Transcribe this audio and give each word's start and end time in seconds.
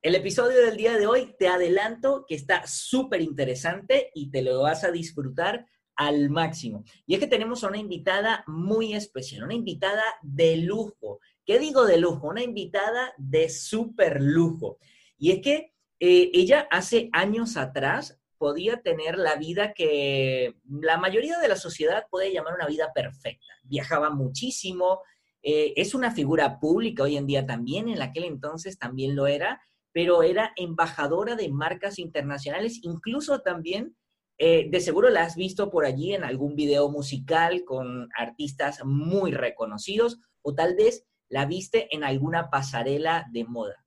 El 0.00 0.14
episodio 0.14 0.64
del 0.64 0.76
día 0.76 0.96
de 0.96 1.08
hoy 1.08 1.34
te 1.40 1.48
adelanto 1.48 2.24
que 2.28 2.36
está 2.36 2.64
súper 2.68 3.20
interesante 3.20 4.12
y 4.14 4.30
te 4.30 4.42
lo 4.42 4.62
vas 4.62 4.84
a 4.84 4.92
disfrutar 4.92 5.66
al 5.96 6.30
máximo. 6.30 6.84
Y 7.04 7.14
es 7.14 7.20
que 7.20 7.26
tenemos 7.26 7.64
a 7.64 7.68
una 7.68 7.78
invitada 7.78 8.44
muy 8.46 8.94
especial, 8.94 9.42
una 9.42 9.54
invitada 9.54 10.04
de 10.22 10.56
lujo. 10.58 11.18
¿Qué 11.44 11.58
digo 11.58 11.84
de 11.84 11.98
lujo? 11.98 12.28
Una 12.28 12.44
invitada 12.44 13.12
de 13.16 13.48
súper 13.48 14.22
lujo. 14.22 14.78
Y 15.18 15.32
es 15.32 15.40
que 15.40 15.74
eh, 15.98 16.30
ella 16.32 16.68
hace 16.70 17.10
años 17.12 17.56
atrás 17.56 18.20
podía 18.36 18.80
tener 18.82 19.18
la 19.18 19.34
vida 19.34 19.72
que 19.72 20.54
la 20.70 20.96
mayoría 20.96 21.40
de 21.40 21.48
la 21.48 21.56
sociedad 21.56 22.06
puede 22.08 22.32
llamar 22.32 22.54
una 22.54 22.68
vida 22.68 22.92
perfecta. 22.94 23.52
Viajaba 23.64 24.10
muchísimo, 24.10 25.02
eh, 25.42 25.72
es 25.74 25.92
una 25.92 26.12
figura 26.12 26.60
pública 26.60 27.02
hoy 27.02 27.16
en 27.16 27.26
día 27.26 27.46
también, 27.46 27.88
en 27.88 28.00
aquel 28.00 28.22
entonces 28.22 28.78
también 28.78 29.16
lo 29.16 29.26
era, 29.26 29.60
pero 29.98 30.22
era 30.22 30.52
embajadora 30.54 31.34
de 31.34 31.48
marcas 31.48 31.98
internacionales, 31.98 32.78
incluso 32.84 33.40
también, 33.40 33.96
eh, 34.38 34.68
de 34.70 34.80
seguro 34.80 35.10
la 35.10 35.24
has 35.24 35.34
visto 35.34 35.72
por 35.72 35.84
allí 35.84 36.14
en 36.14 36.22
algún 36.22 36.54
video 36.54 36.88
musical 36.88 37.64
con 37.64 38.08
artistas 38.16 38.84
muy 38.84 39.32
reconocidos, 39.32 40.20
o 40.40 40.54
tal 40.54 40.76
vez 40.76 41.04
la 41.28 41.46
viste 41.46 41.88
en 41.90 42.04
alguna 42.04 42.48
pasarela 42.48 43.26
de 43.32 43.42
moda. 43.42 43.84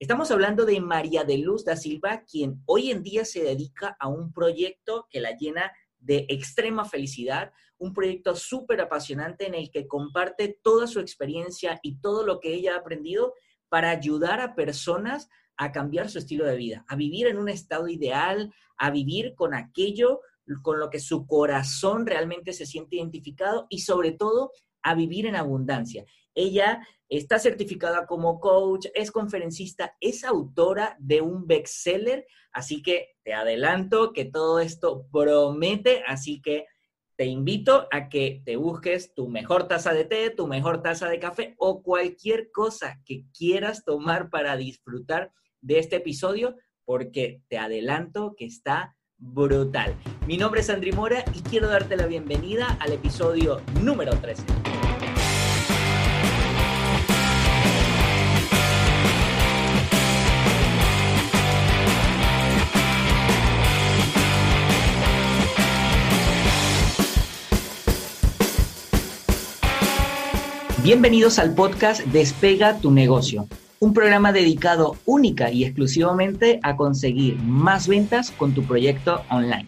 Estamos 0.00 0.32
hablando 0.32 0.64
de 0.64 0.80
María 0.80 1.22
de 1.22 1.38
Luz 1.38 1.64
da 1.64 1.76
Silva, 1.76 2.24
quien 2.28 2.60
hoy 2.66 2.90
en 2.90 3.04
día 3.04 3.24
se 3.24 3.44
dedica 3.44 3.96
a 4.00 4.08
un 4.08 4.32
proyecto 4.32 5.06
que 5.10 5.20
la 5.20 5.36
llena 5.36 5.70
de 6.00 6.26
extrema 6.28 6.86
felicidad, 6.86 7.52
un 7.78 7.94
proyecto 7.94 8.34
súper 8.34 8.80
apasionante 8.80 9.46
en 9.46 9.54
el 9.54 9.70
que 9.70 9.86
comparte 9.86 10.58
toda 10.60 10.88
su 10.88 10.98
experiencia 10.98 11.78
y 11.84 12.00
todo 12.00 12.26
lo 12.26 12.40
que 12.40 12.52
ella 12.52 12.74
ha 12.74 12.78
aprendido 12.78 13.34
para 13.68 13.90
ayudar 13.90 14.40
a 14.40 14.56
personas 14.56 15.28
a 15.56 15.72
cambiar 15.72 16.08
su 16.08 16.18
estilo 16.18 16.44
de 16.44 16.56
vida, 16.56 16.84
a 16.88 16.96
vivir 16.96 17.26
en 17.26 17.38
un 17.38 17.48
estado 17.48 17.88
ideal, 17.88 18.52
a 18.76 18.90
vivir 18.90 19.34
con 19.34 19.54
aquello 19.54 20.20
con 20.62 20.78
lo 20.78 20.90
que 20.90 20.98
su 20.98 21.26
corazón 21.26 22.06
realmente 22.06 22.52
se 22.52 22.66
siente 22.66 22.96
identificado 22.96 23.66
y 23.70 23.80
sobre 23.80 24.12
todo 24.12 24.52
a 24.82 24.94
vivir 24.94 25.26
en 25.26 25.36
abundancia. 25.36 26.04
Ella 26.34 26.86
está 27.08 27.38
certificada 27.38 28.06
como 28.06 28.40
coach, 28.40 28.86
es 28.94 29.10
conferencista, 29.10 29.96
es 30.00 30.24
autora 30.24 30.96
de 30.98 31.20
un 31.20 31.46
bestseller, 31.46 32.26
así 32.52 32.82
que 32.82 33.16
te 33.22 33.34
adelanto 33.34 34.12
que 34.12 34.24
todo 34.24 34.58
esto 34.58 35.06
promete, 35.12 36.02
así 36.06 36.40
que 36.40 36.66
te 37.16 37.26
invito 37.26 37.86
a 37.90 38.08
que 38.08 38.42
te 38.44 38.56
busques 38.56 39.14
tu 39.14 39.28
mejor 39.28 39.68
taza 39.68 39.92
de 39.92 40.04
té, 40.04 40.30
tu 40.30 40.46
mejor 40.46 40.82
taza 40.82 41.08
de 41.08 41.18
café 41.18 41.54
o 41.58 41.82
cualquier 41.82 42.50
cosa 42.50 43.00
que 43.04 43.24
quieras 43.36 43.84
tomar 43.84 44.30
para 44.30 44.56
disfrutar 44.56 45.32
de 45.60 45.78
este 45.78 45.96
episodio, 45.96 46.56
porque 46.84 47.42
te 47.48 47.58
adelanto 47.58 48.34
que 48.36 48.46
está 48.46 48.96
brutal. 49.16 49.96
Mi 50.26 50.36
nombre 50.36 50.60
es 50.62 50.70
Andri 50.70 50.92
Mora 50.92 51.24
y 51.34 51.42
quiero 51.42 51.68
darte 51.68 51.96
la 51.96 52.06
bienvenida 52.06 52.76
al 52.80 52.92
episodio 52.92 53.60
número 53.80 54.12
13. 54.20 54.71
Bienvenidos 70.82 71.38
al 71.38 71.54
podcast 71.54 72.00
Despega 72.06 72.80
tu 72.80 72.90
negocio, 72.90 73.46
un 73.78 73.94
programa 73.94 74.32
dedicado 74.32 74.96
única 75.06 75.48
y 75.48 75.62
exclusivamente 75.62 76.58
a 76.64 76.74
conseguir 76.74 77.36
más 77.36 77.86
ventas 77.86 78.32
con 78.32 78.52
tu 78.52 78.64
proyecto 78.64 79.22
online. 79.30 79.66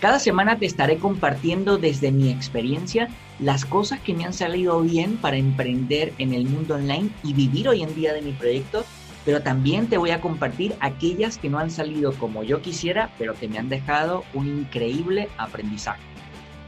Cada 0.00 0.20
semana 0.20 0.56
te 0.56 0.66
estaré 0.66 0.98
compartiendo 0.98 1.76
desde 1.76 2.12
mi 2.12 2.30
experiencia 2.30 3.08
las 3.40 3.64
cosas 3.64 3.98
que 3.98 4.14
me 4.14 4.26
han 4.26 4.32
salido 4.32 4.80
bien 4.80 5.16
para 5.16 5.38
emprender 5.38 6.12
en 6.18 6.32
el 6.32 6.44
mundo 6.46 6.76
online 6.76 7.10
y 7.24 7.32
vivir 7.32 7.68
hoy 7.68 7.82
en 7.82 7.92
día 7.96 8.12
de 8.12 8.22
mi 8.22 8.30
proyecto, 8.30 8.84
pero 9.24 9.42
también 9.42 9.88
te 9.88 9.98
voy 9.98 10.10
a 10.10 10.20
compartir 10.20 10.76
aquellas 10.78 11.36
que 11.36 11.50
no 11.50 11.58
han 11.58 11.72
salido 11.72 12.12
como 12.12 12.44
yo 12.44 12.62
quisiera, 12.62 13.10
pero 13.18 13.34
que 13.34 13.48
me 13.48 13.58
han 13.58 13.68
dejado 13.68 14.22
un 14.34 14.46
increíble 14.46 15.28
aprendizaje. 15.36 16.13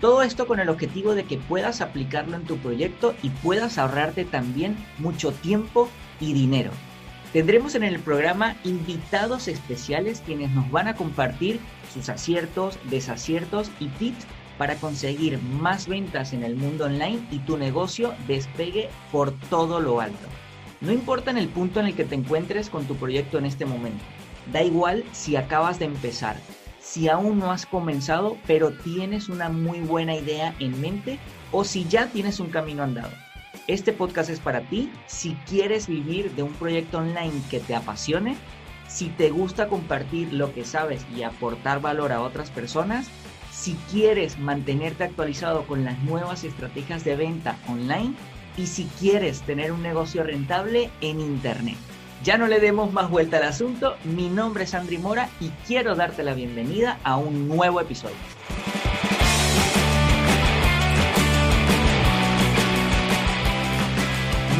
Todo 0.00 0.22
esto 0.22 0.46
con 0.46 0.60
el 0.60 0.68
objetivo 0.68 1.14
de 1.14 1.24
que 1.24 1.38
puedas 1.38 1.80
aplicarlo 1.80 2.36
en 2.36 2.44
tu 2.44 2.58
proyecto 2.58 3.14
y 3.22 3.30
puedas 3.30 3.78
ahorrarte 3.78 4.24
también 4.24 4.76
mucho 4.98 5.32
tiempo 5.32 5.88
y 6.20 6.34
dinero. 6.34 6.70
Tendremos 7.32 7.74
en 7.74 7.82
el 7.82 7.98
programa 7.98 8.56
invitados 8.64 9.48
especiales 9.48 10.22
quienes 10.24 10.50
nos 10.50 10.70
van 10.70 10.88
a 10.88 10.94
compartir 10.94 11.60
sus 11.92 12.08
aciertos, 12.08 12.78
desaciertos 12.90 13.70
y 13.80 13.88
tips 13.88 14.26
para 14.58 14.76
conseguir 14.76 15.40
más 15.42 15.86
ventas 15.86 16.32
en 16.32 16.42
el 16.42 16.56
mundo 16.56 16.86
online 16.86 17.20
y 17.30 17.38
tu 17.40 17.56
negocio 17.56 18.14
despegue 18.26 18.88
por 19.12 19.32
todo 19.50 19.80
lo 19.80 20.00
alto. 20.00 20.28
No 20.80 20.92
importa 20.92 21.30
en 21.30 21.38
el 21.38 21.48
punto 21.48 21.80
en 21.80 21.86
el 21.86 21.94
que 21.94 22.04
te 22.04 22.14
encuentres 22.14 22.70
con 22.70 22.84
tu 22.84 22.96
proyecto 22.96 23.38
en 23.38 23.46
este 23.46 23.64
momento. 23.64 24.04
Da 24.52 24.62
igual 24.62 25.04
si 25.12 25.36
acabas 25.36 25.78
de 25.78 25.86
empezar 25.86 26.36
si 26.86 27.08
aún 27.08 27.38
no 27.38 27.50
has 27.50 27.66
comenzado, 27.66 28.36
pero 28.46 28.70
tienes 28.70 29.28
una 29.28 29.48
muy 29.48 29.80
buena 29.80 30.14
idea 30.14 30.54
en 30.60 30.80
mente 30.80 31.18
o 31.50 31.64
si 31.64 31.84
ya 31.86 32.06
tienes 32.06 32.38
un 32.38 32.48
camino 32.48 32.84
andado. 32.84 33.10
Este 33.66 33.92
podcast 33.92 34.30
es 34.30 34.38
para 34.38 34.60
ti 34.60 34.92
si 35.06 35.34
quieres 35.48 35.88
vivir 35.88 36.30
de 36.36 36.44
un 36.44 36.52
proyecto 36.52 36.98
online 36.98 37.42
que 37.50 37.58
te 37.58 37.74
apasione, 37.74 38.36
si 38.86 39.08
te 39.08 39.30
gusta 39.30 39.68
compartir 39.68 40.32
lo 40.32 40.54
que 40.54 40.64
sabes 40.64 41.04
y 41.16 41.24
aportar 41.24 41.80
valor 41.80 42.12
a 42.12 42.22
otras 42.22 42.50
personas, 42.50 43.08
si 43.50 43.74
quieres 43.90 44.38
mantenerte 44.38 45.02
actualizado 45.02 45.66
con 45.66 45.84
las 45.84 45.98
nuevas 46.04 46.44
estrategias 46.44 47.02
de 47.04 47.16
venta 47.16 47.58
online 47.66 48.14
y 48.56 48.68
si 48.68 48.84
quieres 49.00 49.42
tener 49.42 49.72
un 49.72 49.82
negocio 49.82 50.22
rentable 50.22 50.90
en 51.00 51.20
Internet. 51.20 51.76
Ya 52.24 52.38
no 52.38 52.48
le 52.48 52.58
demos 52.58 52.92
más 52.92 53.10
vuelta 53.10 53.36
al 53.36 53.44
asunto, 53.44 53.96
mi 54.04 54.28
nombre 54.28 54.64
es 54.64 54.74
Andri 54.74 54.98
Mora 54.98 55.28
y 55.38 55.50
quiero 55.66 55.94
darte 55.94 56.24
la 56.24 56.34
bienvenida 56.34 56.98
a 57.04 57.18
un 57.18 57.46
nuevo 57.46 57.80
episodio. 57.80 58.16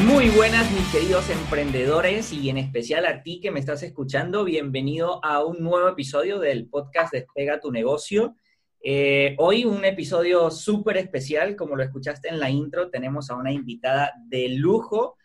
Muy 0.07 0.29
buenas 0.29 0.71
mis 0.71 0.87
queridos 0.93 1.29
emprendedores 1.31 2.33
y 2.33 2.49
en 2.51 2.59
especial 2.59 3.07
a 3.07 3.23
ti 3.23 3.41
que 3.41 3.51
me 3.51 3.59
estás 3.59 3.83
escuchando, 3.83 4.45
bienvenido 4.45 5.25
a 5.25 5.45
un 5.45 5.59
nuevo 5.65 5.89
episodio 5.89 6.39
del 6.39 6.69
podcast 6.69 7.13
Despega 7.13 7.59
tu 7.59 7.73
negocio. 7.73 8.37
Eh, 8.81 9.35
hoy 9.39 9.65
un 9.65 9.85
episodio 9.85 10.51
súper 10.53 10.99
especial, 10.99 11.57
como 11.57 11.75
lo 11.75 11.83
escuchaste 11.83 12.29
en 12.29 12.39
la 12.39 12.51
intro, 12.51 12.91
tenemos 12.91 13.31
a 13.31 13.35
una 13.35 13.51
invitada 13.51 14.13
de 14.29 14.51
lujo. 14.51 15.17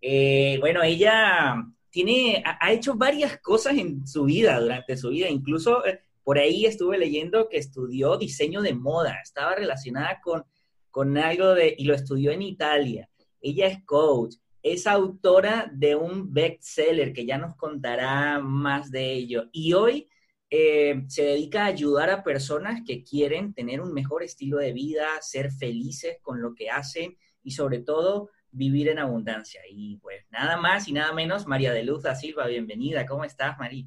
Eh, 0.00 0.58
bueno, 0.60 0.84
ella 0.84 1.56
tiene, 2.04 2.44
ha 2.44 2.70
hecho 2.70 2.94
varias 2.94 3.40
cosas 3.40 3.76
en 3.76 4.06
su 4.06 4.22
vida, 4.26 4.60
durante 4.60 4.96
su 4.96 5.08
vida, 5.08 5.28
incluso 5.28 5.84
eh, 5.84 5.98
por 6.22 6.38
ahí 6.38 6.64
estuve 6.64 6.96
leyendo 6.96 7.48
que 7.48 7.56
estudió 7.56 8.16
diseño 8.16 8.62
de 8.62 8.72
moda, 8.72 9.18
estaba 9.20 9.56
relacionada 9.56 10.20
con, 10.22 10.44
con 10.92 11.18
algo 11.18 11.54
de, 11.54 11.74
y 11.76 11.86
lo 11.86 11.94
estudió 11.94 12.30
en 12.30 12.42
Italia. 12.42 13.10
Ella 13.40 13.66
es 13.66 13.84
coach, 13.84 14.36
es 14.62 14.86
autora 14.86 15.68
de 15.74 15.96
un 15.96 16.32
bestseller 16.32 17.12
que 17.12 17.26
ya 17.26 17.36
nos 17.36 17.56
contará 17.56 18.38
más 18.38 18.92
de 18.92 19.14
ello. 19.14 19.48
Y 19.50 19.72
hoy 19.72 20.08
eh, 20.50 21.02
se 21.08 21.24
dedica 21.24 21.64
a 21.64 21.66
ayudar 21.66 22.10
a 22.10 22.22
personas 22.22 22.82
que 22.86 23.02
quieren 23.02 23.54
tener 23.54 23.80
un 23.80 23.92
mejor 23.92 24.22
estilo 24.22 24.58
de 24.58 24.72
vida, 24.72 25.08
ser 25.20 25.50
felices 25.50 26.18
con 26.22 26.40
lo 26.40 26.54
que 26.54 26.70
hacen 26.70 27.18
y 27.42 27.50
sobre 27.50 27.80
todo 27.80 28.30
vivir 28.50 28.88
en 28.88 28.98
abundancia. 28.98 29.60
Y 29.68 29.96
pues 29.98 30.24
nada 30.30 30.56
más 30.56 30.88
y 30.88 30.92
nada 30.92 31.12
menos, 31.12 31.46
María 31.46 31.72
de 31.72 31.84
Luz 31.84 32.02
da 32.02 32.14
Silva, 32.14 32.46
bienvenida. 32.46 33.06
¿Cómo 33.06 33.24
estás, 33.24 33.58
María? 33.58 33.86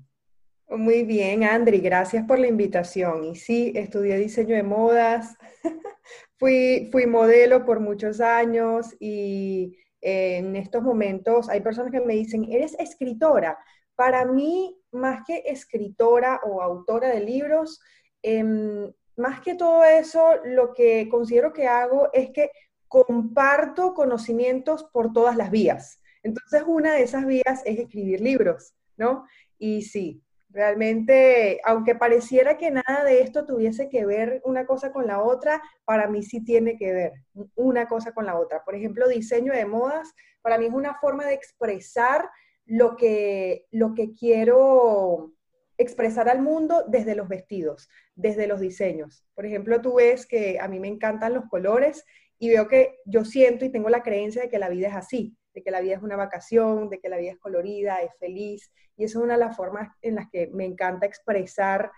Muy 0.69 1.03
bien, 1.03 1.43
Andri, 1.43 1.79
gracias 1.79 2.25
por 2.25 2.39
la 2.39 2.47
invitación. 2.47 3.25
Y 3.25 3.35
sí, 3.35 3.73
estudié 3.75 4.17
diseño 4.17 4.55
de 4.55 4.63
modas, 4.63 5.35
fui, 6.37 6.87
fui 6.91 7.07
modelo 7.07 7.65
por 7.65 7.81
muchos 7.81 8.21
años 8.21 8.95
y 8.99 9.75
en 10.01 10.55
estos 10.55 10.81
momentos 10.81 11.49
hay 11.49 11.61
personas 11.61 11.91
que 11.91 11.99
me 11.99 12.13
dicen, 12.13 12.45
eres 12.49 12.75
escritora. 12.79 13.57
Para 13.95 14.25
mí, 14.25 14.77
más 14.91 15.23
que 15.25 15.43
escritora 15.45 16.39
o 16.43 16.61
autora 16.61 17.09
de 17.09 17.19
libros, 17.19 17.79
em, 18.23 18.91
más 19.17 19.41
que 19.41 19.55
todo 19.55 19.83
eso, 19.83 20.37
lo 20.45 20.73
que 20.73 21.07
considero 21.09 21.53
que 21.53 21.67
hago 21.67 22.09
es 22.13 22.31
que 22.31 22.49
comparto 22.91 23.93
conocimientos 23.93 24.83
por 24.83 25.13
todas 25.13 25.37
las 25.37 25.49
vías. 25.49 26.01
Entonces, 26.23 26.63
una 26.67 26.91
de 26.91 27.03
esas 27.03 27.25
vías 27.25 27.61
es 27.63 27.79
escribir 27.79 28.19
libros, 28.19 28.75
¿no? 28.97 29.25
Y 29.57 29.83
sí, 29.83 30.21
realmente, 30.49 31.61
aunque 31.63 31.95
pareciera 31.95 32.57
que 32.57 32.69
nada 32.69 33.05
de 33.05 33.21
esto 33.21 33.45
tuviese 33.45 33.87
que 33.87 34.05
ver 34.05 34.41
una 34.43 34.65
cosa 34.65 34.91
con 34.91 35.07
la 35.07 35.23
otra, 35.23 35.61
para 35.85 36.09
mí 36.09 36.21
sí 36.21 36.43
tiene 36.43 36.75
que 36.75 36.91
ver 36.91 37.13
una 37.55 37.87
cosa 37.87 38.13
con 38.13 38.25
la 38.25 38.37
otra. 38.37 38.61
Por 38.65 38.75
ejemplo, 38.75 39.07
diseño 39.07 39.53
de 39.53 39.65
modas, 39.65 40.13
para 40.41 40.57
mí 40.57 40.65
es 40.65 40.73
una 40.73 40.95
forma 40.95 41.25
de 41.25 41.33
expresar 41.33 42.29
lo 42.65 42.97
que, 42.97 43.67
lo 43.71 43.93
que 43.93 44.11
quiero 44.11 45.31
expresar 45.77 46.27
al 46.27 46.41
mundo 46.41 46.83
desde 46.89 47.15
los 47.15 47.29
vestidos, 47.29 47.87
desde 48.15 48.47
los 48.47 48.59
diseños. 48.59 49.25
Por 49.33 49.45
ejemplo, 49.45 49.79
tú 49.79 49.95
ves 49.95 50.25
que 50.25 50.59
a 50.59 50.67
mí 50.67 50.77
me 50.81 50.89
encantan 50.89 51.33
los 51.33 51.45
colores 51.45 52.05
y 52.41 52.49
veo 52.49 52.67
que 52.67 52.97
yo 53.05 53.23
siento 53.23 53.65
y 53.65 53.69
tengo 53.69 53.87
la 53.89 54.01
creencia 54.01 54.41
de 54.41 54.49
que 54.49 54.57
la 54.57 54.67
vida 54.67 54.87
es 54.87 54.95
así, 54.95 55.37
de 55.53 55.61
que 55.61 55.69
la 55.69 55.79
vida 55.79 55.93
es 55.93 56.01
una 56.01 56.15
vacación, 56.15 56.89
de 56.89 56.99
que 56.99 57.07
la 57.07 57.17
vida 57.17 57.33
es 57.33 57.37
colorida, 57.37 58.01
es 58.01 58.09
feliz. 58.19 58.71
Y 58.97 59.03
eso 59.03 59.19
es 59.19 59.25
una 59.25 59.35
de 59.35 59.41
las 59.41 59.55
formas 59.55 59.95
en 60.01 60.15
las 60.15 60.27
que 60.31 60.49
me 60.51 60.65
encanta 60.65 61.05
expresar 61.05 61.91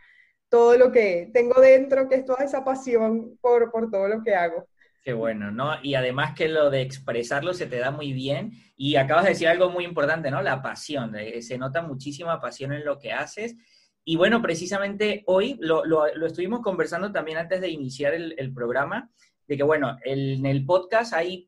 todo 0.49 0.77
lo 0.77 0.91
que 0.91 1.29
tengo 1.33 1.61
dentro, 1.61 2.09
que 2.09 2.15
es 2.15 2.25
toda 2.25 2.43
esa 2.43 2.65
pasión 2.65 3.37
por, 3.39 3.71
por 3.71 3.89
todo 3.89 4.09
lo 4.09 4.21
que 4.21 4.35
hago. 4.35 4.67
Qué 5.01 5.13
bueno, 5.13 5.49
¿no? 5.49 5.81
Y 5.81 5.95
además 5.95 6.35
que 6.35 6.49
lo 6.49 6.69
de 6.69 6.81
expresarlo 6.81 7.53
se 7.53 7.67
te 7.67 7.77
da 7.77 7.91
muy 7.91 8.11
bien. 8.11 8.51
Y 8.75 8.97
acabas 8.97 9.23
de 9.23 9.29
decir 9.29 9.47
algo 9.47 9.69
muy 9.69 9.85
importante, 9.85 10.29
¿no? 10.29 10.41
La 10.41 10.61
pasión. 10.61 11.15
Eh, 11.15 11.41
se 11.41 11.57
nota 11.57 11.81
muchísima 11.83 12.41
pasión 12.41 12.73
en 12.73 12.83
lo 12.83 12.99
que 12.99 13.13
haces. 13.13 13.55
Y 14.03 14.17
bueno, 14.17 14.41
precisamente 14.41 15.23
hoy 15.25 15.57
lo, 15.61 15.85
lo, 15.85 16.05
estuvimos 16.25 16.59
conversando 16.59 17.13
también 17.13 17.37
antes 17.37 17.61
de 17.61 17.69
iniciar 17.69 18.13
el, 18.13 18.35
el 18.37 18.53
programa, 18.53 19.09
de 19.47 19.57
que 19.57 19.63
bueno, 19.63 19.97
en 20.03 20.45
el 20.45 20.65
podcast 20.65 21.13
hay 21.13 21.47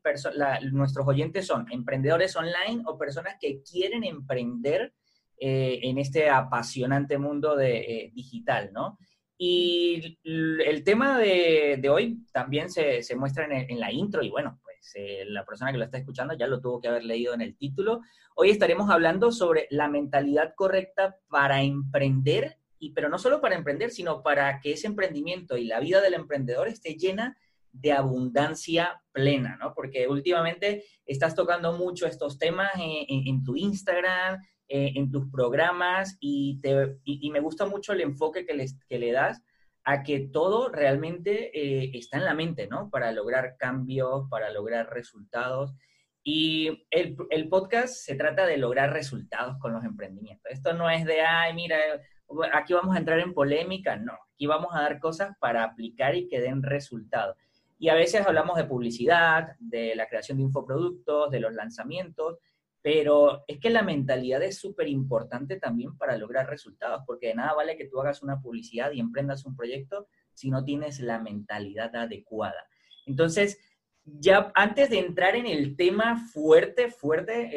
nuestros 0.72 1.06
oyentes 1.06 1.46
son 1.46 1.66
emprendedores 1.70 2.36
online 2.36 2.82
o 2.86 2.98
personas 2.98 3.36
que 3.40 3.62
quieren 3.62 4.04
emprender 4.04 4.92
eh, 5.38 5.80
en 5.82 5.98
este 5.98 6.28
apasionante 6.30 7.18
mundo 7.18 7.56
de, 7.56 7.78
eh, 7.78 8.12
digital, 8.14 8.70
¿no? 8.72 8.98
Y 9.38 10.18
el 10.24 10.82
tema 10.82 11.18
de, 11.18 11.86
hoy 11.90 12.24
también 12.32 12.70
se, 12.70 13.02
muestra 13.16 13.46
en, 13.46 13.78
la 13.78 13.92
intro 13.92 14.22
y 14.22 14.30
bueno, 14.30 14.58
pues 14.62 14.92
eh, 14.94 15.24
la 15.26 15.44
persona 15.44 15.72
que 15.72 15.78
lo 15.78 15.84
está 15.84 15.98
escuchando 15.98 16.34
ya 16.34 16.46
lo 16.46 16.60
tuvo 16.62 16.80
que 16.80 16.88
haber 16.88 17.04
leído 17.04 17.34
en 17.34 17.42
el 17.42 17.54
título. 17.54 18.00
Hoy 18.34 18.48
estaremos 18.48 18.88
hablando 18.88 19.30
sobre 19.30 19.66
la 19.68 19.88
mentalidad 19.88 20.54
correcta 20.54 21.18
para 21.28 21.62
emprender, 21.62 22.56
y, 22.78 22.92
pero 22.92 23.10
no 23.10 23.18
solo 23.18 23.42
para 23.42 23.56
emprender, 23.56 23.90
sino 23.90 24.22
para 24.22 24.58
que 24.60 24.72
ese 24.72 24.86
emprendimiento 24.86 25.58
y 25.58 25.66
la 25.66 25.80
vida 25.80 26.00
del 26.00 26.14
emprendedor 26.14 26.68
esté 26.68 26.94
llena 26.94 27.36
de 27.80 27.92
abundancia 27.92 29.02
plena, 29.12 29.56
¿no? 29.60 29.74
Porque 29.74 30.08
últimamente 30.08 30.84
estás 31.04 31.34
tocando 31.34 31.72
mucho 31.72 32.06
estos 32.06 32.38
temas 32.38 32.70
en 32.76 33.42
tu 33.42 33.56
Instagram, 33.56 34.40
eh, 34.68 34.94
en 34.96 35.12
tus 35.12 35.30
programas 35.30 36.16
y, 36.18 36.60
te, 36.60 36.96
y, 37.04 37.30
me 37.30 37.38
gusta 37.38 37.66
mucho 37.66 37.92
el 37.92 38.00
enfoque 38.00 38.44
que, 38.44 38.52
les, 38.52 38.76
que 38.88 38.98
le 38.98 39.12
das 39.12 39.40
a 39.84 40.02
que 40.02 40.18
todo 40.18 40.70
realmente 40.70 41.56
eh, 41.56 41.92
está 41.94 42.16
en 42.16 42.24
la 42.24 42.34
mente, 42.34 42.66
¿no? 42.66 42.90
Para 42.90 43.12
lograr 43.12 43.56
cambios, 43.58 44.28
para 44.28 44.50
lograr 44.50 44.92
resultados. 44.92 45.72
Y 46.24 46.84
el, 46.90 47.16
el, 47.30 47.48
podcast 47.48 47.94
se 47.94 48.16
trata 48.16 48.44
de 48.44 48.56
lograr 48.56 48.92
resultados 48.92 49.56
con 49.60 49.72
los 49.72 49.84
emprendimientos. 49.84 50.50
Esto 50.50 50.72
no 50.72 50.90
es 50.90 51.04
de, 51.04 51.20
ay, 51.20 51.54
mira, 51.54 51.78
aquí 52.52 52.72
vamos 52.72 52.96
a 52.96 52.98
entrar 52.98 53.20
en 53.20 53.34
polémica, 53.34 53.94
no. 53.94 54.18
Aquí 54.34 54.46
vamos 54.46 54.74
a 54.74 54.80
dar 54.80 54.98
cosas 54.98 55.36
para 55.38 55.62
aplicar 55.62 56.16
y 56.16 56.26
que 56.26 56.40
den 56.40 56.64
resultados. 56.64 57.36
Y 57.78 57.88
a 57.88 57.94
veces 57.94 58.26
hablamos 58.26 58.56
de 58.56 58.64
publicidad, 58.64 59.48
de 59.58 59.94
la 59.94 60.08
creación 60.08 60.38
de 60.38 60.44
infoproductos, 60.44 61.30
de 61.30 61.40
los 61.40 61.52
lanzamientos, 61.52 62.38
pero 62.80 63.44
es 63.48 63.58
que 63.58 63.68
la 63.68 63.82
mentalidad 63.82 64.42
es 64.42 64.58
súper 64.58 64.88
importante 64.88 65.56
también 65.58 65.96
para 65.98 66.16
lograr 66.16 66.48
resultados, 66.48 67.02
porque 67.06 67.28
de 67.28 67.34
nada 67.34 67.52
vale 67.54 67.76
que 67.76 67.88
tú 67.88 68.00
hagas 68.00 68.22
una 68.22 68.40
publicidad 68.40 68.92
y 68.92 69.00
emprendas 69.00 69.44
un 69.44 69.56
proyecto 69.56 70.06
si 70.32 70.50
no 70.50 70.64
tienes 70.64 71.00
la 71.00 71.18
mentalidad 71.18 71.94
adecuada. 71.96 72.68
Entonces, 73.06 73.58
ya 74.04 74.52
antes 74.54 74.88
de 74.90 75.00
entrar 75.00 75.34
en 75.34 75.46
el 75.46 75.76
tema 75.76 76.28
fuerte, 76.32 76.90
fuerte, 76.90 77.50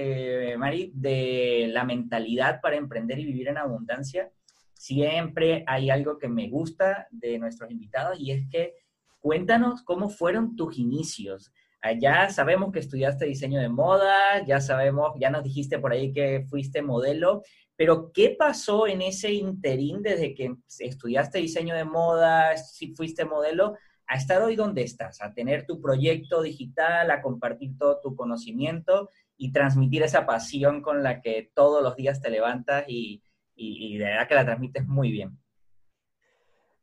eh, 0.54 0.58
Mari, 0.58 0.92
de 0.96 1.70
la 1.72 1.84
mentalidad 1.84 2.60
para 2.60 2.78
emprender 2.78 3.20
y 3.20 3.26
vivir 3.26 3.50
en 3.50 3.60
abundancia, 3.60 4.32
siempre 4.74 5.64
hay 5.68 5.92
algo 5.92 6.18
que 6.18 6.28
me 6.28 6.50
gusta 6.50 7.08
de 7.12 7.38
nuestros 7.38 7.70
invitados 7.70 8.20
y 8.20 8.32
es 8.32 8.48
que 8.50 8.74
cuéntanos 9.20 9.84
cómo 9.84 10.10
fueron 10.10 10.56
tus 10.56 10.78
inicios. 10.78 11.52
Ya 12.00 12.30
sabemos 12.30 12.72
que 12.74 12.80
estudiaste 12.80 13.26
diseño 13.26 13.60
de 13.60 13.70
moda, 13.70 14.46
ya 14.46 14.60
sabemos, 14.60 15.14
ya 15.20 15.30
nos 15.30 15.44
dijiste 15.44 15.80
por 15.80 15.94
ahí 15.94 16.12
que 16.12 16.46
fuiste 16.50 16.82
modelo, 16.82 17.42
pero 17.78 18.12
¿qué 18.12 18.36
pasó 18.38 18.86
en 18.88 19.02
ese 19.02 19.32
interín 19.32 20.02
desde 20.02 20.36
que 20.36 20.54
estudiaste 20.80 21.40
diseño 21.40 21.74
de 21.76 21.86
moda, 21.86 22.58
si 22.58 22.94
fuiste 22.94 23.24
modelo, 23.24 23.76
a 24.08 24.16
estar 24.16 24.42
hoy 24.42 24.58
donde 24.58 24.82
estás, 24.82 25.22
a 25.22 25.34
tener 25.34 25.66
tu 25.66 25.80
proyecto 25.80 26.42
digital, 26.42 27.12
a 27.12 27.22
compartir 27.22 27.78
todo 27.78 28.02
tu 28.02 28.16
conocimiento 28.16 29.10
y 29.38 29.54
transmitir 29.54 30.04
esa 30.04 30.26
pasión 30.26 30.82
con 30.82 31.04
la 31.04 31.22
que 31.22 31.52
todos 31.54 31.82
los 31.82 31.96
días 31.96 32.20
te 32.20 32.30
levantas 32.30 32.84
y, 32.88 33.24
y, 33.56 33.96
y 33.96 33.98
de 33.98 34.06
verdad 34.06 34.28
que 34.28 34.36
la 34.36 34.46
transmites 34.46 34.86
muy 34.86 35.12
bien? 35.12 35.40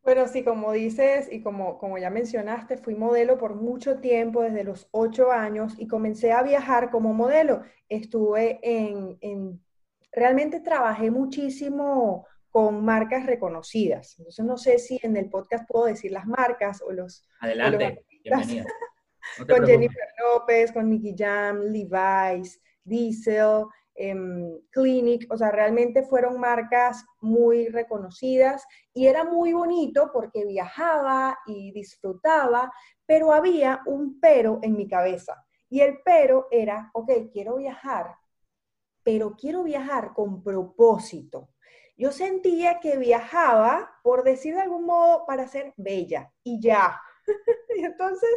Bueno, 0.06 0.28
sí, 0.28 0.44
como 0.44 0.70
dices 0.70 1.28
y 1.32 1.42
como, 1.42 1.78
como 1.78 1.98
ya 1.98 2.10
mencionaste, 2.10 2.76
fui 2.76 2.94
modelo 2.94 3.38
por 3.38 3.56
mucho 3.56 3.98
tiempo, 3.98 4.40
desde 4.40 4.62
los 4.62 4.86
ocho 4.92 5.32
años, 5.32 5.74
y 5.78 5.88
comencé 5.88 6.30
a 6.30 6.44
viajar 6.44 6.92
como 6.92 7.12
modelo. 7.12 7.64
Estuve 7.88 8.60
en, 8.62 9.18
en 9.20 9.60
realmente 10.12 10.60
trabajé 10.60 11.10
muchísimo 11.10 12.24
con 12.50 12.84
marcas 12.84 13.26
reconocidas. 13.26 14.14
Entonces 14.18 14.44
no 14.44 14.56
sé 14.56 14.78
si 14.78 15.00
en 15.02 15.16
el 15.16 15.28
podcast 15.28 15.68
puedo 15.68 15.86
decir 15.86 16.12
las 16.12 16.28
marcas 16.28 16.80
o 16.86 16.92
los... 16.92 17.26
Adelante, 17.40 18.04
con 19.48 19.66
Jennifer 19.66 20.08
López, 20.20 20.70
con 20.70 20.88
Nicky 20.88 21.16
Jam, 21.18 21.62
Levi's, 21.62 22.60
Diesel, 22.84 23.64
Em, 23.98 24.60
Clinic, 24.70 25.26
o 25.32 25.38
sea, 25.38 25.50
realmente 25.50 26.02
fueron 26.02 26.38
marcas 26.38 27.04
muy 27.20 27.68
reconocidas 27.68 28.66
y 28.92 29.06
era 29.06 29.24
muy 29.24 29.54
bonito 29.54 30.10
porque 30.12 30.44
viajaba 30.44 31.38
y 31.46 31.72
disfrutaba, 31.72 32.70
pero 33.06 33.32
había 33.32 33.80
un 33.86 34.20
pero 34.20 34.58
en 34.62 34.76
mi 34.76 34.86
cabeza. 34.86 35.46
Y 35.70 35.80
el 35.80 36.00
pero 36.04 36.46
era, 36.50 36.90
ok, 36.92 37.10
quiero 37.32 37.56
viajar, 37.56 38.16
pero 39.02 39.34
quiero 39.34 39.62
viajar 39.62 40.12
con 40.12 40.42
propósito. 40.42 41.48
Yo 41.96 42.12
sentía 42.12 42.80
que 42.80 42.98
viajaba, 42.98 43.90
por 44.02 44.22
decir 44.22 44.54
de 44.54 44.60
algún 44.60 44.84
modo, 44.84 45.24
para 45.26 45.48
ser 45.48 45.72
bella 45.78 46.30
y 46.42 46.60
ya. 46.60 47.00
y 47.76 47.84
entonces 47.84 48.30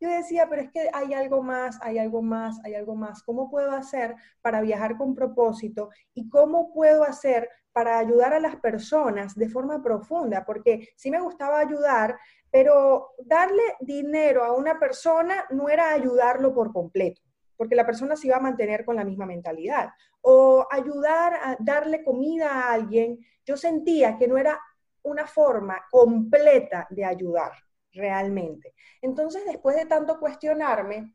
yo 0.00 0.08
decía, 0.08 0.48
pero 0.48 0.62
es 0.62 0.70
que 0.70 0.88
hay 0.92 1.14
algo 1.14 1.42
más, 1.42 1.78
hay 1.82 1.98
algo 1.98 2.22
más, 2.22 2.60
hay 2.64 2.74
algo 2.74 2.94
más. 2.94 3.22
¿Cómo 3.22 3.50
puedo 3.50 3.72
hacer 3.72 4.14
para 4.42 4.60
viajar 4.60 4.96
con 4.96 5.14
propósito? 5.14 5.90
¿Y 6.14 6.28
cómo 6.28 6.72
puedo 6.72 7.04
hacer 7.04 7.48
para 7.72 7.98
ayudar 7.98 8.34
a 8.34 8.40
las 8.40 8.56
personas 8.56 9.34
de 9.34 9.48
forma 9.48 9.82
profunda? 9.82 10.44
Porque 10.44 10.88
sí 10.96 11.10
me 11.10 11.20
gustaba 11.20 11.58
ayudar, 11.58 12.18
pero 12.50 13.10
darle 13.24 13.62
dinero 13.80 14.44
a 14.44 14.54
una 14.54 14.78
persona 14.78 15.44
no 15.50 15.68
era 15.68 15.92
ayudarlo 15.92 16.54
por 16.54 16.72
completo 16.72 17.20
porque 17.56 17.76
la 17.76 17.86
persona 17.86 18.16
se 18.16 18.26
iba 18.26 18.36
a 18.36 18.40
mantener 18.40 18.84
con 18.84 18.96
la 18.96 19.04
misma 19.04 19.26
mentalidad. 19.26 19.90
O 20.22 20.66
ayudar 20.70 21.34
a 21.34 21.56
darle 21.60 22.02
comida 22.02 22.50
a 22.50 22.72
alguien, 22.72 23.18
yo 23.44 23.56
sentía 23.56 24.18
que 24.18 24.26
no 24.26 24.36
era 24.36 24.60
una 25.02 25.26
forma 25.26 25.80
completa 25.90 26.86
de 26.90 27.04
ayudar 27.04 27.52
realmente. 27.94 28.74
Entonces, 29.00 29.44
después 29.46 29.76
de 29.76 29.86
tanto 29.86 30.18
cuestionarme, 30.18 31.14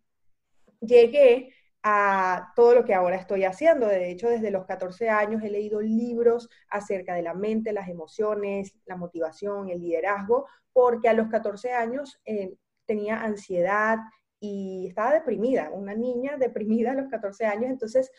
llegué 0.81 1.53
a 1.83 2.51
todo 2.55 2.75
lo 2.75 2.85
que 2.85 2.93
ahora 2.93 3.15
estoy 3.15 3.43
haciendo. 3.45 3.87
De 3.87 4.11
hecho, 4.11 4.29
desde 4.29 4.51
los 4.51 4.65
14 4.65 5.09
años 5.09 5.43
he 5.43 5.49
leído 5.49 5.81
libros 5.81 6.49
acerca 6.69 7.13
de 7.13 7.21
la 7.21 7.33
mente, 7.33 7.73
las 7.73 7.87
emociones, 7.87 8.73
la 8.85 8.97
motivación, 8.97 9.69
el 9.69 9.81
liderazgo, 9.81 10.47
porque 10.73 11.09
a 11.09 11.13
los 11.13 11.29
14 11.29 11.73
años 11.73 12.19
eh, 12.25 12.55
tenía 12.85 13.21
ansiedad 13.21 13.97
y 14.41 14.87
estaba 14.87 15.13
deprimida, 15.13 15.69
una 15.71 15.93
niña 15.93 16.37
deprimida 16.39 16.91
a 16.91 16.95
los 16.95 17.09
14 17.09 17.45
años. 17.45 17.69
Entonces, 17.69 18.11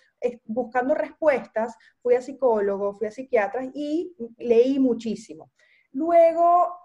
buscando 0.44 0.94
respuestas, 0.94 1.76
fui 2.02 2.14
a 2.14 2.22
psicólogo, 2.22 2.94
fui 2.94 3.08
a 3.08 3.10
psiquiatras 3.10 3.68
y 3.74 4.14
leí 4.38 4.78
muchísimo. 4.78 5.50
Luego, 5.92 6.78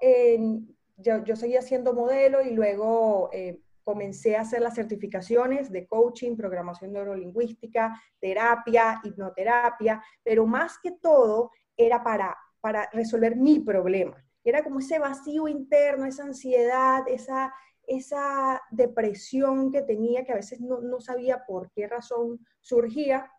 yo, 0.98 1.24
yo 1.24 1.36
seguía 1.36 1.62
siendo 1.62 1.94
modelo 1.94 2.42
y 2.42 2.52
luego 2.52 3.30
eh, 3.34 3.62
comencé 3.84 4.36
a 4.36 4.42
hacer 4.42 4.62
las 4.62 4.76
certificaciones 4.76 5.72
de 5.72 5.88
coaching, 5.88 6.36
programación 6.36 6.92
neurolingüística, 6.92 8.02
terapia, 8.20 9.00
hipnoterapia, 9.04 10.04
pero 10.24 10.46
más 10.46 10.80
que 10.82 10.92
todo 10.92 11.52
era 11.78 12.04
para, 12.04 12.36
para 12.62 12.90
resolver 12.92 13.36
mi 13.36 13.60
problema. 13.60 14.24
Era 14.44 14.64
como 14.64 14.80
ese 14.80 15.00
vacío 15.00 15.48
interno, 15.48 16.06
esa 16.06 16.24
ansiedad, 16.24 17.04
esa, 17.08 17.54
esa 17.88 18.62
depresión 18.72 19.72
que 19.72 19.82
tenía, 19.82 20.24
que 20.24 20.32
a 20.32 20.38
veces 20.38 20.62
no, 20.62 20.82
no 20.82 21.00
sabía 21.00 21.46
por 21.46 21.72
qué 21.72 21.88
razón 21.88 22.40
surgía, 22.62 23.32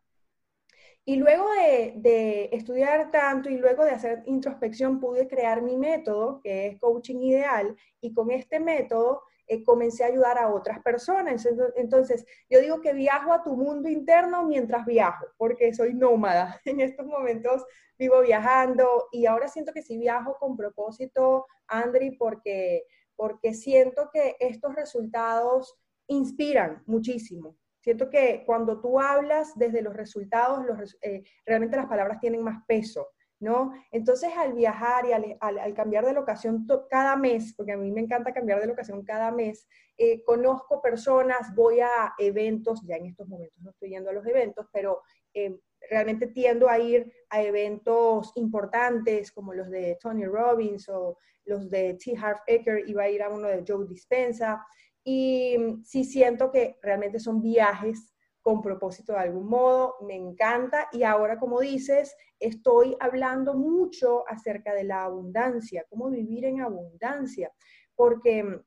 y 1.08 1.16
luego 1.16 1.48
de, 1.94 2.48
estudiar 2.50 3.12
tanto 3.12 3.48
y 3.48 3.56
luego 3.58 3.84
de 3.84 3.92
hacer 3.92 4.25
introspección, 4.26 4.98
pude 4.98 5.28
crear 5.28 5.62
mi 5.62 5.76
método, 5.76 6.40
que 6.42 6.66
es 6.66 6.80
Coaching 6.80 7.20
Ideal, 7.20 7.76
y 8.00 8.12
con 8.12 8.32
este 8.32 8.58
método 8.58 9.22
eh, 9.46 9.62
comencé 9.62 10.02
a 10.02 10.08
ayudar 10.08 10.36
a 10.36 10.52
otras 10.52 10.80
personas. 10.82 11.46
Entonces, 11.76 12.26
yo 12.50 12.60
digo 12.60 12.80
que 12.80 12.92
viajo 12.92 13.32
a 13.32 13.44
tu 13.44 13.56
mundo 13.56 13.88
interno 13.88 14.44
mientras 14.44 14.84
viajo, 14.84 15.26
porque 15.38 15.72
soy 15.72 15.94
nómada. 15.94 16.60
En 16.64 16.80
estos 16.80 17.06
momentos 17.06 17.64
vivo 17.96 18.20
viajando 18.20 19.06
y 19.12 19.26
ahora 19.26 19.46
siento 19.46 19.72
que 19.72 19.82
sí 19.82 19.96
viajo 19.98 20.36
con 20.40 20.56
propósito, 20.56 21.46
Andri, 21.68 22.16
porque, 22.16 22.82
porque 23.14 23.54
siento 23.54 24.10
que 24.12 24.34
estos 24.40 24.75
resultados 24.75 25.78
inspiran 26.08 26.82
muchísimo. 26.86 27.56
Siento 27.87 28.11
que 28.11 28.43
cuando 28.45 28.81
tú 28.81 28.99
hablas 28.99 29.57
desde 29.57 29.81
los 29.81 29.95
resultados, 29.95 30.66
los, 30.66 30.99
eh, 31.02 31.23
realmente 31.45 31.76
las 31.76 31.87
palabras 31.87 32.19
tienen 32.19 32.43
más 32.43 32.64
peso. 32.66 33.11
¿no? 33.38 33.75
Entonces, 33.93 34.33
al 34.37 34.55
viajar 34.55 35.07
y 35.07 35.12
al, 35.12 35.75
cambiar 35.75 36.05
de 36.05 36.12
locación 36.12 36.66
cada 36.90 37.14
mes, 37.14 37.55
porque 37.57 37.75
a 37.75 37.76
mí 37.76 37.93
me 37.93 38.00
encanta 38.00 38.35
cambiar 38.35 38.61
de 38.61 38.66
locación 38.66 39.05
cada 39.05 39.31
mes, 39.31 39.69
eh, 39.97 40.25
conozco 40.25 40.83
personas, 40.83 41.55
voy 41.55 41.78
a 41.78 42.12
eventos, 42.19 42.83
ya 42.85 42.97
en 42.97 43.07
estos 43.07 43.28
momentos 43.28 43.62
no 43.62 43.71
estoy 43.71 43.90
yendo 43.90 44.11
a 44.11 44.14
los 44.14 44.26
eventos, 44.26 44.66
pero 44.73 45.02
eh, 45.33 45.57
realmente 45.88 46.26
tiendo 46.26 46.69
a 46.69 46.81
ir 46.81 47.12
a 47.28 47.40
eventos 47.40 48.33
importantes 48.35 49.31
como 49.31 49.55
los 49.55 49.71
de 49.71 49.97
Tony 50.00 50.25
Robbins 50.25 50.88
o 50.88 51.19
los 51.45 51.71
de 51.71 51.95
T. 51.95 52.16
Harv 52.21 52.40
Eker, 52.49 52.83
iba 52.88 53.05
a 53.05 53.09
ir 53.09 53.23
a 53.23 53.28
uno 53.28 53.47
de 53.47 53.62
Joe 53.64 53.87
Dispensa, 53.87 54.66
y 55.08 55.56
mm, 55.56 55.84
sí 55.84 56.04
siento 56.04 56.50
que 56.50 56.78
realmente 56.82 57.20
son 57.20 57.40
viajes 57.40 58.12
con 58.42 58.60
propósito 58.60 59.12
de 59.12 59.20
algún 59.20 59.48
modo, 59.48 59.96
me 60.02 60.14
encanta 60.14 60.88
y 60.92 61.04
ahora 61.04 61.38
como 61.38 61.60
dices, 61.60 62.16
estoy 62.40 62.96
hablando 63.00 63.54
mucho 63.54 64.28
acerca 64.28 64.75
de 64.75 64.84
la 64.84 65.04
abundancia, 65.04 65.86
cómo 65.88 66.10
vivir 66.10 66.44
en 66.44 66.60
abundancia, 66.60 67.52
porque 67.94 68.42
mm, 68.42 68.64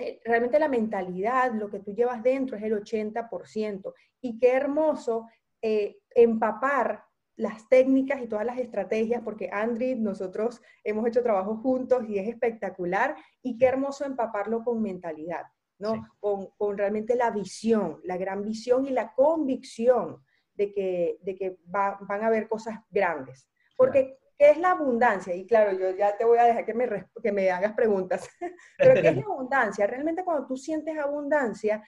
eh, 0.00 0.20
realmente 0.24 0.58
la 0.58 0.68
mentalidad, 0.68 1.54
lo 1.54 1.70
que 1.70 1.78
tú 1.78 1.94
llevas 1.94 2.22
dentro 2.22 2.56
es 2.56 2.64
el 2.64 2.72
80% 2.72 3.94
y 4.20 4.38
qué 4.38 4.52
hermoso 4.52 5.28
eh, 5.62 5.98
empapar 6.10 7.04
las 7.36 7.68
técnicas 7.68 8.20
y 8.22 8.26
todas 8.26 8.46
las 8.46 8.58
estrategias, 8.58 9.22
porque 9.22 9.50
Andri, 9.52 9.94
nosotros 9.94 10.60
hemos 10.82 11.06
hecho 11.06 11.22
trabajo 11.22 11.56
juntos 11.58 12.04
y 12.08 12.18
es 12.18 12.28
espectacular, 12.28 13.14
y 13.42 13.58
qué 13.58 13.66
hermoso 13.66 14.04
empaparlo 14.04 14.64
con 14.64 14.82
mentalidad. 14.82 15.44
¿No? 15.78 16.06
Con, 16.20 16.78
realmente 16.78 17.14
la 17.14 17.30
visión, 17.30 18.00
la 18.04 18.16
gran 18.16 18.42
visión 18.42 18.86
y 18.86 18.90
la 18.90 19.12
convicción 19.14 20.22
de 20.54 20.72
que, 20.72 21.18
de 21.22 21.36
que 21.36 21.58
van 21.66 22.22
a 22.22 22.26
haber 22.26 22.48
cosas 22.48 22.78
grandes. 22.90 23.48
Porque, 23.76 24.18
¿qué 24.38 24.50
es 24.50 24.58
la 24.58 24.70
abundancia? 24.72 25.34
Y 25.34 25.46
claro, 25.46 25.78
yo 25.78 25.90
ya 25.90 26.16
te 26.16 26.24
voy 26.24 26.38
a 26.38 26.44
dejar 26.44 26.64
que 26.64 26.74
me, 26.74 26.88
que 27.22 27.32
me 27.32 27.50
hagas 27.50 27.74
preguntas. 27.74 28.28
Pero, 28.78 29.00
¿qué 29.00 29.08
es 29.08 29.16
la 29.16 29.22
abundancia? 29.26 29.86
Realmente 29.86 30.24
cuando 30.24 30.46
tú 30.46 30.56
sientes 30.56 30.98
abundancia, 30.98 31.82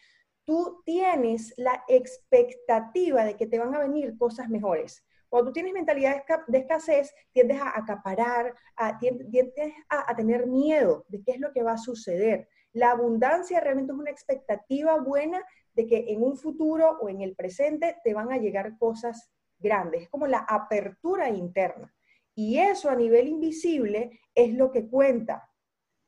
tú 0.44 0.82
tienes 0.84 1.54
la 1.56 1.84
expectativa 1.88 3.24
de 3.24 3.36
que 3.36 3.46
te 3.46 3.58
van 3.58 3.74
a 3.74 3.80
venir 3.80 4.16
cosas 4.16 4.48
mejores. 4.48 5.04
Cuando 5.28 5.50
tú 5.50 5.54
tienes 5.54 5.74
mentalidad 5.74 6.24
de 6.46 6.58
escasez, 6.58 7.14
tiendes 7.32 7.60
a 7.60 7.78
acaparar, 7.78 8.54
a, 8.76 8.98
tiendes 8.98 9.74
a, 9.90 10.10
a, 10.10 10.16
tener 10.16 10.46
miedo 10.46 11.04
de 11.08 11.22
qué 11.22 11.32
es 11.32 11.40
lo 11.40 11.52
que 11.52 11.62
va 11.62 11.72
a 11.72 11.78
suceder. 11.78 12.48
La 12.78 12.92
abundancia 12.92 13.58
realmente 13.58 13.92
es 13.92 13.98
una 13.98 14.12
expectativa 14.12 15.00
buena 15.00 15.44
de 15.74 15.88
que 15.88 16.12
en 16.12 16.22
un 16.22 16.36
futuro 16.36 16.96
o 17.00 17.08
en 17.08 17.22
el 17.22 17.34
presente 17.34 17.96
te 18.04 18.14
van 18.14 18.30
a 18.30 18.38
llegar 18.38 18.78
cosas 18.78 19.32
grandes. 19.58 20.02
Es 20.02 20.08
como 20.08 20.28
la 20.28 20.46
apertura 20.48 21.28
interna. 21.28 21.92
Y 22.36 22.58
eso 22.58 22.88
a 22.88 22.94
nivel 22.94 23.26
invisible 23.26 24.20
es 24.32 24.54
lo 24.54 24.70
que 24.70 24.88
cuenta. 24.88 25.50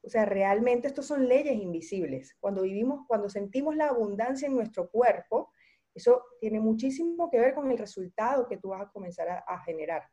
O 0.03 0.09
sea, 0.09 0.25
realmente 0.27 0.87
estos 0.87 1.07
son 1.07 1.27
leyes 1.27 1.61
invisibles. 1.61 2.37
Cuando 2.39 2.63
vivimos, 2.63 3.05
cuando 3.09 3.29
sentimos 3.29 3.75
la 3.75 3.89
abundancia 3.89 4.47
en 4.47 4.55
nuestro 4.55 4.89
cuerpo, 4.89 5.51
eso 5.93 6.23
tiene 6.41 6.61
muchísimo 6.61 7.29
que 7.33 7.41
ver 7.41 7.53
con 7.53 7.69
el 7.73 7.79
resultado 7.79 8.47
que 8.47 8.59
tú 8.59 8.69
vas 8.69 8.83
a 8.83 8.93
comenzar 8.93 9.43
a, 9.45 9.59
generar. 9.65 10.05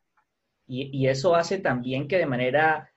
Y, 0.66 0.90
y, 0.92 1.06
eso 1.06 1.36
hace 1.36 1.58
también 1.58 2.08
que 2.08 2.18
de 2.18 2.26
manera 2.26 2.90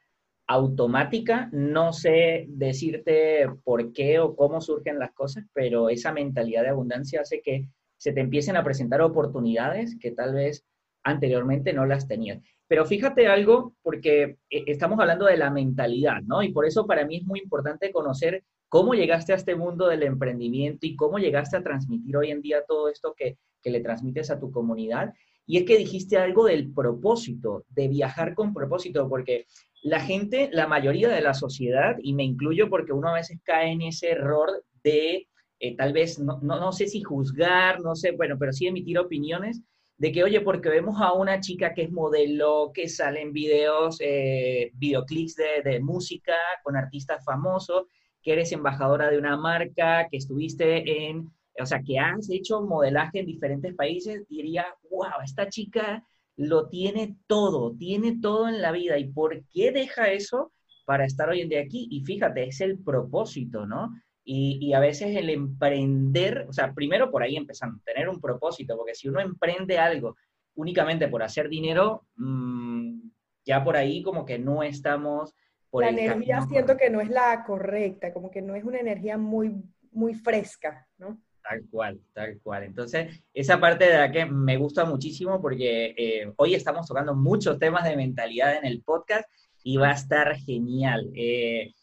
automática. 0.51 1.49
No 1.51 1.93
sé 1.93 2.45
decirte 2.49 3.49
por 3.63 3.93
qué 3.93 4.19
o 4.19 4.35
cómo 4.35 4.61
surgen 4.61 4.99
las 4.99 5.11
cosas, 5.13 5.45
pero 5.53 5.89
esa 5.89 6.11
mentalidad 6.11 6.63
de 6.63 6.69
abundancia 6.69 7.21
hace 7.21 7.41
que 7.41 7.67
se 7.97 8.13
te 8.13 8.21
empiecen 8.21 8.55
a 8.57 8.63
presentar 8.63 9.01
oportunidades 9.01 9.97
que 9.99 10.11
tal 10.11 10.33
vez 10.33 10.65
anteriormente 11.03 11.73
no 11.73 11.85
las 11.85 12.07
tenías. 12.07 12.39
Pero 12.67 12.85
fíjate 12.85 13.27
algo, 13.27 13.75
porque 13.81 14.37
eh, 14.49 14.63
estamos 14.67 14.99
hablando 14.99 15.25
de 15.25 15.37
la 15.37 15.49
mentalidad, 15.49 16.21
¿no? 16.23 16.41
Y 16.41 16.51
por 16.51 16.65
eso 16.65 16.85
para 16.85 17.05
mí 17.05 17.17
es 17.17 17.25
muy 17.25 17.39
importante 17.39 17.91
conocer 17.91 18.43
cómo 18.69 18.93
llegaste 18.93 19.33
a 19.33 19.35
este 19.35 19.55
mundo 19.55 19.87
del 19.87 20.03
emprendimiento 20.03 20.85
y 20.85 20.95
cómo 20.95 21.19
llegaste 21.19 21.57
a 21.57 21.63
transmitir 21.63 22.15
hoy 22.15 22.31
en 22.31 22.41
día 22.41 22.63
todo 22.67 22.89
esto 22.89 23.13
que, 23.15 23.37
que 23.61 23.71
le 23.71 23.81
transmites 23.81 24.31
a 24.31 24.39
tu 24.39 24.51
comunidad. 24.51 25.13
Y 25.45 25.57
es 25.57 25.65
que 25.65 25.77
dijiste 25.77 26.17
algo 26.17 26.45
del 26.45 26.71
propósito, 26.71 27.65
de 27.69 27.87
viajar 27.87 28.33
con 28.35 28.53
propósito, 28.53 29.09
porque 29.09 29.47
la 29.81 29.99
gente, 29.99 30.49
la 30.51 30.67
mayoría 30.67 31.09
de 31.09 31.21
la 31.21 31.33
sociedad, 31.33 31.95
y 32.01 32.13
me 32.13 32.23
incluyo 32.23 32.69
porque 32.69 32.93
uno 32.93 33.09
a 33.09 33.15
veces 33.15 33.39
cae 33.43 33.71
en 33.71 33.81
ese 33.81 34.11
error 34.11 34.63
de 34.83 35.27
eh, 35.59 35.75
tal 35.75 35.93
vez, 35.93 36.17
no, 36.17 36.39
no, 36.41 36.71
sé 36.71 36.87
si 36.87 37.03
juzgar, 37.03 37.81
no 37.81 37.95
sé, 37.95 38.11
bueno, 38.11 38.35
pero 38.39 38.51
sí 38.51 38.65
emitir 38.65 38.97
opiniones 38.97 39.61
de 39.97 40.11
que, 40.11 40.23
oye, 40.23 40.41
porque 40.41 40.69
vemos 40.69 40.99
a 40.99 41.13
una 41.13 41.39
chica 41.39 41.75
que 41.75 41.83
es 41.83 41.91
modelo, 41.91 42.71
que 42.73 42.89
sale 42.89 43.21
en 43.21 43.31
videos, 43.31 43.97
eh, 44.01 44.71
videoclips 44.73 45.35
de, 45.35 45.61
de, 45.63 45.79
música 45.79 46.33
con 46.63 46.75
artistas 46.75 47.23
famosos, 47.23 47.83
que 48.23 48.33
eres 48.33 48.51
embajadora 48.51 49.11
de 49.11 49.19
una 49.19 49.37
marca, 49.37 50.07
que 50.09 50.17
estuviste 50.17 51.07
en, 51.07 51.31
o 51.59 51.65
sea, 51.67 51.83
que 51.83 51.99
has 51.99 52.27
hecho 52.31 52.61
modelaje 52.63 53.19
en 53.19 53.27
diferentes 53.27 53.75
países, 53.75 54.27
diría, 54.27 54.65
wow, 54.89 55.21
esta 55.23 55.47
chica 55.47 56.03
lo 56.37 56.69
tiene 56.69 57.17
todo, 57.27 57.75
tiene 57.77 58.19
todo 58.21 58.47
en 58.47 58.61
la 58.61 58.71
vida. 58.71 58.97
¿Y 58.97 59.11
por 59.11 59.43
qué 59.53 59.71
deja 59.71 60.11
eso 60.11 60.51
para 60.85 61.05
estar 61.05 61.29
hoy 61.29 61.41
en 61.41 61.49
día 61.49 61.61
aquí? 61.61 61.87
Y 61.91 62.03
fíjate, 62.03 62.47
es 62.47 62.61
el 62.61 62.79
propósito, 62.79 63.65
¿no? 63.65 63.93
Y, 64.23 64.71
a 64.73 64.79
veces 64.79 65.15
el 65.17 65.29
emprender, 65.29 66.45
o 66.47 66.53
sea, 66.53 66.73
primero 66.73 67.11
por 67.11 67.23
ahí 67.23 67.35
empezando, 67.35 67.81
tener 67.83 68.07
un 68.07 68.21
propósito, 68.21 68.77
porque 68.77 68.93
si 68.93 69.09
uno 69.09 69.19
emprende 69.19 69.77
algo 69.77 70.15
únicamente 70.55 71.07
por 71.07 71.23
hacer 71.23 71.49
dinero, 71.49 72.05
mm, 72.15 72.99
ya 73.45 73.63
por 73.63 73.75
ahí 73.75 74.03
como 74.03 74.25
que 74.25 74.37
no 74.37 74.63
estamos... 74.63 75.33
Por 75.69 75.83
la 75.83 75.89
energía 75.89 76.41
siento 76.47 76.77
que 76.77 76.89
no 76.89 77.01
es 77.01 77.09
la 77.09 77.43
correcta, 77.45 78.13
como 78.13 78.29
que 78.29 78.41
no 78.41 78.55
es 78.55 78.63
una 78.63 78.79
energía 78.79 79.17
muy, 79.17 79.55
muy 79.91 80.13
fresca, 80.13 80.87
¿no? 80.97 81.19
Tal 81.43 81.63
cual, 81.69 81.99
tal 82.13 82.39
cual. 82.43 82.63
Entonces, 82.63 83.23
esa 83.33 83.59
parte 83.59 83.85
de 83.85 83.97
la 83.97 84.11
que 84.11 84.25
me 84.25 84.57
gusta 84.57 84.85
muchísimo 84.85 85.41
porque 85.41 85.93
eh, 85.97 86.33
hoy 86.37 86.53
estamos 86.53 86.87
tocando 86.87 87.15
muchos 87.15 87.57
temas 87.57 87.83
de 87.83 87.95
mentalidad 87.95 88.55
en 88.55 88.65
el 88.65 88.81
podcast 88.83 89.27
y 89.63 89.77
va 89.77 89.89
a 89.89 89.95
estar 89.95 90.35
genial. 90.37 91.11
Eh, 91.15 91.73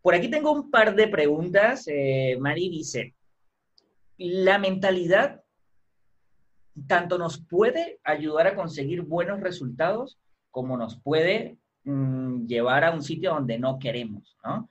por 0.00 0.14
aquí 0.14 0.28
tengo 0.28 0.52
un 0.52 0.70
par 0.70 0.94
de 0.94 1.08
preguntas. 1.08 1.84
Eh, 1.86 2.36
Mari 2.40 2.70
dice, 2.70 3.14
¿la 4.16 4.58
mentalidad 4.58 5.42
tanto 6.86 7.18
nos 7.18 7.38
puede 7.38 8.00
ayudar 8.02 8.46
a 8.46 8.56
conseguir 8.56 9.02
buenos 9.02 9.40
resultados 9.40 10.18
como 10.50 10.76
nos 10.76 10.98
puede 11.00 11.58
mm, 11.84 12.46
llevar 12.46 12.84
a 12.84 12.92
un 12.92 13.02
sitio 13.02 13.34
donde 13.34 13.58
no 13.58 13.78
queremos, 13.78 14.36
¿no? 14.44 14.70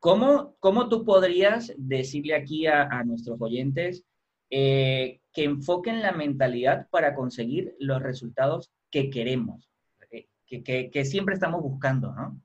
¿Cómo, 0.00 0.56
¿Cómo, 0.60 0.88
tú 0.88 1.04
podrías 1.04 1.74
decirle 1.76 2.34
aquí 2.34 2.66
a, 2.66 3.04
nuestros 3.04 3.40
oyentes 3.40 4.02
eh, 4.48 5.20
que 5.30 5.44
enfoquen 5.44 6.00
la 6.00 6.12
mentalidad 6.12 6.88
para 6.88 7.14
conseguir 7.14 7.76
los 7.78 8.02
resultados 8.02 8.72
que 8.90 9.10
queremos, 9.10 9.70
eh, 10.10 10.26
que, 10.46 10.90
que, 10.90 11.04
siempre 11.04 11.34
estamos 11.34 11.60
buscando, 11.60 12.14
¿no? 12.14 12.40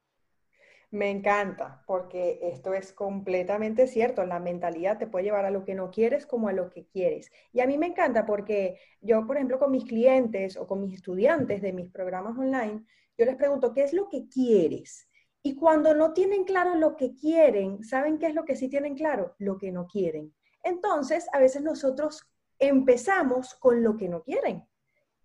Me 0.92 1.10
encanta, 1.10 1.82
porque 1.88 2.40
esto 2.42 2.74
es 2.74 2.92
completamente 2.92 3.88
cierto. 3.88 4.26
La 4.26 4.40
mentalidad 4.40 4.98
te 4.98 5.08
puede 5.08 5.26
llevar 5.26 5.46
a 5.46 5.52
lo 5.52 5.64
que 5.64 5.76
no 5.76 5.92
quieres 5.92 6.26
como 6.26 6.50
a 6.50 6.54
lo 6.54 6.70
que 6.70 6.86
quieres. 6.86 7.32
Y 7.54 7.62
a 7.62 7.68
mí 7.68 7.78
me 7.78 7.88
encanta 7.88 8.26
porque 8.26 8.80
yo, 9.02 9.26
por 9.26 9.38
ejemplo, 9.38 9.60
con 9.60 9.72
mis 9.72 9.86
clientes 9.86 10.58
o 10.58 10.68
con 10.68 10.82
mis 10.82 10.94
estudiantes 10.94 11.62
de 11.62 11.74
mis 11.74 11.90
programas 11.90 12.38
online, 12.38 12.84
yo 13.18 13.26
les 13.26 13.36
pregunto, 13.36 13.74
¿qué 13.74 13.84
es 13.84 13.94
lo 13.94 14.10
que 14.10 14.28
quieres? 14.28 15.08
Y 15.46 15.54
cuando 15.54 15.94
no 15.94 16.12
tienen 16.12 16.44
claro 16.44 16.74
lo 16.74 16.96
que 16.96 17.14
quieren, 17.14 17.84
¿saben 17.84 18.18
qué 18.18 18.26
es 18.26 18.34
lo 18.34 18.46
que 18.46 18.56
sí 18.56 18.68
tienen 18.68 18.96
claro? 18.96 19.36
Lo 19.38 19.60
que 19.60 19.72
no 19.72 19.86
quieren. 19.86 20.34
Entonces, 20.64 21.28
a 21.34 21.40
veces 21.40 21.62
nosotros 21.62 22.26
empezamos 22.58 23.54
con 23.54 23.84
lo 23.84 23.96
que 23.96 24.10
no 24.10 24.24
quieren. 24.24 24.68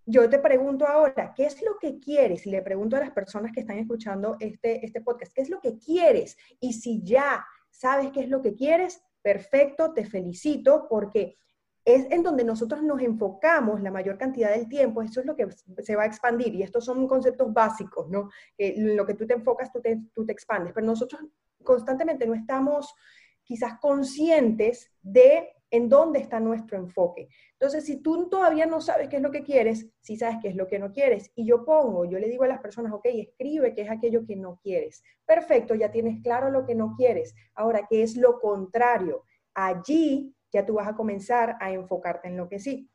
Yo 0.04 0.28
te 0.28 0.38
pregunto 0.38 0.86
ahora, 0.86 1.32
¿qué 1.34 1.46
es 1.46 1.62
lo 1.62 1.78
que 1.78 1.98
quieres? 1.98 2.46
Y 2.46 2.50
le 2.50 2.60
pregunto 2.60 2.96
a 2.96 3.00
las 3.00 3.12
personas 3.12 3.50
que 3.50 3.60
están 3.60 3.78
escuchando 3.78 4.36
este, 4.40 4.84
este 4.84 5.00
podcast, 5.00 5.32
¿qué 5.32 5.40
es 5.40 5.48
lo 5.48 5.58
que 5.58 5.78
quieres? 5.78 6.36
Y 6.60 6.74
si 6.74 7.02
ya 7.02 7.42
sabes 7.70 8.10
qué 8.12 8.20
es 8.20 8.28
lo 8.28 8.42
que 8.42 8.54
quieres, 8.54 9.02
perfecto, 9.22 9.94
te 9.94 10.04
felicito 10.04 10.86
porque 10.90 11.38
es 11.84 12.06
en 12.10 12.22
donde 12.22 12.44
nosotros 12.44 12.82
nos 12.82 13.00
enfocamos 13.00 13.80
la 13.82 13.90
mayor 13.90 14.18
cantidad 14.18 14.50
del 14.50 14.68
tiempo, 14.68 15.02
eso 15.02 15.20
es 15.20 15.26
lo 15.26 15.36
que 15.36 15.48
se 15.82 15.96
va 15.96 16.02
a 16.02 16.06
expandir 16.06 16.54
y 16.54 16.62
estos 16.62 16.84
son 16.84 17.06
conceptos 17.08 17.52
básicos, 17.52 18.08
¿no? 18.08 18.30
lo 18.58 19.06
que 19.06 19.14
tú 19.14 19.26
te 19.26 19.34
enfocas, 19.34 19.72
tú 19.72 19.80
te, 19.80 20.00
tú 20.14 20.24
te 20.24 20.32
expandes, 20.32 20.72
pero 20.74 20.86
nosotros 20.86 21.22
constantemente 21.62 22.26
no 22.26 22.34
estamos 22.34 22.94
quizás 23.42 23.78
conscientes 23.80 24.90
de 25.02 25.48
en 25.70 25.88
dónde 25.88 26.18
está 26.18 26.40
nuestro 26.40 26.76
enfoque. 26.76 27.28
Entonces, 27.52 27.84
si 27.84 28.02
tú 28.02 28.28
todavía 28.28 28.66
no 28.66 28.80
sabes 28.80 29.08
qué 29.08 29.16
es 29.16 29.22
lo 29.22 29.30
que 29.30 29.44
quieres, 29.44 29.88
si 30.00 30.16
sabes 30.16 30.38
qué 30.42 30.48
es 30.48 30.56
lo 30.56 30.66
que 30.66 30.78
no 30.78 30.92
quieres, 30.92 31.30
y 31.34 31.46
yo 31.46 31.64
pongo, 31.64 32.04
yo 32.04 32.18
le 32.18 32.28
digo 32.28 32.44
a 32.44 32.48
las 32.48 32.60
personas, 32.60 32.92
ok, 32.92 33.06
escribe 33.06 33.74
qué 33.74 33.82
es 33.82 33.90
aquello 33.90 34.26
que 34.26 34.36
no 34.36 34.58
quieres. 34.62 35.02
Perfecto, 35.24 35.74
ya 35.74 35.90
tienes 35.90 36.22
claro 36.22 36.50
lo 36.50 36.66
que 36.66 36.74
no 36.74 36.94
quieres. 36.96 37.34
Ahora, 37.54 37.86
¿qué 37.88 38.02
es 38.02 38.16
lo 38.16 38.40
contrario? 38.40 39.22
Allí 39.54 40.34
ya 40.52 40.66
tú 40.66 40.74
vas 40.74 40.88
a 40.88 40.94
comenzar 40.94 41.56
a 41.60 41.72
enfocarte 41.72 42.28
en 42.28 42.36
lo 42.36 42.48
que 42.48 42.58
sí. 42.58 42.90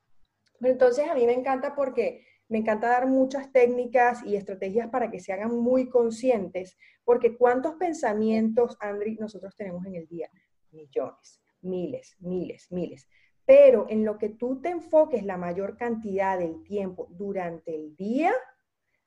Pero 0.59 0.73
entonces 0.73 1.09
a 1.09 1.15
mí 1.15 1.25
me 1.25 1.33
encanta 1.33 1.75
porque 1.75 2.25
me 2.47 2.59
encanta 2.59 2.89
dar 2.89 3.07
muchas 3.07 3.51
técnicas 3.51 4.23
y 4.23 4.35
estrategias 4.35 4.89
para 4.89 5.09
que 5.09 5.19
se 5.19 5.33
hagan 5.33 5.55
muy 5.55 5.89
conscientes, 5.89 6.77
porque 7.03 7.35
¿cuántos 7.37 7.75
pensamientos, 7.75 8.77
Andri, 8.79 9.15
nosotros 9.15 9.55
tenemos 9.55 9.85
en 9.85 9.95
el 9.95 10.07
día? 10.07 10.29
Millones 10.71 11.41
miles, 11.65 12.15
miles, 12.19 12.71
miles. 12.71 13.09
Pero 13.45 13.87
en 13.89 14.05
lo 14.05 14.17
que 14.17 14.29
tú 14.29 14.61
te 14.61 14.69
enfoques 14.69 15.23
la 15.23 15.37
mayor 15.37 15.77
cantidad 15.77 16.39
del 16.39 16.63
tiempo 16.63 17.07
durante 17.11 17.75
el 17.75 17.95
día, 17.95 18.33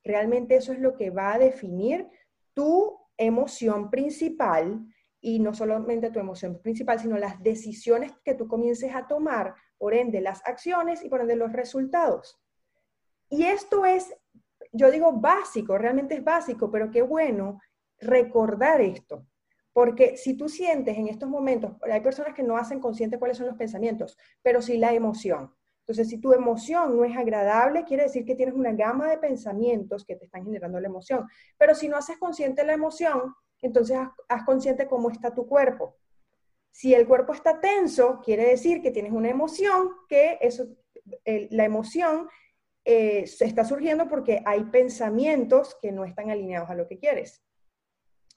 realmente 0.04 0.56
eso 0.56 0.72
es 0.72 0.78
lo 0.78 0.96
que 0.96 1.10
va 1.10 1.34
a 1.34 1.38
definir 1.38 2.08
tu 2.54 2.98
emoción 3.16 3.90
principal 3.90 4.84
y 5.20 5.40
no 5.40 5.54
solamente 5.54 6.10
tu 6.10 6.20
emoción 6.20 6.60
principal, 6.60 7.00
sino 7.00 7.18
las 7.18 7.42
decisiones 7.42 8.12
que 8.24 8.34
tú 8.34 8.46
comiences 8.46 8.94
a 8.94 9.06
tomar, 9.06 9.54
por 9.76 9.94
ende 9.94 10.20
las 10.20 10.44
acciones 10.46 11.04
y 11.04 11.08
por 11.08 11.20
ende 11.20 11.36
los 11.36 11.52
resultados. 11.52 12.40
Y 13.28 13.44
esto 13.44 13.84
es, 13.84 14.14
yo 14.72 14.90
digo 14.90 15.12
básico, 15.12 15.76
realmente 15.76 16.14
es 16.14 16.24
básico, 16.24 16.70
pero 16.70 16.90
qué 16.90 17.02
bueno 17.02 17.60
recordar 18.00 18.80
esto, 18.80 19.26
porque 19.72 20.16
si 20.16 20.36
tú 20.36 20.48
sientes 20.48 20.96
en 20.96 21.08
estos 21.08 21.28
momentos, 21.28 21.72
hay 21.82 22.00
personas 22.00 22.34
que 22.34 22.42
no 22.42 22.56
hacen 22.56 22.80
consciente 22.80 23.18
cuáles 23.18 23.36
son 23.36 23.46
los 23.46 23.56
pensamientos, 23.56 24.16
pero 24.42 24.62
sí 24.62 24.78
la 24.78 24.94
emoción. 24.94 25.52
Entonces, 25.80 26.10
si 26.10 26.18
tu 26.18 26.34
emoción 26.34 26.98
no 26.98 27.04
es 27.04 27.16
agradable, 27.16 27.84
quiere 27.84 28.02
decir 28.02 28.26
que 28.26 28.34
tienes 28.34 28.54
una 28.54 28.72
gama 28.72 29.08
de 29.08 29.16
pensamientos 29.16 30.04
que 30.04 30.16
te 30.16 30.26
están 30.26 30.44
generando 30.44 30.78
la 30.78 30.86
emoción. 30.86 31.26
Pero 31.56 31.74
si 31.74 31.88
no 31.88 31.96
haces 31.96 32.18
consciente 32.18 32.62
la 32.62 32.74
emoción, 32.74 33.34
entonces 33.62 33.98
haz, 34.28 34.44
consciente 34.44 34.86
cómo 34.86 35.10
está 35.10 35.34
tu 35.34 35.46
cuerpo. 35.46 35.96
Si 36.70 36.94
el 36.94 37.06
cuerpo 37.06 37.32
está 37.32 37.60
tenso, 37.60 38.20
quiere 38.24 38.44
decir 38.44 38.82
que 38.82 38.90
tienes 38.90 39.12
una 39.12 39.30
emoción, 39.30 39.90
que 40.08 40.38
eso, 40.40 40.66
la 41.24 41.64
emoción 41.64 42.28
eh, 42.84 43.24
está 43.40 43.64
surgiendo 43.64 44.08
porque 44.08 44.42
hay 44.44 44.64
pensamientos 44.64 45.76
que 45.80 45.92
no 45.92 46.04
están 46.04 46.30
alineados 46.30 46.70
a 46.70 46.74
lo 46.74 46.86
que 46.86 46.98
quieres. 46.98 47.42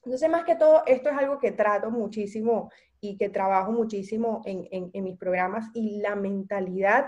Entonces, 0.04 0.28
más 0.28 0.44
que 0.44 0.56
todo, 0.56 0.82
esto 0.86 1.10
es 1.10 1.16
algo 1.16 1.38
que 1.38 1.52
trato 1.52 1.90
muchísimo 1.90 2.70
y 3.00 3.16
que 3.16 3.28
trabajo 3.28 3.72
muchísimo 3.72 4.42
en, 4.44 4.90
mis 5.02 5.16
programas 5.16 5.70
y 5.74 6.00
la 6.00 6.16
mentalidad 6.16 7.06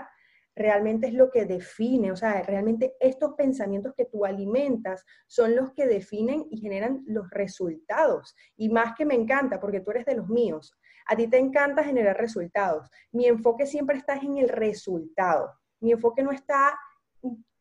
realmente 0.55 1.07
es 1.07 1.13
lo 1.13 1.29
que 1.29 1.45
define, 1.45 2.11
o 2.11 2.15
sea, 2.15 2.41
realmente 2.43 2.95
estos 2.99 3.33
pensamientos 3.33 3.93
que 3.95 4.05
tú 4.05 4.25
alimentas 4.25 5.03
son 5.27 5.55
los 5.55 5.73
que 5.73 5.85
definen 5.85 6.45
y 6.49 6.59
generan 6.59 7.03
los 7.05 7.29
resultados. 7.29 8.35
Y 8.55 8.69
más 8.69 8.95
que 8.95 9.05
me 9.05 9.15
encanta, 9.15 9.59
porque 9.59 9.81
tú 9.81 9.91
eres 9.91 10.05
de 10.05 10.15
los 10.15 10.29
míos, 10.29 10.73
a 11.07 11.15
ti 11.15 11.27
te 11.27 11.37
encanta 11.37 11.83
generar 11.83 12.17
resultados. 12.17 12.89
Mi 13.11 13.27
enfoque 13.27 13.65
siempre 13.65 13.97
está 13.97 14.15
en 14.15 14.37
el 14.37 14.49
resultado. 14.49 15.53
Mi 15.81 15.91
enfoque 15.91 16.23
no 16.23 16.31
está 16.31 16.79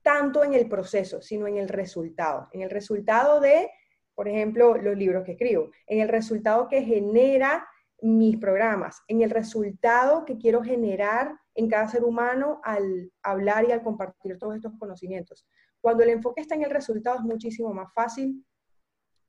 tanto 0.02 0.44
en 0.44 0.54
el 0.54 0.68
proceso, 0.68 1.20
sino 1.20 1.46
en 1.46 1.56
el 1.56 1.68
resultado, 1.68 2.48
en 2.52 2.62
el 2.62 2.70
resultado 2.70 3.40
de 3.40 3.70
por 4.14 4.28
ejemplo, 4.28 4.76
los 4.76 4.96
libros 4.96 5.24
que 5.24 5.32
escribo, 5.32 5.70
en 5.86 6.00
el 6.00 6.08
resultado 6.08 6.68
que 6.68 6.82
genera 6.82 7.66
mis 8.02 8.36
programas, 8.36 9.02
en 9.08 9.22
el 9.22 9.30
resultado 9.30 10.24
que 10.24 10.36
quiero 10.36 10.62
generar 10.62 11.38
en 11.54 11.68
cada 11.68 11.88
ser 11.88 12.04
humano 12.04 12.60
al 12.64 13.10
hablar 13.22 13.66
y 13.68 13.72
al 13.72 13.82
compartir 13.82 14.38
todos 14.38 14.56
estos 14.56 14.72
conocimientos. 14.78 15.46
Cuando 15.80 16.02
el 16.02 16.10
enfoque 16.10 16.40
está 16.40 16.54
en 16.54 16.64
el 16.64 16.70
resultado 16.70 17.16
es 17.16 17.22
muchísimo 17.22 17.72
más 17.72 17.92
fácil 17.94 18.44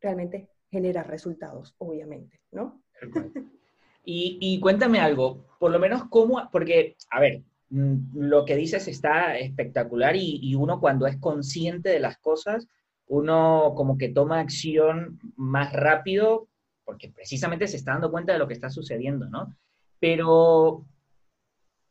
realmente 0.01 0.49
generar 0.69 1.07
resultados, 1.07 1.75
obviamente, 1.77 2.41
¿no? 2.51 2.81
Y, 4.07 4.59
cuéntame 4.59 4.99
algo, 4.99 5.47
por 5.57 5.71
lo 5.71 5.79
menos 5.79 6.03
cómo, 6.11 6.47
porque, 6.51 6.95
a 7.09 7.19
ver, 7.19 7.41
mm, 7.69 8.19
lo 8.19 8.45
que 8.45 8.55
dices 8.55 8.87
está 8.87 9.35
espectacular 9.35 10.15
y, 10.15 10.39
y 10.43 10.53
uno 10.53 10.79
cuando 10.79 11.07
es 11.07 11.17
consciente 11.17 11.89
de 11.89 11.99
las 11.99 12.19
cosas, 12.19 12.67
uno 13.07 13.73
como 13.75 13.97
que 13.97 14.09
toma 14.09 14.39
acción 14.39 15.19
más 15.35 15.73
rápido 15.73 16.47
porque 16.85 17.09
precisamente 17.09 17.67
se 17.67 17.77
está 17.77 17.93
dando 17.93 18.11
cuenta 18.11 18.33
de 18.33 18.39
lo 18.39 18.47
que 18.47 18.53
está 18.53 18.69
sucediendo, 18.69 19.27
¿no? 19.27 19.55
Pero, 19.99 20.85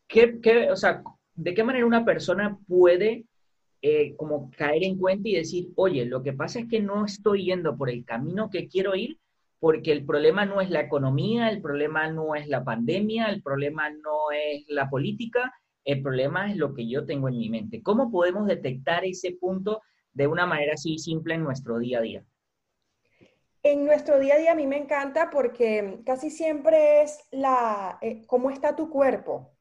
¿qué, 0.07 0.69
o 0.71 0.77
sea, 0.77 1.03
¿de 1.35 1.55
qué 1.55 1.65
manera 1.65 1.87
una 1.87 2.05
persona 2.05 2.59
puede 2.67 3.27
eh, 3.83 4.15
como 4.17 4.51
caer 4.53 4.85
en 4.85 4.97
cuenta 4.97 5.29
y 5.29 5.35
decir, 5.35 5.69
oye, 5.77 6.07
lo 6.07 6.23
que 6.23 6.33
pasa 6.33 6.61
es 6.61 6.69
que 6.69 6.81
no 6.81 7.05
estoy 7.05 7.47
yendo 7.47 7.77
por 7.77 7.91
el 7.91 8.05
camino 8.05 8.49
que 8.49 8.69
quiero 8.69 8.95
ir 8.95 9.19
porque 9.65 9.93
el 9.93 10.05
problema 10.05 10.45
no 10.45 10.61
es 10.61 10.69
la 10.69 10.83
economía, 10.83 11.49
el 11.49 11.63
problema 11.63 12.11
no 12.11 12.35
es 12.35 12.49
la 12.49 12.65
pandemia, 12.65 13.31
el 13.31 13.43
problema 13.43 13.89
no 13.89 14.31
es 14.31 14.65
la 14.69 14.91
política, 14.91 15.55
el 15.85 16.03
problema 16.03 16.51
es 16.51 16.59
lo 16.59 16.75
que 16.75 16.87
yo 16.87 17.07
tengo 17.07 17.29
en 17.29 17.39
mi 17.39 17.49
mente. 17.49 17.83
¿Cómo 17.83 18.11
podemos 18.11 18.47
detectar 18.47 19.07
ese 19.07 19.33
punto 19.33 19.81
de 20.13 20.27
una 20.27 20.45
manera 20.45 20.75
así 20.75 20.99
simple 20.99 21.35
en 21.35 21.45
nuestro 21.45 21.79
día 21.79 21.99
a 21.99 22.03
día? 22.03 22.25
En 23.67 23.87
nuestro 23.87 24.21
día 24.21 24.35
a 24.35 24.39
día 24.39 24.53
a 24.53 24.55
mí 24.55 24.67
me 24.67 24.77
encanta 24.77 25.31
porque 25.31 26.03
casi 26.05 26.29
siempre 26.29 27.01
es 27.01 27.19
la, 27.31 27.99
eh, 28.03 28.23
cómo 28.27 28.51
está 28.51 28.77
tu 28.77 28.91
cuerpo. 28.91 29.55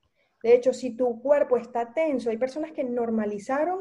De 0.43 0.53
hecho, 0.53 0.73
si 0.73 0.97
tu 0.97 1.21
cuerpo 1.21 1.55
está 1.55 1.93
tenso, 1.93 2.29
hay 2.29 2.35
personas 2.35 2.73
que 2.73 2.83
normalizaron 2.83 3.79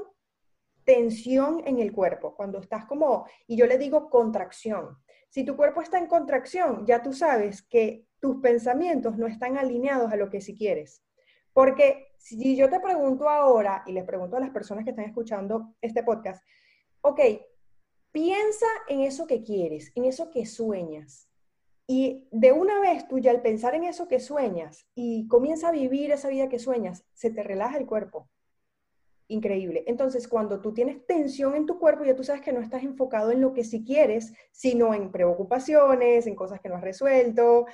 tensión 0.85 1.65
en 1.67 1.81
el 1.81 1.93
cuerpo, 1.93 2.37
cuando 2.37 2.61
estás 2.61 2.87
como, 2.87 3.27
y 3.49 3.57
yo 3.57 3.67
le 3.67 3.79
digo 3.79 4.09
contracción. 4.09 4.97
Si 5.29 5.45
tu 5.45 5.57
cuerpo 5.57 5.83
está 5.83 5.99
en 5.99 6.07
contracción, 6.07 6.87
ya 6.87 7.03
tú 7.03 7.13
sabes 7.13 7.63
que 7.63 8.07
tus 8.21 8.41
pensamientos 8.41 9.19
no 9.19 9.27
están 9.27 9.59
alineados 9.59 10.13
a 10.13 10.17
lo 10.17 10.31
que 10.31 10.41
si 10.41 10.57
quieres. 10.57 11.03
Porque 11.53 12.13
si 12.19 12.55
yo 12.55 12.71
te 12.71 12.79
pregunto 12.79 13.29
ahora, 13.29 13.83
y 13.87 13.93
les 13.93 14.05
pregunto 14.05 14.37
a 14.37 14.41
las 14.41 14.51
personas 14.51 14.85
que 14.85 14.91
están 14.91 15.07
escuchando 15.07 15.75
este 15.81 16.05
podcast, 16.05 16.45
ok, 17.01 17.21
piensa 18.13 18.67
en 18.89 19.01
eso 19.01 19.27
que 19.27 19.43
quieres, 19.43 19.91
en 19.95 20.05
eso 20.05 20.31
que 20.31 20.47
sueñas. 20.47 21.29
Y 21.87 22.29
de 22.31 22.53
una 22.53 22.81
vez 22.81 23.09
tú 23.09 23.19
ya 23.19 23.33
al 23.33 23.43
pensar 23.43 23.75
en 23.75 23.85
eso 23.85 24.07
que 24.07 24.21
sueñas 24.21 24.87
y 24.95 25.27
comienza 25.29 25.69
a 25.69 25.73
vivir 25.73 26.13
esa 26.13 26.29
vida 26.29 26.49
que 26.49 26.59
sueñas, 26.59 27.05
se 27.13 27.31
te 27.31 27.43
relaja 27.43 27.77
el 27.77 27.87
cuerpo. 27.87 28.29
Increíble. 29.29 29.85
Entonces, 29.87 30.29
cuando 30.29 30.61
tú 30.61 30.75
tienes 30.75 31.07
tensión 31.07 31.55
en 31.55 31.67
tu 31.67 31.79
cuerpo, 31.79 32.05
ya 32.05 32.15
tú 32.15 32.23
sabes 32.23 32.43
que 32.43 32.53
no 32.53 32.61
estás 32.61 32.83
enfocado 32.83 33.31
en 33.31 33.41
lo 33.41 33.53
que 33.55 33.65
sí 33.65 33.83
quieres, 33.85 34.33
sino 34.53 34.95
en 34.95 35.11
preocupaciones, 35.11 36.27
en 36.27 36.35
cosas 36.35 36.61
que 36.61 36.69
no 36.69 36.77
has 36.77 36.83
resuelto. 36.83 37.67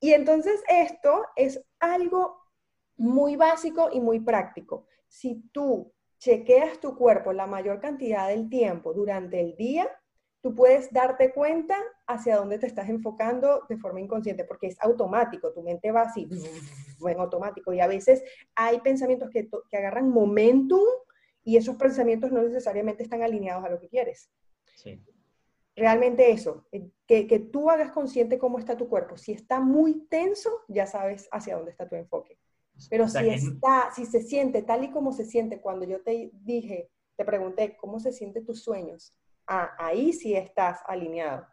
Y 0.00 0.12
entonces 0.12 0.62
esto 0.68 1.24
es 1.36 1.64
algo 1.78 2.36
muy 2.96 3.36
básico 3.36 3.90
y 3.92 4.00
muy 4.00 4.20
práctico. 4.20 4.86
Si 5.08 5.42
tú 5.52 5.92
chequeas 6.18 6.80
tu 6.80 6.96
cuerpo 6.96 7.32
la 7.32 7.46
mayor 7.46 7.80
cantidad 7.80 8.28
del 8.28 8.48
tiempo 8.48 8.92
durante 8.92 9.40
el 9.40 9.56
día, 9.56 9.88
tú 10.40 10.54
puedes 10.54 10.92
darte 10.92 11.32
cuenta 11.32 11.76
hacia 12.06 12.36
dónde 12.36 12.58
te 12.58 12.66
estás 12.66 12.90
enfocando 12.90 13.62
de 13.68 13.78
forma 13.78 14.00
inconsciente, 14.00 14.44
porque 14.44 14.66
es 14.66 14.76
automático, 14.80 15.52
tu 15.52 15.62
mente 15.62 15.90
va 15.90 16.02
así, 16.02 16.28
en 17.00 17.18
automático, 17.18 17.72
y 17.72 17.80
a 17.80 17.86
veces 17.86 18.22
hay 18.54 18.80
pensamientos 18.80 19.30
que, 19.30 19.48
que 19.70 19.76
agarran 19.76 20.10
momentum 20.10 20.84
y 21.44 21.56
esos 21.56 21.76
pensamientos 21.76 22.30
no 22.30 22.42
necesariamente 22.42 23.02
están 23.02 23.22
alineados 23.22 23.64
a 23.64 23.70
lo 23.70 23.80
que 23.80 23.88
quieres. 23.88 24.30
Sí. 24.74 25.00
Realmente 25.76 26.30
eso, 26.30 26.66
eh, 26.72 26.90
que, 27.06 27.26
que 27.26 27.38
tú 27.38 27.70
hagas 27.70 27.90
consciente 27.90 28.38
cómo 28.38 28.58
está 28.58 28.76
tu 28.76 28.88
cuerpo. 28.88 29.16
Si 29.16 29.32
está 29.32 29.60
muy 29.60 30.06
tenso, 30.08 30.62
ya 30.68 30.86
sabes 30.86 31.28
hacia 31.32 31.56
dónde 31.56 31.70
está 31.70 31.88
tu 31.88 31.96
enfoque. 31.96 32.38
Pero 32.90 33.08
si 33.08 33.28
está, 33.28 33.90
si 33.94 34.04
se 34.06 34.20
siente 34.22 34.62
tal 34.62 34.84
y 34.84 34.90
como 34.90 35.12
se 35.12 35.24
siente 35.24 35.60
cuando 35.60 35.86
yo 35.86 36.02
te 36.02 36.30
dije, 36.32 36.90
te 37.16 37.24
pregunté 37.24 37.76
cómo 37.76 38.00
se 38.00 38.12
sienten 38.12 38.44
tus 38.44 38.62
sueños, 38.62 39.14
ah, 39.46 39.70
ahí 39.78 40.12
sí 40.12 40.34
estás 40.34 40.80
alineado. 40.86 41.46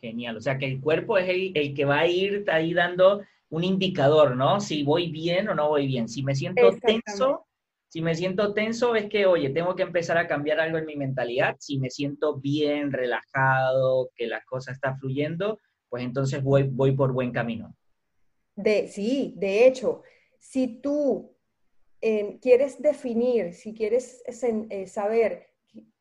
Genial, 0.00 0.36
o 0.36 0.40
sea 0.40 0.58
que 0.58 0.66
el 0.66 0.80
cuerpo 0.80 1.18
es 1.18 1.28
el, 1.28 1.74
que 1.74 1.84
va 1.84 2.00
a 2.00 2.06
ir 2.06 2.44
ahí 2.48 2.72
dando 2.72 3.22
un 3.50 3.64
indicador, 3.64 4.36
¿no? 4.36 4.60
Si 4.60 4.84
voy 4.84 5.10
bien 5.10 5.48
o 5.48 5.54
no 5.54 5.68
voy 5.68 5.86
bien. 5.86 6.08
Si 6.08 6.22
me 6.22 6.36
siento 6.36 6.70
tenso, 6.80 7.46
si 7.88 8.00
me 8.00 8.14
siento 8.14 8.54
tenso 8.54 8.94
es 8.94 9.08
que, 9.08 9.26
oye, 9.26 9.50
tengo 9.50 9.74
que 9.74 9.82
empezar 9.82 10.18
a 10.18 10.28
cambiar 10.28 10.60
algo 10.60 10.78
en 10.78 10.86
mi 10.86 10.94
mentalidad. 10.94 11.56
Si 11.58 11.78
me 11.78 11.90
siento 11.90 12.36
bien, 12.36 12.92
relajado, 12.92 14.10
que 14.14 14.28
la 14.28 14.42
cosa 14.44 14.70
está 14.70 14.94
fluyendo, 14.96 15.58
pues 15.88 16.04
entonces 16.04 16.42
voy, 16.42 16.64
voy 16.64 16.92
por 16.92 17.12
buen 17.12 17.32
camino. 17.32 17.74
De, 18.54 18.88
sí, 18.88 19.34
de 19.36 19.66
hecho, 19.66 20.02
si 20.38 20.80
tú 20.80 21.36
eh, 22.00 22.38
quieres 22.40 22.80
definir, 22.80 23.54
si 23.54 23.74
quieres 23.74 24.22
eh, 24.26 24.86
saber 24.86 25.48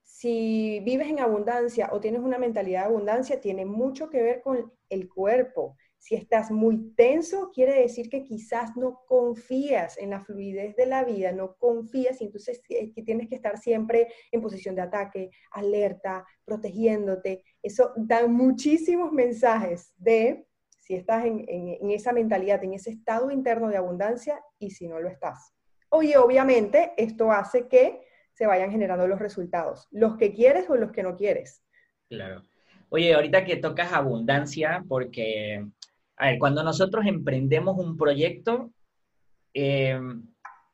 si 0.04 0.80
vives 0.80 1.10
en 1.10 1.20
abundancia 1.20 1.90
o 1.92 2.00
tienes 2.00 2.22
una 2.22 2.40
mentalidad 2.40 2.82
de 2.82 2.86
abundancia, 2.88 3.40
tiene 3.40 3.66
mucho 3.66 4.10
que 4.10 4.24
ver 4.24 4.42
con 4.42 4.74
el 4.90 5.10
cuerpo. 5.10 5.76
Si 6.00 6.16
estás 6.16 6.50
muy 6.50 6.94
tenso, 6.96 7.52
quiere 7.54 7.82
decir 7.82 8.10
que 8.10 8.24
quizás 8.24 8.76
no 8.76 9.02
confías 9.06 9.98
en 10.00 10.12
la 10.12 10.24
fluidez 10.24 10.76
de 10.76 10.88
la 10.88 11.04
vida, 11.04 11.32
no 11.34 11.56
confías 11.58 12.20
y 12.22 12.26
entonces 12.26 12.62
que 12.68 13.04
tienes 13.06 13.28
que 13.28 13.36
estar 13.36 13.60
siempre 13.60 14.08
en 14.32 14.42
posición 14.42 14.74
de 14.74 14.82
ataque, 14.82 15.30
alerta, 15.52 16.26
protegiéndote. 16.46 17.44
Eso 17.62 17.92
da 17.96 18.26
muchísimos 18.26 19.12
mensajes 19.12 19.94
de 19.98 20.47
si 20.88 20.96
estás 20.96 21.26
en, 21.26 21.44
en 21.50 21.92
esa 21.92 22.14
mentalidad, 22.14 22.64
en 22.64 22.74
ese 22.74 22.92
estado 22.92 23.30
interno 23.30 23.68
de 23.68 23.76
abundancia 23.76 24.40
y 24.58 24.70
si 24.70 24.88
no 24.88 25.02
lo 25.02 25.10
estás. 25.10 25.54
Oye, 25.90 26.16
obviamente 26.18 26.94
esto 26.96 27.30
hace 27.30 27.68
que 27.68 28.08
se 28.32 28.46
vayan 28.46 28.72
generando 28.72 29.06
los 29.06 29.20
resultados, 29.20 29.90
los 29.92 30.16
que 30.16 30.32
quieres 30.32 30.70
o 30.70 30.78
los 30.78 30.94
que 30.94 31.04
no 31.04 31.18
quieres. 31.18 31.62
Claro. 32.08 32.42
Oye, 32.88 33.14
ahorita 33.14 33.44
que 33.44 33.58
tocas 33.58 33.92
abundancia, 33.92 34.86
porque, 34.88 35.68
a 36.16 36.28
ver, 36.28 36.40
cuando 36.40 36.64
nosotros 36.64 37.06
emprendemos 37.06 37.78
un 37.78 37.98
proyecto, 37.98 38.72
eh, 39.54 40.00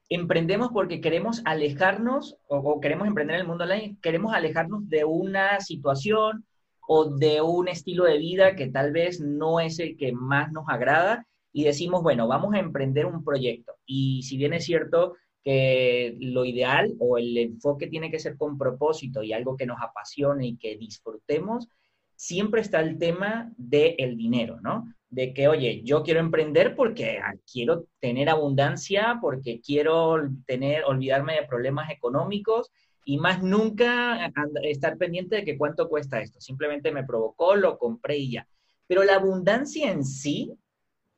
emprendemos 0.09 0.69
porque 0.71 1.01
queremos 1.01 1.41
alejarnos, 1.43 2.37
o, 2.47 2.79
queremos 2.79 3.07
emprender 3.07 3.37
en 3.37 3.41
el 3.41 3.47
mundo 3.47 3.63
online, 3.63 3.97
queremos 3.99 4.31
alejarnos 4.31 4.87
de 4.87 5.05
una 5.05 5.59
situación 5.59 6.45
o 6.87 7.05
de 7.05 7.41
un 7.41 7.67
estilo 7.67 8.05
de 8.05 8.17
vida 8.17 8.55
que 8.55 8.67
tal 8.67 8.91
vez 8.91 9.19
no 9.19 9.59
es 9.59 9.79
el 9.79 9.97
que 9.97 10.11
más 10.11 10.51
nos 10.51 10.65
agrada, 10.67 11.25
y 11.53 11.63
decimos, 11.63 12.01
bueno, 12.01 12.27
vamos 12.27 12.55
a 12.55 12.59
emprender 12.59 13.05
un 13.05 13.23
proyecto. 13.23 13.73
Y 13.85 14.23
si 14.23 14.37
bien 14.37 14.53
es 14.53 14.65
cierto 14.65 15.15
que 15.43 16.17
lo 16.19 16.45
ideal 16.45 16.95
o 16.99 17.17
el 17.17 17.37
enfoque 17.37 17.87
tiene 17.87 18.09
que 18.09 18.19
ser 18.19 18.37
con 18.37 18.57
propósito 18.57 19.21
y 19.21 19.33
algo 19.33 19.55
que 19.55 19.67
nos 19.67 19.79
apasione 19.81 20.47
y 20.47 20.57
que 20.57 20.77
disfrutemos, 20.77 21.67
siempre 22.15 22.61
está 22.61 22.79
el 22.79 22.97
tema 22.97 23.51
del 23.55 24.17
dinero, 24.17 24.59
¿no? 24.61 24.91
De 25.09 25.31
que, 25.33 25.47
oye, 25.47 25.81
yo 25.83 26.01
quiero 26.01 26.21
emprender 26.21 26.75
porque 26.75 27.19
ah, 27.19 27.35
quiero 27.51 27.85
tener 27.99 28.29
abundancia, 28.29 29.19
porque 29.21 29.61
quiero 29.61 30.27
tener, 30.47 30.85
olvidarme 30.85 31.35
de 31.35 31.47
problemas 31.47 31.91
económicos 31.91 32.71
y 33.05 33.17
más 33.17 33.43
nunca 33.43 34.31
estar 34.63 34.97
pendiente 34.97 35.37
de 35.37 35.43
que 35.45 35.57
cuánto 35.57 35.89
cuesta 35.89 36.21
esto. 36.21 36.39
Simplemente 36.39 36.91
me 36.91 37.03
provocó, 37.03 37.55
lo 37.55 37.77
compré 37.77 38.17
y 38.17 38.31
ya. 38.31 38.47
Pero 38.87 39.03
la 39.03 39.15
abundancia 39.15 39.91
en 39.91 40.03
sí, 40.03 40.53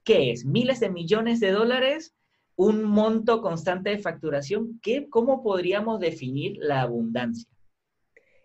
¿qué 0.04 0.32
es? 0.32 0.45
Miles 0.45 0.80
de 0.80 0.89
millones 0.89 1.39
de 1.39 1.52
dólares, 1.52 2.15
un 2.56 2.84
monto 2.84 3.41
constante 3.41 3.89
de 3.89 4.00
facturación. 4.00 4.80
¿Qué, 4.82 5.10
¿Cómo 5.10 5.43
podríamos 5.43 6.00
definir 6.00 6.58
la 6.60 6.82
abundancia? 6.82 7.50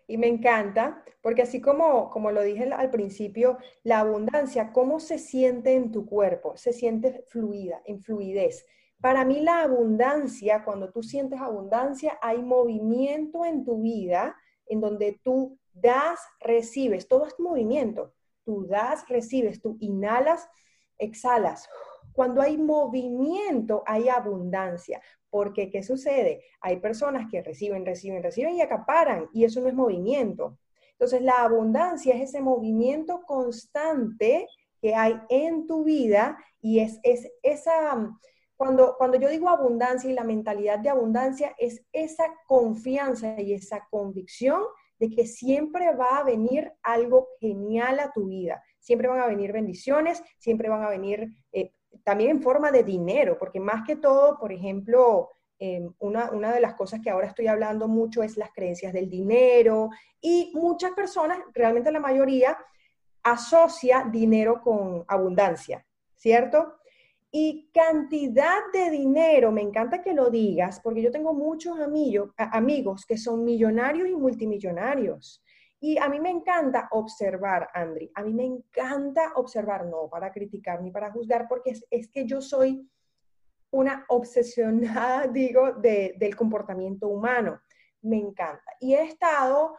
Y 0.07 0.17
me 0.17 0.27
encanta, 0.27 1.05
porque 1.21 1.43
así 1.43 1.61
como, 1.61 2.09
como 2.09 2.31
lo 2.31 2.41
dije 2.41 2.65
al 2.73 2.91
principio, 2.91 3.57
la 3.83 4.01
abundancia, 4.01 4.73
¿cómo 4.73 4.99
se 4.99 5.17
siente 5.17 5.73
en 5.73 5.91
tu 5.91 6.05
cuerpo? 6.05 6.57
Se 6.57 6.73
siente 6.73 7.23
fluida, 7.27 7.81
en 7.85 8.01
fluidez. 8.01 8.65
Para 9.01 9.25
mí 9.25 9.41
la 9.41 9.63
abundancia, 9.63 10.63
cuando 10.63 10.91
tú 10.91 11.01
sientes 11.01 11.41
abundancia, 11.41 12.19
hay 12.21 12.41
movimiento 12.41 13.45
en 13.45 13.65
tu 13.65 13.81
vida 13.81 14.35
en 14.67 14.79
donde 14.79 15.19
tú 15.23 15.57
das, 15.73 16.19
recibes, 16.39 17.07
todo 17.07 17.25
es 17.25 17.39
movimiento. 17.39 18.13
Tú 18.43 18.65
das, 18.67 19.07
recibes, 19.07 19.61
tú 19.61 19.77
inhalas, 19.79 20.47
exhalas. 20.97 21.67
Cuando 22.13 22.41
hay 22.41 22.57
movimiento, 22.57 23.83
hay 23.85 24.07
abundancia. 24.07 25.01
Porque, 25.29 25.71
¿qué 25.71 25.81
sucede? 25.81 26.43
Hay 26.59 26.79
personas 26.79 27.27
que 27.31 27.41
reciben, 27.41 27.85
reciben, 27.85 28.21
reciben 28.21 28.55
y 28.55 28.61
acaparan, 28.61 29.29
y 29.33 29.45
eso 29.45 29.61
no 29.61 29.67
es 29.67 29.73
movimiento. 29.73 30.57
Entonces, 30.91 31.21
la 31.21 31.41
abundancia 31.41 32.13
es 32.13 32.29
ese 32.29 32.41
movimiento 32.41 33.21
constante 33.25 34.47
que 34.81 34.93
hay 34.93 35.19
en 35.29 35.65
tu 35.67 35.83
vida 35.83 36.37
y 36.59 36.79
es, 36.79 36.99
es 37.03 37.31
esa, 37.43 38.11
cuando, 38.61 38.93
cuando 38.95 39.17
yo 39.17 39.27
digo 39.27 39.49
abundancia 39.49 40.07
y 40.07 40.13
la 40.13 40.23
mentalidad 40.23 40.77
de 40.77 40.89
abundancia, 40.89 41.55
es 41.57 41.83
esa 41.91 42.25
confianza 42.45 43.41
y 43.41 43.55
esa 43.55 43.87
convicción 43.89 44.61
de 44.99 45.09
que 45.09 45.25
siempre 45.25 45.95
va 45.95 46.19
a 46.19 46.23
venir 46.23 46.71
algo 46.83 47.29
genial 47.39 47.99
a 47.99 48.11
tu 48.11 48.27
vida. 48.27 48.63
Siempre 48.79 49.07
van 49.07 49.19
a 49.19 49.25
venir 49.25 49.51
bendiciones, 49.51 50.21
siempre 50.37 50.69
van 50.69 50.83
a 50.83 50.89
venir 50.89 51.27
eh, 51.51 51.73
también 52.03 52.29
en 52.29 52.43
forma 52.43 52.71
de 52.71 52.83
dinero, 52.83 53.35
porque 53.39 53.59
más 53.59 53.81
que 53.83 53.95
todo, 53.95 54.37
por 54.37 54.51
ejemplo, 54.51 55.31
em, 55.57 55.91
una, 55.97 56.29
una, 56.29 56.53
de 56.53 56.61
las 56.61 56.75
cosas 56.75 56.99
que 57.01 57.09
ahora 57.09 57.25
estoy 57.25 57.47
hablando 57.47 57.87
mucho 57.87 58.21
es 58.21 58.37
las 58.37 58.51
creencias 58.51 58.93
del 58.93 59.09
dinero 59.09 59.89
y 60.21 60.51
muchas 60.53 60.91
personas, 60.91 61.39
realmente 61.55 61.91
la 61.91 61.99
mayoría, 61.99 62.55
asocia 63.23 64.07
dinero 64.11 64.61
con 64.61 65.03
abundancia, 65.07 65.83
¿cierto? 66.15 66.75
Y 67.33 67.69
cantidad 67.73 68.59
de 68.73 68.89
dinero, 68.89 69.53
me 69.53 69.61
encanta 69.61 70.01
que 70.01 70.13
lo 70.13 70.29
digas, 70.29 70.81
porque 70.81 71.01
yo 71.01 71.11
tengo 71.11 71.33
muchos 71.33 71.79
amigos, 71.79 72.31
amigos 72.37 73.05
que 73.05 73.17
son 73.17 73.45
millonarios 73.45 74.09
y 74.09 74.15
multimillonarios. 74.15 75.41
Y 75.79 75.97
a 75.97 76.09
mí 76.09 76.19
me 76.19 76.29
encanta 76.29 76.89
observar, 76.91 77.69
Andri, 77.73 78.11
a 78.13 78.23
mí 78.23 78.33
me 78.33 78.45
encanta 78.45 79.31
observar, 79.35 79.85
no 79.85 80.09
para 80.09 80.31
criticar 80.31 80.81
ni 80.81 80.91
para 80.91 81.11
juzgar, 81.11 81.47
porque 81.47 81.73
es, 81.89 82.07
que 82.09 82.25
yo 82.25 82.41
soy 82.41 82.87
una 83.71 84.05
obsesionada, 84.09 85.27
digo, 85.33 85.71
del 85.73 86.35
comportamiento 86.35 87.07
humano. 87.07 87.61
Me 88.01 88.17
encanta. 88.17 88.75
Y 88.79 88.93
he 88.93 89.03
estado 89.03 89.77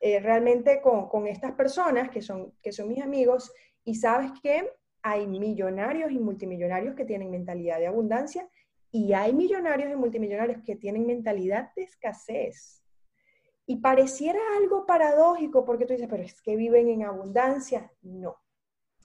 eh, 0.00 0.18
realmente 0.20 0.80
con, 0.80 1.26
estas 1.26 1.52
personas 1.52 2.08
que 2.08 2.22
son, 2.22 2.54
que 2.62 2.72
son 2.72 2.88
mis 2.88 3.02
amigos 3.02 3.52
y 3.84 3.96
sabes 3.96 4.32
que 4.42 4.72
hay 5.02 5.26
millonarios 5.26 6.10
y 6.10 6.18
multimillonarios 6.18 6.94
que 6.94 7.04
tienen 7.04 7.30
mentalidad 7.30 7.78
de 7.78 7.86
abundancia 7.86 8.48
y 8.90 9.12
hay 9.12 9.32
millonarios 9.32 9.92
y 9.92 9.96
multimillonarios 9.96 10.62
que 10.64 10.76
tienen 10.76 11.06
mentalidad 11.06 11.72
de 11.74 11.82
escasez. 11.82 12.82
Y 13.66 13.76
pareciera 13.76 14.40
algo 14.58 14.86
paradójico 14.86 15.64
porque 15.64 15.84
tú 15.84 15.92
dices, 15.92 16.08
pero 16.08 16.22
es 16.22 16.40
que 16.40 16.56
viven 16.56 16.88
en 16.88 17.04
abundancia. 17.04 17.92
No. 18.00 18.36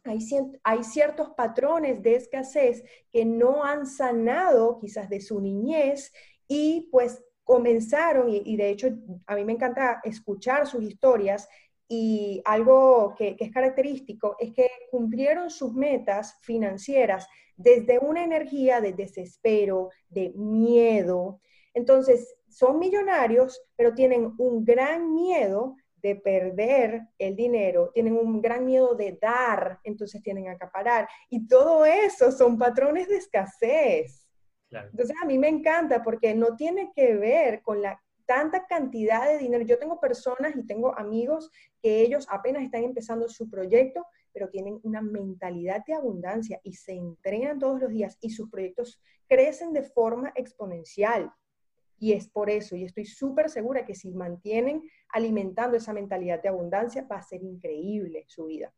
Hay, 0.06 0.84
ciertos 0.84 1.30
patrones 1.32 2.02
de 2.02 2.16
escasez 2.16 2.84
que 3.12 3.24
no 3.24 3.64
han 3.64 3.86
sanado 3.86 4.78
quizás 4.80 5.10
de 5.10 5.22
su 5.22 5.40
niñez 5.40 6.14
y 6.48 6.90
pues 6.92 7.24
comenzaron, 7.46 8.30
y, 8.30 8.56
de 8.56 8.70
hecho 8.70 8.90
a 9.28 9.36
mí 9.36 9.46
me 9.46 9.54
encanta 9.54 10.02
escuchar 10.04 10.66
sus 10.66 10.84
historias 10.84 11.48
y 11.88 12.42
algo 12.46 13.14
que, 13.18 13.36
que, 13.36 13.46
es 13.46 13.52
característico 13.52 14.36
es 14.40 14.54
que 14.54 14.70
cumplieron 14.90 15.50
sus 15.50 15.74
metas 15.74 16.40
financieras 16.42 17.28
desde 17.56 18.00
una 18.00 18.24
energía 18.24 18.82
de 18.82 18.94
desespero, 18.94 19.90
de 20.10 20.32
miedo. 20.36 21.40
Entonces, 21.74 22.36
son 22.48 22.80
millonarios, 22.80 23.62
pero 23.76 23.94
tienen 23.94 24.34
un 24.38 24.64
gran 24.64 25.14
miedo 25.14 25.76
de 26.04 26.18
perder 26.18 27.02
el 27.18 27.36
dinero, 27.36 27.90
tienen 27.94 28.18
un 28.18 28.42
gran 28.42 28.66
miedo 28.66 28.94
de 28.94 29.18
dar, 29.20 29.80
entonces 29.84 30.22
tienen 30.22 30.44
que 30.44 30.50
acaparar. 30.50 31.08
Y 31.30 31.48
todo 31.48 31.86
eso 31.86 32.32
son 32.32 32.58
patrones 32.58 33.08
de 33.08 33.18
escasez. 33.18 34.28
Entonces 34.70 35.16
a 35.22 35.26
mí 35.26 35.38
me 35.38 35.48
encanta 35.48 36.02
porque 36.04 36.34
no 36.34 36.56
tiene 36.56 36.92
que 36.96 37.16
ver 37.16 37.62
con 37.62 37.82
la 37.82 38.02
tanta 38.26 38.66
cantidad 38.66 39.28
de 39.28 39.38
dinero. 39.38 39.64
Yo 39.64 39.78
tengo 39.78 40.00
personas 40.00 40.56
y 40.56 40.66
tengo 40.66 40.98
amigos 40.98 41.52
que 41.82 42.02
ellos 42.02 42.28
apenas 42.30 42.64
están 42.64 42.84
empezando 42.84 43.28
su 43.28 43.50
proyecto, 43.50 44.06
pero 44.32 44.50
tienen 44.50 44.80
una 44.84 45.02
mentalidad 45.02 45.84
de 45.86 45.94
abundancia 45.94 46.60
y 46.64 46.74
se 46.74 46.94
entrenan 46.94 47.60
todos 47.60 47.82
los 47.82 47.92
días 47.92 48.18
y 48.22 48.30
sus 48.32 48.50
proyectos 48.50 49.02
crecen 49.28 49.74
de 49.74 49.84
forma 49.84 50.32
exponencial. 50.36 51.32
Y 52.00 52.14
es 52.14 52.28
por 52.28 52.50
eso, 52.50 52.76
y 52.76 52.84
estoy 52.84 53.06
súper 53.06 53.50
segura 53.50 53.86
que 53.86 53.96
si 53.96 54.12
mantienen 54.12 54.82
alimentando 55.10 55.78
esa 55.78 55.94
mentalidad 55.94 56.42
de 56.42 56.50
abundancia, 56.50 57.08
va 57.10 57.18
a 57.18 57.22
ser 57.22 57.42
increíble 57.44 58.26
su 58.28 58.46
vida. 58.46 58.74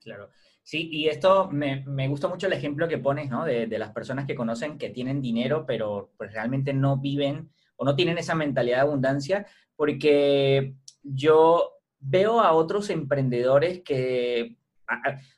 Claro. 0.00 0.30
Sí, 0.62 0.88
y 0.90 1.08
esto 1.08 1.50
me, 1.50 1.84
me 1.86 2.08
gusta 2.08 2.28
mucho 2.28 2.46
el 2.46 2.52
ejemplo 2.52 2.88
que 2.88 2.98
pones, 2.98 3.28
¿no? 3.28 3.44
De, 3.44 3.66
de, 3.66 3.78
las 3.78 3.92
personas 3.92 4.26
que 4.26 4.34
conocen 4.34 4.78
que 4.78 4.90
tienen 4.90 5.20
dinero, 5.20 5.64
pero 5.66 6.12
pues 6.16 6.32
realmente 6.32 6.72
no 6.72 6.98
viven 6.98 7.50
o 7.82 7.84
no 7.84 7.96
tienen 7.96 8.16
esa 8.16 8.36
mentalidad 8.36 8.76
de 8.76 8.82
abundancia, 8.82 9.46
porque 9.74 10.76
yo 11.02 11.72
veo 11.98 12.38
a 12.38 12.52
otros 12.52 12.90
emprendedores 12.90 13.82
que, 13.82 14.56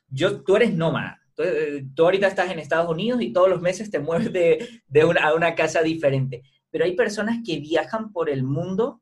yo, 0.07 0.43
tú 0.43 0.55
eres 0.55 0.75
nómada, 0.75 1.19
tú, 1.33 2.03
ahorita 2.03 2.27
estás 2.27 2.51
en 2.51 2.59
Estados 2.59 2.87
Unidos 2.87 3.23
y 3.23 3.33
todos 3.33 3.49
los 3.49 3.61
meses 3.61 3.89
te 3.89 3.97
mueves 4.07 4.31
de, 4.31 4.83
de 4.87 5.05
una, 5.05 5.23
a 5.23 5.33
una 5.33 5.55
casa 5.55 5.81
diferente. 5.81 6.43
Pero 6.69 6.85
hay 6.85 6.95
personas 6.95 7.39
que 7.43 7.59
viajan 7.59 8.13
por 8.13 8.29
el 8.29 8.43
mundo 8.43 9.01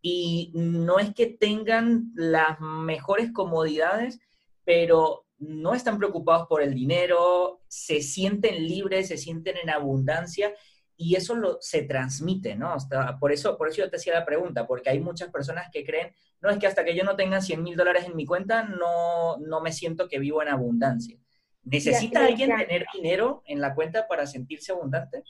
y 0.00 0.50
no 0.54 0.98
es 0.98 1.14
que 1.14 1.26
tengan 1.26 2.12
las 2.14 2.58
mejores 2.60 3.30
comodidades, 3.30 4.20
pero 4.64 5.26
no 5.36 5.74
están 5.74 5.98
preocupados 5.98 6.46
por 6.48 6.62
el 6.62 6.72
dinero, 6.72 7.60
se 7.68 8.00
sienten 8.00 8.66
libres, 8.66 9.08
se 9.08 9.18
sienten 9.18 9.58
en 9.62 9.68
abundancia 9.68 10.54
y 10.96 11.16
eso 11.16 11.34
lo, 11.34 11.58
se 11.60 11.82
transmite, 11.82 12.54
¿no? 12.54 12.76
por, 13.18 13.32
eso, 13.32 13.56
por 13.58 13.68
eso 13.68 13.78
yo 13.78 13.90
te 13.90 13.96
hacía 13.96 14.14
la 14.14 14.24
pregunta, 14.24 14.66
porque 14.66 14.90
hay 14.90 15.00
muchas 15.00 15.30
personas 15.30 15.68
que 15.72 15.84
creen, 15.84 16.14
no, 16.40 16.50
es 16.50 16.58
que 16.58 16.66
hasta 16.66 16.84
que 16.84 16.94
yo 16.94 17.04
no 17.04 17.16
tenga 17.16 17.40
100 17.40 17.62
mil 17.62 17.76
dólares 17.76 18.04
en 18.06 18.16
mi 18.16 18.26
cuenta, 18.26 18.62
no, 18.62 19.38
no 19.38 19.60
me 19.60 19.72
siento 19.72 20.08
que 20.08 20.18
vivo 20.18 20.42
en 20.42 20.48
abundancia. 20.48 21.18
¿Necesita 21.62 22.26
alguien 22.26 22.54
tener 22.56 22.84
dinero 22.92 23.42
en 23.46 23.60
la 23.60 23.74
cuenta 23.74 24.06
para 24.06 24.26
sentirse 24.26 24.72
abundante? 24.72 25.24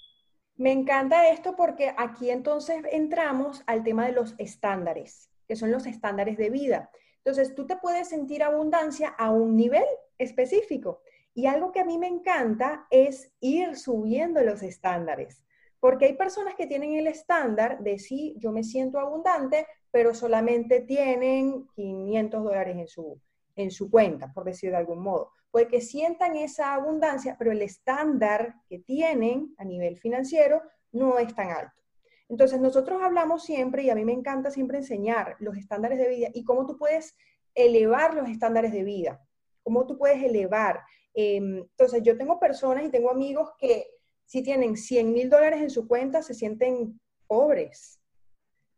Me 0.56 0.72
encanta 0.72 1.30
esto 1.30 1.54
porque 1.56 1.94
aquí 1.96 2.30
entonces 2.30 2.82
entramos 2.90 3.62
al 3.66 3.84
tema 3.84 4.06
de 4.06 4.12
los 4.12 4.34
estándares, 4.38 5.30
que 5.46 5.56
son 5.56 5.70
los 5.70 5.86
estándares 5.86 6.36
de 6.36 6.50
vida. 6.50 6.90
Entonces, 7.18 7.54
tú 7.54 7.66
te 7.66 7.76
puedes 7.76 8.08
sentir 8.08 8.42
abundancia 8.42 9.08
a 9.08 9.30
un 9.30 9.56
nivel 9.56 9.84
específico. 10.18 11.00
Y 11.32 11.46
algo 11.46 11.72
que 11.72 11.80
a 11.80 11.84
mí 11.84 11.98
me 11.98 12.06
encanta 12.06 12.86
es 12.90 13.32
ir 13.40 13.76
subiendo 13.76 14.42
los 14.42 14.62
estándares. 14.62 15.43
Porque 15.84 16.06
hay 16.06 16.14
personas 16.14 16.54
que 16.54 16.66
tienen 16.66 16.94
el 16.94 17.06
estándar 17.08 17.78
de 17.80 17.98
sí, 17.98 18.34
yo 18.38 18.52
me 18.52 18.64
siento 18.64 18.98
abundante, 18.98 19.66
pero 19.90 20.14
solamente 20.14 20.80
tienen 20.80 21.66
500 21.74 22.42
dólares 22.42 22.74
en 22.78 22.88
su, 22.88 23.20
en 23.54 23.70
su 23.70 23.90
cuenta, 23.90 24.32
por 24.32 24.44
decir 24.44 24.70
de 24.70 24.78
algún 24.78 25.00
modo. 25.00 25.32
Puede 25.50 25.68
que 25.68 25.82
sientan 25.82 26.36
esa 26.36 26.72
abundancia, 26.72 27.36
pero 27.38 27.52
el 27.52 27.60
estándar 27.60 28.54
que 28.66 28.78
tienen 28.78 29.54
a 29.58 29.64
nivel 29.66 29.98
financiero 29.98 30.62
no 30.92 31.18
es 31.18 31.34
tan 31.34 31.50
alto. 31.50 31.82
Entonces, 32.30 32.62
nosotros 32.62 33.02
hablamos 33.02 33.44
siempre, 33.44 33.82
y 33.82 33.90
a 33.90 33.94
mí 33.94 34.06
me 34.06 34.14
encanta 34.14 34.50
siempre 34.50 34.78
enseñar 34.78 35.36
los 35.38 35.54
estándares 35.54 35.98
de 35.98 36.08
vida 36.08 36.28
y 36.32 36.44
cómo 36.44 36.64
tú 36.64 36.78
puedes 36.78 37.14
elevar 37.54 38.14
los 38.14 38.30
estándares 38.30 38.72
de 38.72 38.84
vida, 38.84 39.20
cómo 39.62 39.86
tú 39.86 39.98
puedes 39.98 40.22
elevar. 40.22 40.80
Em, 41.12 41.58
entonces, 41.58 42.02
yo 42.02 42.16
tengo 42.16 42.40
personas 42.40 42.86
y 42.86 42.88
tengo 42.88 43.10
amigos 43.10 43.50
que 43.58 43.86
si 44.24 44.42
tienen 44.42 44.76
100 44.76 45.12
mil 45.12 45.30
dólares 45.30 45.60
en 45.62 45.70
su 45.70 45.86
cuenta, 45.86 46.22
se 46.22 46.34
sienten 46.34 47.00
pobres. 47.26 48.00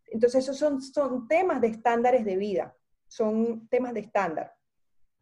Entonces, 0.07 0.45
esos 0.45 0.57
son, 0.57 0.81
son 0.81 1.29
temas 1.29 1.61
de 1.61 1.69
estándares 1.69 2.25
de 2.25 2.37
vida, 2.37 2.77
son 3.09 3.69
temas 3.69 3.95
de 3.95 4.01
estándar. 4.01 4.55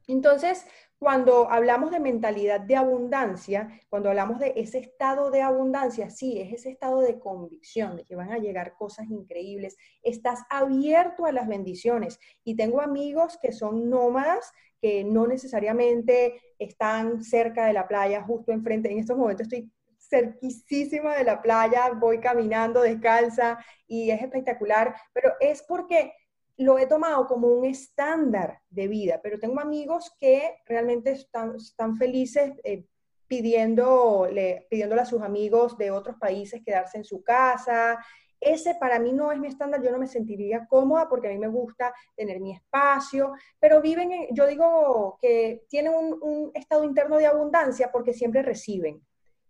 Entonces, 0.06 0.66
cuando 0.98 1.50
hablamos 1.50 1.90
de 1.90 2.00
mentalidad 2.00 2.60
de 2.60 2.76
abundancia, 2.76 3.80
cuando 3.88 4.08
hablamos 4.08 4.38
de 4.38 4.52
ese 4.56 4.78
estado 4.78 5.30
de 5.30 5.42
abundancia, 5.42 6.10
sí, 6.10 6.40
es 6.40 6.52
ese 6.52 6.70
estado 6.70 7.00
de 7.00 7.18
convicción, 7.18 7.96
de 7.96 8.04
que 8.04 8.16
van 8.16 8.32
a 8.32 8.38
llegar 8.38 8.74
cosas 8.74 9.10
increíbles. 9.10 9.76
Estás 10.02 10.40
abierto 10.48 11.26
a 11.26 11.32
las 11.32 11.48
bendiciones. 11.48 12.18
Y 12.42 12.56
tengo 12.56 12.80
amigos 12.80 13.38
que 13.40 13.52
son 13.52 13.90
nómadas, 13.90 14.52
que 14.80 15.04
no 15.04 15.26
necesariamente 15.26 16.40
están 16.58 17.22
cerca 17.22 17.66
de 17.66 17.72
la 17.72 17.88
playa, 17.88 18.22
justo 18.22 18.52
enfrente. 18.52 18.90
En 18.90 18.98
estos 18.98 19.16
momentos 19.16 19.46
estoy 19.46 19.70
cerquísima 20.08 21.16
de 21.16 21.24
la 21.24 21.40
playa, 21.40 21.90
voy 21.90 22.20
caminando 22.20 22.82
descalza 22.82 23.58
y 23.86 24.10
es 24.10 24.22
espectacular, 24.22 24.94
pero 25.12 25.32
es 25.40 25.62
porque 25.62 26.12
lo 26.56 26.78
he 26.78 26.86
tomado 26.86 27.26
como 27.26 27.48
un 27.48 27.64
estándar 27.64 28.60
de 28.70 28.88
vida, 28.88 29.20
pero 29.22 29.38
tengo 29.38 29.60
amigos 29.60 30.14
que 30.20 30.56
realmente 30.66 31.12
están, 31.12 31.96
felices 31.96 32.52
eh, 32.62 32.84
pidiéndole, 33.26 34.66
pidiéndole 34.70 35.02
a 35.02 35.06
sus 35.06 35.22
amigos 35.22 35.76
de 35.76 35.90
otros 35.90 36.16
países 36.16 36.62
quedarse 36.64 36.98
en 36.98 37.04
su 37.04 37.24
casa. 37.24 37.98
Ese 38.40 38.76
para 38.76 38.98
mí 38.98 39.12
no 39.12 39.32
es 39.32 39.40
mi 39.40 39.48
estándar, 39.48 39.82
yo 39.82 39.90
no 39.90 39.98
me 39.98 40.06
sentiría 40.06 40.66
cómoda 40.68 41.08
porque 41.08 41.28
a 41.28 41.30
mí 41.30 41.38
me 41.38 41.48
gusta 41.48 41.92
tener 42.14 42.40
mi 42.40 42.52
espacio, 42.52 43.32
pero 43.58 43.80
viven, 43.80 44.28
yo 44.32 44.46
digo 44.46 45.18
que 45.20 45.64
tienen 45.68 45.94
un 45.94 46.50
estado 46.54 46.84
interno 46.84 47.16
de 47.16 47.26
abundancia 47.26 47.90
porque 47.90 48.12
siempre 48.12 48.42
reciben 48.42 49.02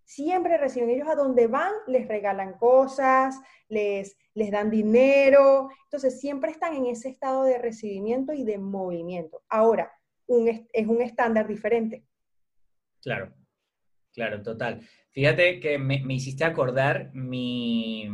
siempre 0.04 0.58
reciben 0.58 0.90
ellos 0.90 1.08
a 1.08 1.14
donde 1.14 1.46
van, 1.46 1.72
les 1.86 2.06
regalan 2.06 2.54
cosas, 2.58 3.40
les, 3.68 4.16
les 4.34 4.50
dan 4.50 4.70
dinero, 4.70 5.68
entonces 5.84 6.20
siempre 6.20 6.50
están 6.50 6.74
en 6.74 6.86
ese 6.86 7.08
estado 7.08 7.44
de 7.44 7.58
recibimiento 7.58 8.32
y 8.32 8.44
de 8.44 8.58
movimiento. 8.58 9.42
Ahora, 9.48 9.92
un, 10.26 10.66
es 10.72 10.86
un 10.86 11.02
estándar 11.02 11.46
diferente. 11.46 12.04
Claro, 13.02 13.32
claro, 14.12 14.42
total. 14.42 14.80
Fíjate 15.10 15.60
que 15.60 15.78
me, 15.78 16.02
hiciste 16.14 16.44
acordar 16.44 17.10
mi, 17.14 18.08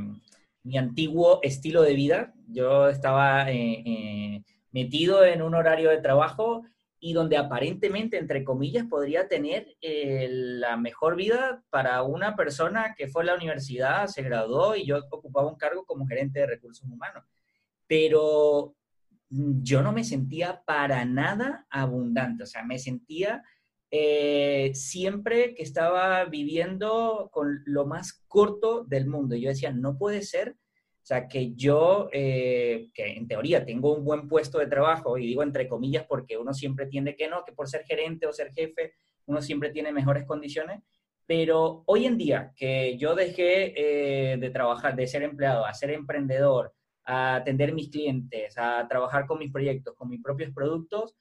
antiguo 0.77 1.41
estilo 1.43 1.83
de 1.83 1.95
vida. 1.95 2.35
Yo 2.47 2.89
estaba 2.89 3.51
eh, 3.51 3.83
eh, 3.87 4.43
metido 4.73 5.25
en 5.25 5.43
un 5.43 5.55
horario 5.55 5.91
de 5.91 6.03
trabajo 6.03 6.65
y 7.01 7.15
donde 7.15 7.39
aparentemente, 7.39 8.19
entre 8.19 8.45
comillas, 8.45 8.85
podría 8.87 9.27
tener 9.27 9.75
eh, 9.81 10.29
la 10.31 10.77
mejor 10.77 11.17
vida 11.17 11.65
para 11.71 12.03
una 12.03 12.37
persona 12.37 12.95
que 12.97 13.09
fue 13.09 13.23
a 13.23 13.27
la 13.27 13.35
universidad, 13.35 14.07
se 14.07 14.23
graduó 14.23 14.77
y 14.77 14.87
yo 14.87 14.99
ocupaba 15.11 15.49
un 15.49 15.57
cargo 15.57 15.87
como 15.87 16.07
gerente 16.07 16.41
de 16.41 16.47
recursos 16.47 16.87
humanos. 16.87 17.25
Pero 17.87 18.77
yo 19.31 19.83
no 19.83 19.93
me 19.93 20.05
sentía 20.05 20.63
para 20.65 21.05
nada 21.07 21.67
abundante, 21.71 22.43
o 22.43 22.47
sea, 22.47 22.65
me 22.65 22.79
sentía 22.79 23.43
eh, 23.91 24.71
siempre 24.75 25.55
que 25.55 25.63
estaba 25.63 26.25
viviendo 26.27 27.31
con 27.33 27.63
lo 27.65 27.87
más 27.87 28.25
corto 28.29 28.85
del 28.85 29.07
mundo. 29.07 29.37
Yo 29.37 29.49
decía, 29.49 29.73
no 29.73 29.97
puede 29.97 30.23
ser 30.23 30.57
sea, 31.11 31.27
que 31.27 31.55
yo, 31.55 32.09
eh, 32.13 32.91
que 32.95 33.15
en 33.15 33.27
teoría 33.27 33.65
tengo 33.65 33.93
un 33.95 34.05
buen 34.05 34.29
puesto 34.29 34.59
de 34.59 34.69
trabajo, 34.69 35.19
y 35.19 35.27
digo 35.27 35.43
entre 35.43 35.67
comillas 35.67 36.07
porque 36.09 36.39
uno 36.39 36.55
siempre 36.55 36.87
tiende 36.87 37.17
que 37.17 37.29
no, 37.29 37.45
que 37.45 37.53
por 37.53 37.69
ser 37.69 37.85
gerente 37.85 38.27
o 38.27 38.33
ser 38.33 38.53
jefe, 38.53 38.95
uno 39.27 39.43
siempre 39.43 39.71
tiene 39.71 39.93
mejores 39.93 40.25
condiciones, 40.25 40.83
pero 41.27 41.83
hoy 41.87 42.07
en 42.07 42.17
día 42.17 42.53
que 42.57 42.97
yo 42.97 43.15
dejé 43.15 43.73
eh, 44.33 44.37
de 44.37 44.51
trabajar, 44.51 44.95
de 44.95 45.07
ser 45.07 45.23
empleado, 45.23 45.65
a 45.65 45.75
ser 45.75 45.91
emprendedor, 45.91 46.75
a 47.05 47.37
atender 47.37 47.73
mis 47.73 47.89
clientes, 47.89 48.57
a 48.57 48.87
trabajar 48.89 49.27
con 49.27 49.39
mis 49.39 49.53
proyectos, 49.53 49.95
con 49.97 50.09
mis 50.09 50.23
propios 50.23 50.53
productos, 50.53 51.17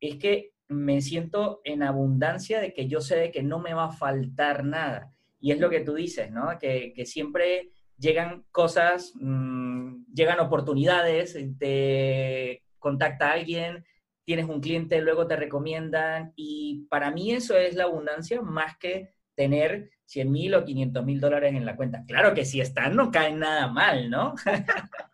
es 0.00 0.16
que 0.16 0.52
me 0.68 1.00
siento 1.02 1.60
en 1.64 1.82
abundancia 1.82 2.60
de 2.60 2.72
que 2.72 2.88
yo 2.88 3.00
sé 3.00 3.16
de 3.16 3.30
que 3.30 3.42
no 3.42 3.58
me 3.58 3.74
va 3.74 3.86
a 3.86 3.92
faltar 3.92 4.64
nada. 4.64 5.12
Y 5.38 5.52
es 5.52 5.60
lo 5.60 5.68
que 5.68 5.80
tú 5.80 5.94
dices, 5.94 6.30
¿no? 6.30 6.58
Que, 6.58 6.94
que 6.94 7.04
siempre 7.04 7.73
llegan 7.98 8.44
cosas, 8.50 9.12
mm, 9.16 10.04
llegan 10.12 10.40
oportunidades, 10.40 11.36
te 11.58 12.62
contacta 12.78 13.32
alguien, 13.32 13.84
tienes 14.24 14.46
un 14.46 14.60
cliente, 14.60 15.00
luego 15.00 15.26
te 15.26 15.36
recomiendan 15.36 16.32
y 16.36 16.86
para 16.90 17.10
mí 17.10 17.32
eso 17.32 17.56
es 17.56 17.74
la 17.74 17.84
abundancia 17.84 18.40
más 18.42 18.76
que 18.78 19.14
tener 19.34 19.90
100 20.06 20.30
mil 20.30 20.54
o 20.54 20.64
500 20.64 21.04
mil 21.04 21.20
dólares 21.20 21.54
en 21.54 21.64
la 21.64 21.76
cuenta. 21.76 22.04
Claro 22.06 22.34
que 22.34 22.44
si 22.44 22.60
están 22.60 22.96
no 22.96 23.10
caen 23.10 23.38
nada 23.38 23.68
mal, 23.68 24.10
¿no? 24.10 24.34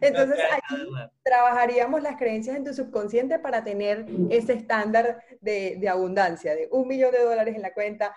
Entonces 0.00 0.38
aquí 0.52 0.88
trabajaríamos 1.24 2.02
las 2.02 2.16
creencias 2.16 2.56
en 2.56 2.64
tu 2.64 2.72
subconsciente 2.72 3.40
para 3.40 3.64
tener 3.64 4.06
ese 4.30 4.52
estándar 4.52 5.20
de, 5.40 5.76
de, 5.80 5.88
abundancia, 5.88 6.54
de 6.54 6.68
un 6.70 6.86
millón 6.86 7.10
de 7.10 7.24
dólares 7.24 7.56
en 7.56 7.62
la 7.62 7.72
cuenta. 7.72 8.14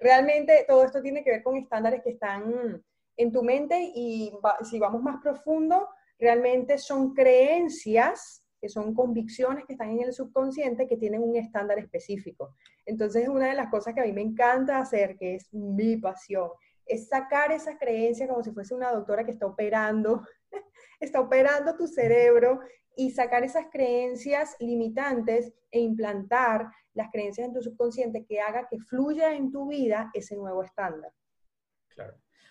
Realmente 0.00 0.64
todo 0.66 0.84
esto 0.84 1.00
tiene 1.00 1.22
que 1.22 1.30
ver 1.30 1.42
con 1.42 1.56
estándares 1.56 2.02
que 2.02 2.10
están 2.10 2.82
en 3.18 3.32
tu 3.32 3.42
mente 3.42 3.92
y 3.94 4.32
si 4.62 4.78
vamos 4.78 5.02
más 5.02 5.20
profundo, 5.20 5.88
realmente 6.18 6.78
son 6.78 7.12
creencias, 7.14 8.44
que 8.60 8.68
son 8.68 8.94
convicciones 8.94 9.64
que 9.66 9.74
están 9.74 9.90
en 9.90 10.02
el 10.02 10.12
subconsciente 10.12 10.88
que 10.88 10.96
tienen 10.96 11.22
un 11.22 11.36
estándar 11.36 11.78
específico. 11.78 12.54
Entonces 12.86 13.24
es 13.24 13.28
una 13.28 13.48
de 13.48 13.54
las 13.54 13.70
cosas 13.70 13.92
que 13.92 14.00
a 14.00 14.04
mí 14.04 14.12
me 14.12 14.22
encanta 14.22 14.78
hacer, 14.78 15.16
que 15.18 15.34
es 15.34 15.52
mi 15.52 15.96
pasión, 15.96 16.50
es 16.86 17.08
sacar 17.08 17.52
esa 17.52 17.76
creencia 17.76 18.28
como 18.28 18.42
si 18.42 18.52
fuese 18.52 18.74
una 18.74 18.92
doctora 18.92 19.24
que 19.24 19.32
está 19.32 19.46
operando, 19.46 20.22
está 21.00 21.20
operando 21.20 21.76
tu 21.76 21.86
cerebro 21.86 22.60
y 22.96 23.10
sacar 23.10 23.44
esas 23.44 23.66
creencias 23.70 24.56
limitantes 24.60 25.52
e 25.70 25.80
implantar 25.80 26.68
las 26.94 27.10
creencias 27.10 27.48
en 27.48 27.52
tu 27.52 27.62
subconsciente 27.62 28.24
que 28.24 28.40
haga 28.40 28.66
que 28.68 28.78
fluya 28.78 29.34
en 29.34 29.50
tu 29.50 29.68
vida 29.68 30.10
ese 30.14 30.36
nuevo 30.36 30.62
estándar. 30.62 31.12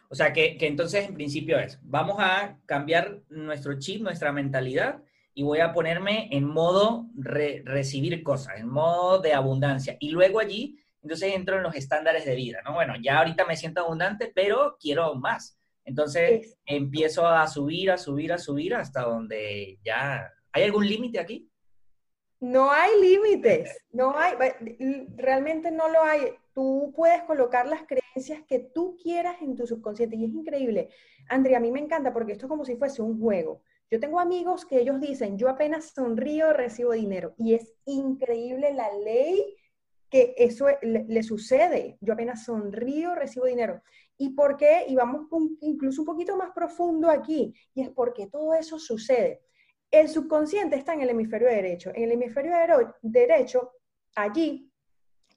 O 0.10 0.16
sea, 0.16 0.34
que, 0.34 0.58
entonces 0.62 1.08
en 1.08 1.14
principio 1.14 1.60
es, 1.60 1.80
vamos 1.82 2.18
a 2.20 2.58
cambiar 2.66 3.22
nuestro 3.30 3.78
chip, 3.80 4.02
nuestra 4.02 4.32
mentalidad, 4.32 5.04
y 5.34 5.44
voy 5.44 5.60
a 5.60 5.72
ponerme 5.72 6.30
en 6.32 6.46
modo 6.46 7.08
recibir 7.16 8.24
cosas, 8.24 8.56
en 8.58 8.68
modo 8.70 9.20
de 9.20 9.34
abundancia. 9.34 9.96
Y 10.00 10.10
luego 10.10 10.40
allí, 10.40 10.80
entonces 11.04 11.36
entro 11.36 11.58
en 11.58 11.64
los 11.64 11.76
estándares 11.76 12.26
de 12.26 12.36
vida, 12.36 12.60
¿no? 12.66 12.74
Bueno, 12.74 12.96
ya 13.00 13.20
ahorita 13.20 13.46
me 13.46 13.56
siento 13.56 13.82
abundante, 13.82 14.32
pero 14.34 14.78
quiero 14.80 15.14
más. 15.14 15.60
Entonces 15.86 16.58
empiezo 16.66 17.28
a 17.28 17.48
subir, 17.48 17.92
a 17.92 17.98
subir, 17.98 18.34
a 18.34 18.38
subir 18.38 18.74
hasta 18.74 19.04
donde 19.04 19.78
ya... 19.84 20.28
¿Hay 20.52 20.64
algún 20.64 20.88
límite 20.88 21.20
aquí? 21.20 21.48
No 22.40 22.72
hay 22.72 23.02
límites, 23.02 23.76
no 23.92 24.16
hay, 24.16 24.36
realmente 25.16 25.72
no 25.72 25.90
lo 25.90 26.04
hay. 26.04 26.34
Tú 26.54 26.94
puedes 26.96 27.24
colocar 27.24 27.68
las 27.68 27.82
creencias 27.88 28.44
que 28.48 28.60
tú 28.60 28.96
quieras 29.02 29.42
en 29.42 29.56
tu 29.56 29.66
subconsciente 29.66 30.16
y 30.16 30.26
es 30.26 30.32
increíble. 30.32 30.90
Andrea, 31.30 31.58
a 31.58 31.62
mí 31.62 31.72
me 31.72 31.80
encanta 31.80 32.14
porque 32.14 32.34
esto 32.34 32.46
es 32.46 32.50
como 32.50 32.64
si 32.64 32.76
fuese 32.76 33.02
un 33.02 33.20
juego. 33.20 33.62
Yo 33.90 34.00
tengo 34.00 34.20
amigos 34.20 34.66
que 34.66 34.80
ellos 34.80 35.00
dicen, 35.00 35.38
yo 35.38 35.50
apenas 35.50 35.94
sonrío, 35.96 36.54
recibo 36.54 36.92
dinero. 36.92 37.34
Y 37.38 37.54
es 37.56 37.74
increíble 37.86 38.74
la 38.74 38.92
ley 38.94 39.56
que 40.10 40.36
eso 40.38 40.68
le, 40.82 41.24
sucede. 41.24 41.98
Yo 42.02 42.14
apenas 42.14 42.46
sonrío, 42.46 43.16
recibo 43.16 43.46
dinero. 43.46 43.82
¿Y 44.18 44.30
por 44.30 44.58
qué? 44.58 44.86
Y 44.88 44.96
vamos 44.96 45.28
incluso 45.62 46.02
un 46.02 46.06
poquito 46.06 46.36
más 46.38 46.52
profundo 46.52 47.10
aquí, 47.10 47.54
y 47.74 47.82
es 47.82 47.90
porque 47.90 48.28
todo 48.28 48.54
eso 48.54 48.80
sucede. 48.80 49.42
El 49.92 50.10
subconsciente 50.10 50.76
está 50.76 50.94
en 50.94 51.02
el 51.02 51.10
hemisferio 51.10 51.48
derecho. 51.48 51.92
En 51.94 52.04
el 52.04 52.12
hemisferio 52.12 52.54
derecho, 53.02 53.72
allí, 54.16 54.72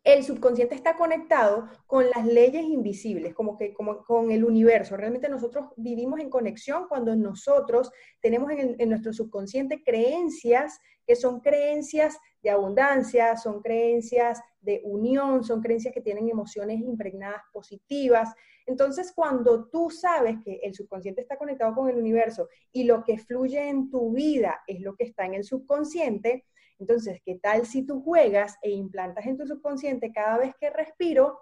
el 0.03 0.25
subconsciente 0.25 0.75
está 0.75 0.97
conectado 0.97 1.69
con 1.87 2.09
las 2.09 2.25
leyes 2.25 2.65
invisibles, 2.65 3.35
como 3.35 3.59
que 3.59 3.75
como 3.75 4.03
con 4.03 4.31
el 4.31 4.45
universo. 4.45 4.97
Realmente 4.97 5.29
nosotros 5.29 5.67
vivimos 5.77 6.21
en 6.21 6.31
conexión 6.31 6.89
cuando 6.89 7.15
nosotros 7.15 7.93
tenemos 8.21 8.51
en, 8.51 8.77
en 8.79 8.89
nuestro 8.89 9.13
subconsciente 9.13 9.83
creencias 9.85 10.81
que 11.07 11.17
son 11.17 11.41
creencias 11.41 12.17
de 12.43 12.51
abundancia, 12.51 13.37
son 13.37 13.61
creencias 13.61 14.41
de 14.61 14.81
unión, 14.85 15.45
son 15.45 15.61
creencias 15.61 15.93
que 15.93 16.01
tienen 16.01 16.29
emociones 16.29 16.81
impregnadas 16.81 17.43
positivas. 17.53 18.33
Entonces, 18.67 19.13
cuando 19.15 19.69
tú 19.69 19.91
sabes 19.91 20.37
que 20.45 20.61
el 20.63 20.75
subconsciente 20.75 21.23
está 21.23 21.37
conectado 21.37 21.75
con 21.75 21.89
el 21.89 21.97
universo 21.97 22.49
y 22.73 22.85
lo 22.85 23.05
que 23.05 23.19
fluye 23.19 23.69
en 23.69 23.91
tu 23.91 24.13
vida 24.13 24.61
es 24.67 24.81
lo 24.81 24.95
que 24.97 25.05
está 25.05 25.27
en 25.27 25.35
el 25.35 25.45
subconsciente, 25.45 26.45
entonces, 26.81 27.21
¿qué 27.25 27.35
tal 27.37 27.67
si 27.67 27.85
tú 27.85 28.03
juegas 28.03 28.57
e 28.63 28.71
implantas 28.71 29.27
en 29.27 29.37
tu 29.37 29.47
subconsciente 29.47 30.13
cada 30.13 30.39
vez 30.39 30.55
que 30.59 30.71
respiro, 30.71 31.39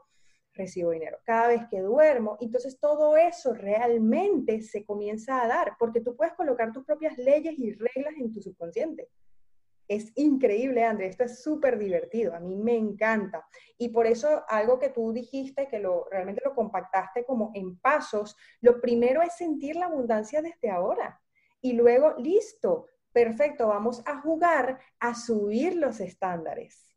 recibo 0.52 0.90
dinero, 0.90 1.18
cada 1.24 1.46
vez 1.46 1.62
que 1.70 1.81
duermo? 1.81 2.37
Entonces, 2.40 2.81
todo 2.81 3.16
eso 3.16 3.54
realmente 3.54 4.61
se 4.62 4.85
comienza 4.85 5.40
a 5.40 5.46
dar, 5.46 5.76
porque 5.78 6.00
tú 6.00 6.16
puedes 6.16 6.35
colocar 6.35 6.72
tus 6.72 6.85
propias 6.85 7.16
leyes 7.18 7.57
y 7.57 7.72
reglas 7.72 8.14
en 8.18 8.33
tu 8.33 8.42
subconsciente. 8.42 9.09
Es 9.88 10.12
increíble, 10.16 10.85
André, 10.85 11.07
esto 11.07 11.24
es 11.24 11.42
súper 11.42 11.79
divertido, 11.79 12.35
a 12.35 12.40
mí 12.40 12.55
me 12.55 12.77
encanta. 12.77 13.46
Y 13.79 13.88
por 13.88 14.07
eso 14.07 14.44
algo 14.46 14.79
que 14.79 14.90
tú 14.90 15.12
dijiste, 15.12 15.66
que 15.66 15.79
lo, 15.79 16.07
realmente 16.11 16.42
lo 16.44 16.55
compactaste 16.55 17.24
como 17.24 17.51
en 17.55 17.79
pasos, 17.79 18.37
lo 18.61 18.83
primero 18.83 19.22
es 19.22 19.37
sentir 19.37 19.77
la 19.77 19.87
abundancia 19.87 20.42
desde 20.42 20.70
ahora. 20.70 21.18
Y 21.62 21.72
luego, 21.72 22.14
listo, 22.18 22.87
perfecto, 23.12 23.68
vamos 23.68 24.03
a 24.07 24.20
jugar 24.20 24.79
a 25.01 25.14
subir 25.14 25.74
los 25.77 26.01
estándares. 26.01 26.94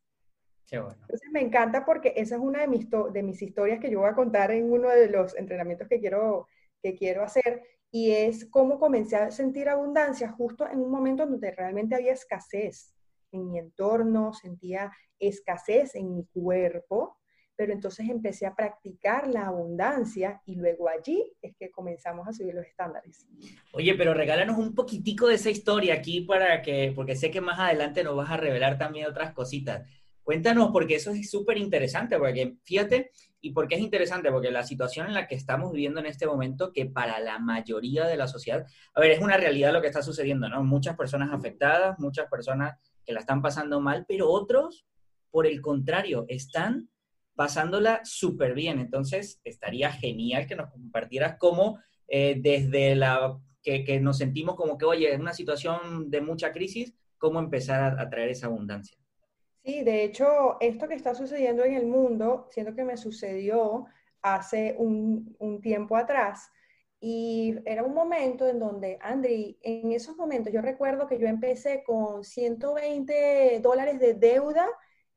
Qué 0.68 0.80
bueno. 0.80 0.98
Entonces 1.02 1.30
me 1.32 1.42
encanta 1.42 1.86
porque 1.86 2.14
esa 2.16 2.36
es 2.36 2.42
una 2.42 2.62
de 2.62 2.68
mis, 2.68 2.88
de 2.90 3.24
mis 3.24 3.42
historias 3.42 3.80
que 3.80 3.90
yo 3.90 4.02
voy 4.02 4.10
a 4.10 4.16
contar 4.16 4.52
en 4.52 4.72
uno 4.72 4.90
de 4.90 5.10
los 5.10 5.36
entrenamientos 5.38 5.88
que 5.88 6.00
quiero, 6.00 6.48
que 6.82 6.96
quiero 6.96 7.24
hacer 7.24 7.64
y 7.92 8.12
es 8.12 8.46
cómo 8.50 8.80
comencé 8.80 9.18
a 9.18 9.32
sentir 9.32 9.68
abundancia 9.68 10.32
justo 10.32 10.68
en 10.68 10.80
un 10.80 10.90
momento 10.90 11.26
donde 11.26 11.52
realmente 11.52 11.96
había 11.96 12.14
escasez 12.14 12.96
en 13.32 13.52
mi 13.52 13.60
entorno, 13.60 14.34
sentía 14.34 14.92
escasez 15.20 15.96
en 15.96 16.16
mi 16.16 16.26
cuerpo, 16.26 17.18
pero 17.56 17.74
entonces 17.74 18.10
empecé 18.10 18.46
a 18.46 18.56
practicar 18.56 19.28
la 19.28 19.48
abundancia 19.48 20.42
y 20.46 20.56
luego 20.56 20.90
allí 20.90 21.32
es 21.42 21.56
que 21.58 21.70
comenzamos 21.70 22.28
a 22.28 22.34
subir 22.34 22.56
los 22.56 22.66
estándares. 22.66 23.28
Oye, 23.74 23.94
pero 23.96 24.14
regálanos 24.14 24.58
un 24.58 24.74
poquitico 24.74 25.28
de 25.28 25.36
esa 25.36 25.50
historia 25.50 25.94
aquí 25.96 26.22
para 26.22 26.62
que, 26.62 26.92
porque 26.96 27.16
sé 27.16 27.30
que 27.30 27.42
más 27.42 27.60
adelante 27.60 28.04
nos 28.04 28.16
vas 28.16 28.32
a 28.32 28.38
revelar 28.38 28.78
también 28.78 29.06
otras 29.06 29.34
cositas. 29.34 29.88
Cuéntanos, 30.32 30.70
porque 30.72 30.96
eso 30.96 31.12
es 31.12 31.30
súper 31.30 31.58
interesante, 31.58 32.18
porque 32.18 32.56
fíjate, 32.64 33.12
¿y 33.42 33.52
por 33.52 33.68
qué 33.68 33.76
es 33.76 33.82
interesante? 33.82 34.32
Porque 34.32 34.50
la 34.50 34.64
situación 34.64 35.08
en 35.08 35.14
la 35.14 35.28
que 35.28 35.36
estamos 35.36 35.74
viviendo 35.74 36.00
en 36.00 36.06
este 36.06 36.26
momento, 36.26 36.72
que 36.72 36.86
para 36.86 37.20
la 37.20 37.38
mayoría 37.38 38.08
de 38.08 38.16
la 38.16 38.30
sociedad, 38.30 38.66
a 38.94 39.02
ver, 39.02 39.12
es 39.12 39.20
una 39.20 39.36
realidad 39.36 39.74
lo 39.74 39.82
que 39.82 39.88
está 39.88 40.02
sucediendo, 40.02 40.48
¿no? 40.48 40.64
Muchas 40.64 40.96
personas 40.96 41.34
afectadas, 41.34 42.00
muchas 42.00 42.30
personas 42.30 42.78
que 43.06 43.12
la 43.12 43.20
están 43.20 43.42
pasando 43.42 43.82
mal, 43.82 44.06
pero 44.08 44.30
otros, 44.30 44.86
por 45.32 45.46
el 45.46 45.60
contrario, 45.60 46.24
están 46.30 46.90
pasándola 47.36 48.00
súper 48.06 48.54
bien. 48.54 48.80
Entonces, 48.80 49.42
estaría 49.44 49.92
genial 49.92 50.48
que 50.48 50.56
nos 50.56 50.72
compartieras 50.72 51.36
cómo 51.40 51.78
eh, 52.08 52.40
desde 52.40 52.96
la 52.96 53.38
que, 53.62 53.84
que, 53.84 54.00
nos 54.00 54.20
sentimos 54.20 54.56
como 54.56 54.78
que, 54.78 54.86
oye, 54.86 55.14
en 55.14 55.20
una 55.20 55.34
situación 55.34 56.10
de 56.10 56.22
mucha 56.22 56.54
crisis, 56.54 56.96
cómo 57.18 57.38
empezar 57.40 58.00
a 58.00 58.10
traer 58.10 58.30
esa 58.30 58.48
abundancia. 58.48 59.01
Sí, 59.64 59.84
de 59.84 60.04
hecho, 60.04 60.58
esto 60.60 60.88
que 60.88 60.96
está 60.96 61.14
sucediendo 61.14 61.64
en 61.64 61.76
el 61.76 61.86
mundo, 61.86 62.48
siento 62.50 62.74
que 62.74 62.84
me 62.84 62.98
sucedió 62.98 63.86
hace 64.22 64.76
un, 64.78 65.60
tiempo 65.62 65.96
atrás. 65.96 66.50
Y 67.00 67.56
era 67.66 67.84
un 67.84 67.94
momento 67.94 68.48
en 68.48 68.60
donde, 68.60 68.98
Andri, 69.02 69.60
en 69.62 69.92
esos 69.92 70.16
momentos 70.18 70.54
yo 70.54 70.62
recuerdo 70.62 71.08
que 71.08 71.20
yo 71.20 71.28
empecé 71.28 71.84
con 71.84 72.24
120 72.24 73.60
dólares 73.62 74.00
de 74.00 74.16
deuda 74.16 74.68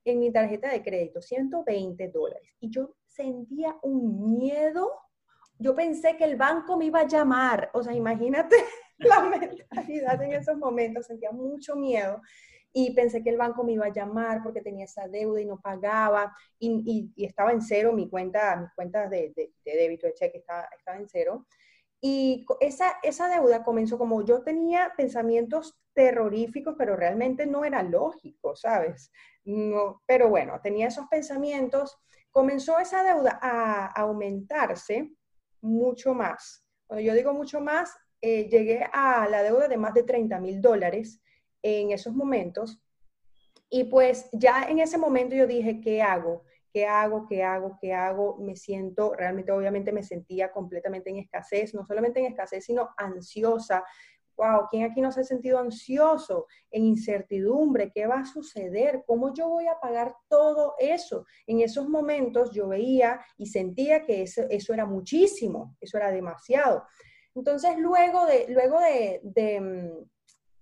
en 0.05 0.19
mi 0.19 0.31
tarjeta 0.31 0.71
de 0.71 0.83
crédito, 0.83 1.23
120 1.23 2.09
dólares. 2.09 2.55
Y 2.61 2.71
yo 2.71 2.97
sentía 3.07 3.77
un 3.83 4.37
miedo. 4.37 4.93
Yo 5.59 5.75
pensé 5.75 6.17
que 6.17 6.25
el 6.25 6.37
banco 6.37 6.77
me 6.77 6.87
iba 6.87 7.01
a 7.01 7.07
llamar. 7.07 7.71
O 7.73 7.83
sea, 7.83 7.95
imagínate 7.95 8.57
la 8.99 9.23
mentalidad 9.23 10.23
en 10.23 10.33
esos 10.33 10.59
momentos. 10.59 11.07
Sentía 11.07 11.33
mucho 11.33 11.77
miedo 11.77 12.21
y 12.77 12.93
pensé 12.93 13.23
que 13.23 13.31
el 13.31 13.39
banco 13.39 13.63
me 13.63 13.73
iba 13.73 13.87
a 13.87 13.93
llamar 13.93 14.43
porque 14.43 14.61
tenía 14.61 14.85
esa 14.85 15.07
deuda 15.07 15.41
y 15.41 15.47
no 15.47 15.61
pagaba 15.61 16.37
y, 16.59 17.13
estaba 17.17 17.53
en 17.53 17.63
cero 17.63 17.93
mi 17.93 18.11
cuenta, 18.11 18.57
mis 18.57 18.73
cuentas 18.75 19.09
de, 19.09 19.33
débito, 19.65 20.09
de 20.09 20.15
cheque 20.15 20.39
estaba, 20.39 20.69
estaba 20.77 20.99
en 20.99 21.09
cero. 21.09 21.47
Y 22.01 22.45
esa, 22.59 22.97
esa 23.05 23.29
deuda 23.29 23.63
comenzó 23.63 23.97
como 23.97 24.25
yo 24.25 24.43
tenía 24.43 24.93
pensamientos 24.97 25.79
terroríficos, 25.95 26.75
pero 26.77 26.97
realmente 26.97 27.47
no 27.47 27.65
era 27.65 27.81
lógico, 27.85 28.57
¿sabes? 28.57 29.13
No, 29.45 30.03
pero 30.05 30.29
bueno, 30.29 30.61
tenía 30.61 30.89
esos 30.89 31.07
pensamientos. 31.07 31.97
Comenzó 32.33 32.81
esa 32.81 33.05
deuda 33.05 33.39
a 33.41 33.87
aumentarse 33.87 35.13
mucho 35.61 36.13
más. 36.13 36.67
Cuando 36.89 37.07
yo 37.07 37.15
digo 37.15 37.33
mucho 37.33 37.61
más, 37.61 37.97
eh, 38.21 38.49
llegué 38.49 38.85
a 38.93 39.29
la 39.29 39.45
deuda 39.45 39.69
de 39.69 39.77
más 39.77 39.95
de 39.95 40.03
30 40.03 40.41
mil 40.41 40.61
dólares 40.61 41.21
en 41.65 41.91
esos 41.93 42.15
momentos. 42.15 42.81
Y 43.71 43.85
pues 43.85 44.29
ya 44.33 44.65
en 44.69 44.79
ese 44.79 44.99
momento 44.99 45.35
yo 45.35 45.47
dije, 45.47 45.81
¿qué 45.81 46.03
hago? 46.03 46.45
¿Qué 46.71 46.87
hago? 46.87 47.27
¿Qué 47.27 47.43
hago? 47.43 47.79
¿Qué 47.81 47.93
hago? 47.93 48.37
Me 48.39 48.55
siento, 48.55 49.15
realmente 49.15 49.51
obviamente 49.51 49.91
me 49.91 50.03
sentía 50.03 50.53
completamente 50.53 51.11
en 51.11 51.17
escasez, 51.17 51.75
no 51.75 51.85
solamente 51.87 52.21
en 52.21 52.27
escasez, 52.27 52.65
sino 52.67 52.91
ansiosa. 52.97 53.83
Wow, 54.37 54.67
¿quién 54.71 54.83
aquí 54.85 55.01
no 55.01 55.11
se 55.11 55.21
ha 55.21 55.25
sentido 55.25 55.59
ansioso, 55.59 56.47
en 56.71 56.85
incertidumbre? 56.85 57.93
¿Qué 57.93 58.07
va 58.07 58.21
a 58.21 58.27
suceder? 58.27 59.05
¿Cómo 59.07 59.33
yo 59.33 59.49
voy 59.49 59.67
a 59.69 59.79
pagar 59.81 60.15
todo 60.29 60.75
eso? 60.79 61.25
En 61.47 61.61
esos 61.61 61.89
momentos 61.89 62.51
yo 62.51 62.69
veía 62.69 63.25
y 63.39 63.47
sentía 63.47 64.05
que 64.05 64.23
eso, 64.23 64.43
eso 64.51 64.75
era 64.75 64.85
muchísimo, 64.85 65.77
eso 65.81 65.97
era 65.97 66.11
demasiado. 66.11 66.85
Entonces, 67.35 67.79
luego 67.79 68.27
de, 68.27 68.47
luego 68.49 68.81
de, 68.81 69.21
de, 69.23 69.61
mm, 69.61 70.14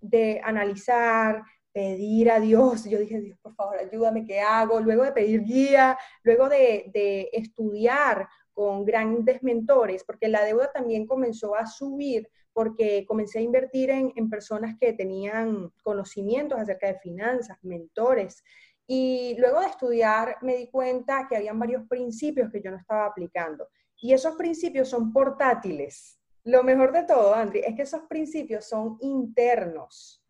de 0.02 0.40
analizar, 0.44 1.42
pedir 1.72 2.30
a 2.30 2.38
Dios, 2.38 2.84
yo 2.84 2.98
dije, 2.98 3.20
Dios, 3.20 3.38
por 3.40 3.54
favor, 3.54 3.78
ayúdame, 3.78 4.26
¿qué 4.26 4.40
hago? 4.40 4.80
Luego 4.80 5.04
de 5.04 5.12
pedir 5.12 5.42
guía, 5.42 5.98
luego 6.22 6.48
de, 6.48 7.30
estudiar 7.32 8.28
con 8.52 8.84
grandes 8.84 9.42
mentores, 9.42 10.04
porque 10.04 10.28
la 10.28 10.44
deuda 10.44 10.70
también 10.70 11.06
comenzó 11.06 11.54
a 11.56 11.66
subir 11.66 12.28
porque 12.54 13.06
comencé 13.08 13.38
a 13.38 13.42
invertir 13.42 13.88
en, 13.88 14.12
en, 14.14 14.28
personas 14.28 14.76
que 14.78 14.92
tenían 14.92 15.72
conocimientos 15.82 16.60
acerca 16.60 16.88
de 16.88 16.98
finanzas, 16.98 17.56
mentores. 17.62 18.44
Y 18.86 19.34
luego 19.38 19.60
de 19.60 19.68
estudiar 19.68 20.36
me 20.42 20.56
di 20.56 20.68
cuenta 20.68 21.26
que 21.26 21.36
habían 21.36 21.58
varios 21.58 21.88
principios 21.88 22.50
que 22.52 22.60
yo 22.60 22.70
no 22.70 22.76
estaba 22.76 23.06
aplicando. 23.06 23.68
Y 24.02 24.12
esos 24.12 24.36
principios 24.36 24.90
son 24.90 25.14
portátiles. 25.14 26.18
Lo 26.44 26.62
mejor 26.64 26.92
de 26.92 27.05
todo, 27.05 27.35
Andri, 27.35 27.61
es 27.61 27.74
que 27.74 27.83
esos 27.83 28.02
principios 28.02 28.68
son 28.68 28.96
internos. 29.00 30.24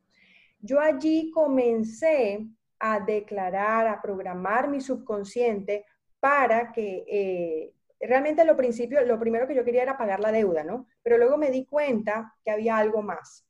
Yo 0.60 0.78
allí 0.78 1.30
comencé 1.30 2.46
a 2.78 3.00
declarar, 3.00 3.86
a 3.86 4.02
programar 4.02 4.68
mi 4.68 4.80
subconsciente 4.80 5.86
para 6.20 6.70
que 6.72 7.04
eh, 7.08 7.74
realmente 8.00 8.44
lo, 8.44 8.56
principio, 8.56 9.04
lo 9.06 9.18
primero 9.18 9.46
que 9.46 9.54
yo 9.54 9.64
quería 9.64 9.82
era 9.82 9.96
pagar 9.96 10.20
la 10.20 10.32
deuda, 10.32 10.62
¿no? 10.64 10.86
Pero 11.02 11.16
luego 11.16 11.38
me 11.38 11.50
di 11.50 11.64
cuenta 11.64 12.34
que 12.44 12.50
había 12.50 12.76
algo 12.76 13.02
más. 13.02 13.46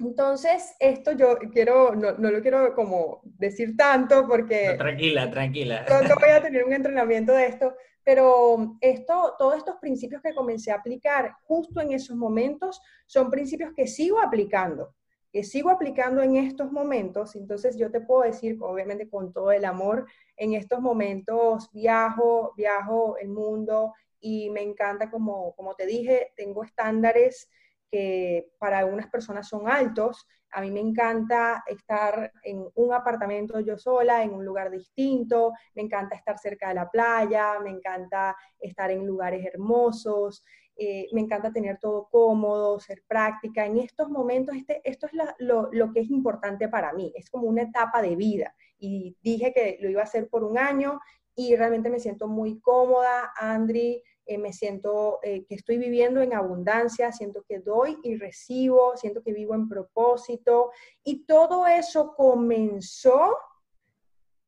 Entonces, 0.00 0.74
esto 0.78 1.12
yo 1.12 1.38
quiero, 1.52 1.94
no, 1.94 2.12
lo 2.12 2.40
quiero 2.40 2.74
como 2.74 3.20
decir 3.22 3.76
tanto 3.76 4.26
porque... 4.26 4.74
tranquila, 4.78 5.30
tranquila. 5.30 5.84
No 5.88 6.14
voy 6.14 6.30
a 6.30 6.42
tener 6.42 6.64
un 6.64 6.72
entrenamiento 6.72 7.32
de 7.32 7.46
esto, 7.46 7.74
pero 8.02 8.76
esto, 8.80 9.34
todos 9.38 9.58
estos 9.58 9.76
principios 9.76 10.22
que 10.22 10.34
comencé 10.34 10.72
a 10.72 10.76
aplicar 10.76 11.34
justo 11.42 11.80
en 11.80 11.92
esos 11.92 12.16
momentos 12.16 12.80
son 13.06 13.30
principios 13.30 13.72
que 13.76 13.86
sigo 13.86 14.20
aplicando, 14.20 14.94
que 15.30 15.44
sigo 15.44 15.68
aplicando 15.68 16.22
en 16.22 16.36
estos 16.36 16.72
momentos. 16.72 17.36
Entonces 17.36 17.76
yo 17.76 17.90
te 17.90 18.00
puedo 18.00 18.22
decir, 18.22 18.56
obviamente 18.60 19.08
con 19.08 19.32
todo 19.34 19.52
el 19.52 19.66
amor, 19.66 20.06
en 20.36 20.54
estos 20.54 20.80
momentos 20.80 21.70
viajo, 21.72 22.54
viajo 22.56 23.18
el 23.18 23.28
mundo 23.28 23.92
y 24.18 24.48
me 24.50 24.62
encanta, 24.62 25.10
como, 25.10 25.54
como 25.56 25.74
te 25.74 25.84
dije, 25.84 26.32
tengo 26.36 26.64
estándares 26.64 27.50
que 27.90 28.52
para 28.58 28.78
algunas 28.78 29.08
personas 29.08 29.48
son 29.48 29.68
altos, 29.68 30.26
A 30.52 30.60
mí 30.60 30.70
me 30.72 30.80
encanta 30.80 31.62
estar 31.68 32.32
en 32.42 32.66
un 32.74 32.92
apartamento 32.92 33.60
yo 33.60 33.78
sola, 33.78 34.24
en 34.24 34.32
un 34.34 34.44
lugar 34.44 34.68
distinto, 34.68 35.52
me 35.76 35.82
encanta 35.82 36.16
estar 36.16 36.36
cerca 36.38 36.70
de 36.70 36.74
la 36.74 36.90
playa, 36.90 37.60
me 37.60 37.70
encanta 37.70 38.36
estar 38.58 38.90
en 38.90 39.06
lugares 39.06 39.46
hermosos, 39.46 40.42
eh, 40.82 41.08
me 41.12 41.20
encanta 41.20 41.52
tener 41.52 41.78
todo 41.78 42.08
cómodo, 42.10 42.80
ser 42.80 43.04
práctica. 43.06 43.66
En 43.66 43.78
estos 43.78 44.08
momentos, 44.08 44.56
este, 44.56 44.80
esto 44.82 45.06
es 45.06 45.12
lo, 45.38 45.68
lo, 45.70 45.92
que 45.92 46.00
es 46.00 46.10
importante 46.10 46.68
para 46.68 46.92
mí, 46.94 47.12
es 47.14 47.28
como 47.30 47.46
una 47.46 47.62
etapa 47.62 48.00
de 48.00 48.16
vida. 48.16 48.54
Y 48.78 49.14
dije 49.22 49.52
que 49.52 49.78
lo 49.80 49.90
iba 49.90 50.00
a 50.00 50.04
hacer 50.04 50.28
por 50.28 50.42
un 50.42 50.56
año 50.56 50.98
y 51.34 51.54
realmente 51.54 51.90
me 51.90 52.00
siento 52.00 52.28
muy 52.28 52.60
cómoda, 52.60 53.30
Andri, 53.36 54.02
eh, 54.30 54.38
me 54.38 54.52
siento 54.52 55.18
eh, 55.24 55.44
que 55.44 55.56
estoy 55.56 55.76
viviendo 55.76 56.22
en 56.22 56.34
abundancia, 56.34 57.10
siento 57.10 57.42
que 57.42 57.58
doy 57.58 57.98
y 58.04 58.14
recibo, 58.14 58.96
siento 58.96 59.24
que 59.24 59.32
vivo 59.32 59.56
en 59.56 59.68
propósito. 59.68 60.70
Y 61.02 61.24
todo 61.26 61.66
eso 61.66 62.14
comenzó 62.14 63.36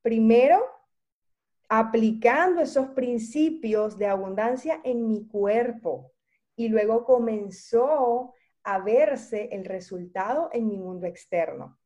primero 0.00 0.64
aplicando 1.68 2.60
esos 2.60 2.90
principios 2.90 3.98
de 3.98 4.06
abundancia 4.06 4.80
en 4.84 5.08
mi 5.08 5.26
cuerpo 5.26 6.12
y 6.54 6.68
luego 6.68 7.04
comenzó 7.04 8.34
a 8.62 8.78
verse 8.78 9.48
el 9.50 9.64
resultado 9.64 10.48
en 10.52 10.68
mi 10.68 10.76
mundo 10.76 11.08
externo. 11.08 11.76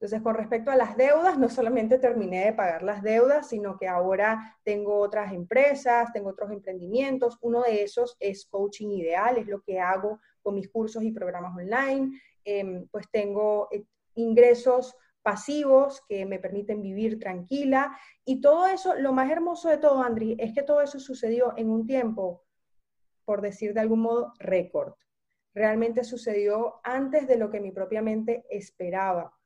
Entonces, 0.00 0.22
con 0.22 0.34
respecto 0.34 0.70
a 0.70 0.76
las 0.76 0.96
deudas, 0.96 1.38
no 1.38 1.50
solamente 1.50 1.98
terminé 1.98 2.46
de 2.46 2.54
pagar 2.54 2.82
las 2.82 3.02
deudas, 3.02 3.50
sino 3.50 3.76
que 3.76 3.86
ahora 3.86 4.56
tengo 4.64 4.98
otras 4.98 5.30
empresas, 5.34 6.10
tengo 6.14 6.30
otros 6.30 6.50
emprendimientos. 6.52 7.36
Uno 7.42 7.60
de 7.60 7.82
esos 7.82 8.16
es 8.18 8.46
Coaching 8.46 8.88
Ideal, 8.92 9.36
es 9.36 9.46
lo 9.46 9.60
que 9.60 9.78
hago 9.78 10.18
con 10.40 10.54
mis 10.54 10.70
cursos 10.70 11.02
y 11.02 11.12
programas 11.12 11.54
online. 11.54 12.18
Em, 12.46 12.88
pues 12.88 13.10
tengo 13.10 13.68
eh, 13.70 13.84
ingresos 14.14 14.96
pasivos 15.20 16.02
que 16.08 16.24
me 16.24 16.38
permiten 16.38 16.80
vivir 16.80 17.18
tranquila. 17.18 17.94
Y 18.24 18.40
todo 18.40 18.68
eso, 18.68 18.94
lo 18.94 19.12
más 19.12 19.30
hermoso 19.30 19.68
de 19.68 19.76
todo, 19.76 20.02
Andri, 20.02 20.34
es 20.38 20.54
que 20.54 20.62
todo 20.62 20.80
eso 20.80 20.98
sucedió 20.98 21.52
en 21.58 21.68
un 21.68 21.86
tiempo, 21.86 22.46
por 23.26 23.42
decir 23.42 23.74
de 23.74 23.80
algún 23.80 24.00
modo, 24.00 24.32
récord. 24.38 24.94
Realmente 25.52 26.04
sucedió 26.04 26.80
antes 26.84 27.28
de 27.28 27.36
lo 27.36 27.50
que 27.50 27.60
mi 27.60 27.70
propia 27.70 28.00
mente 28.00 28.46
esperaba 28.48 29.36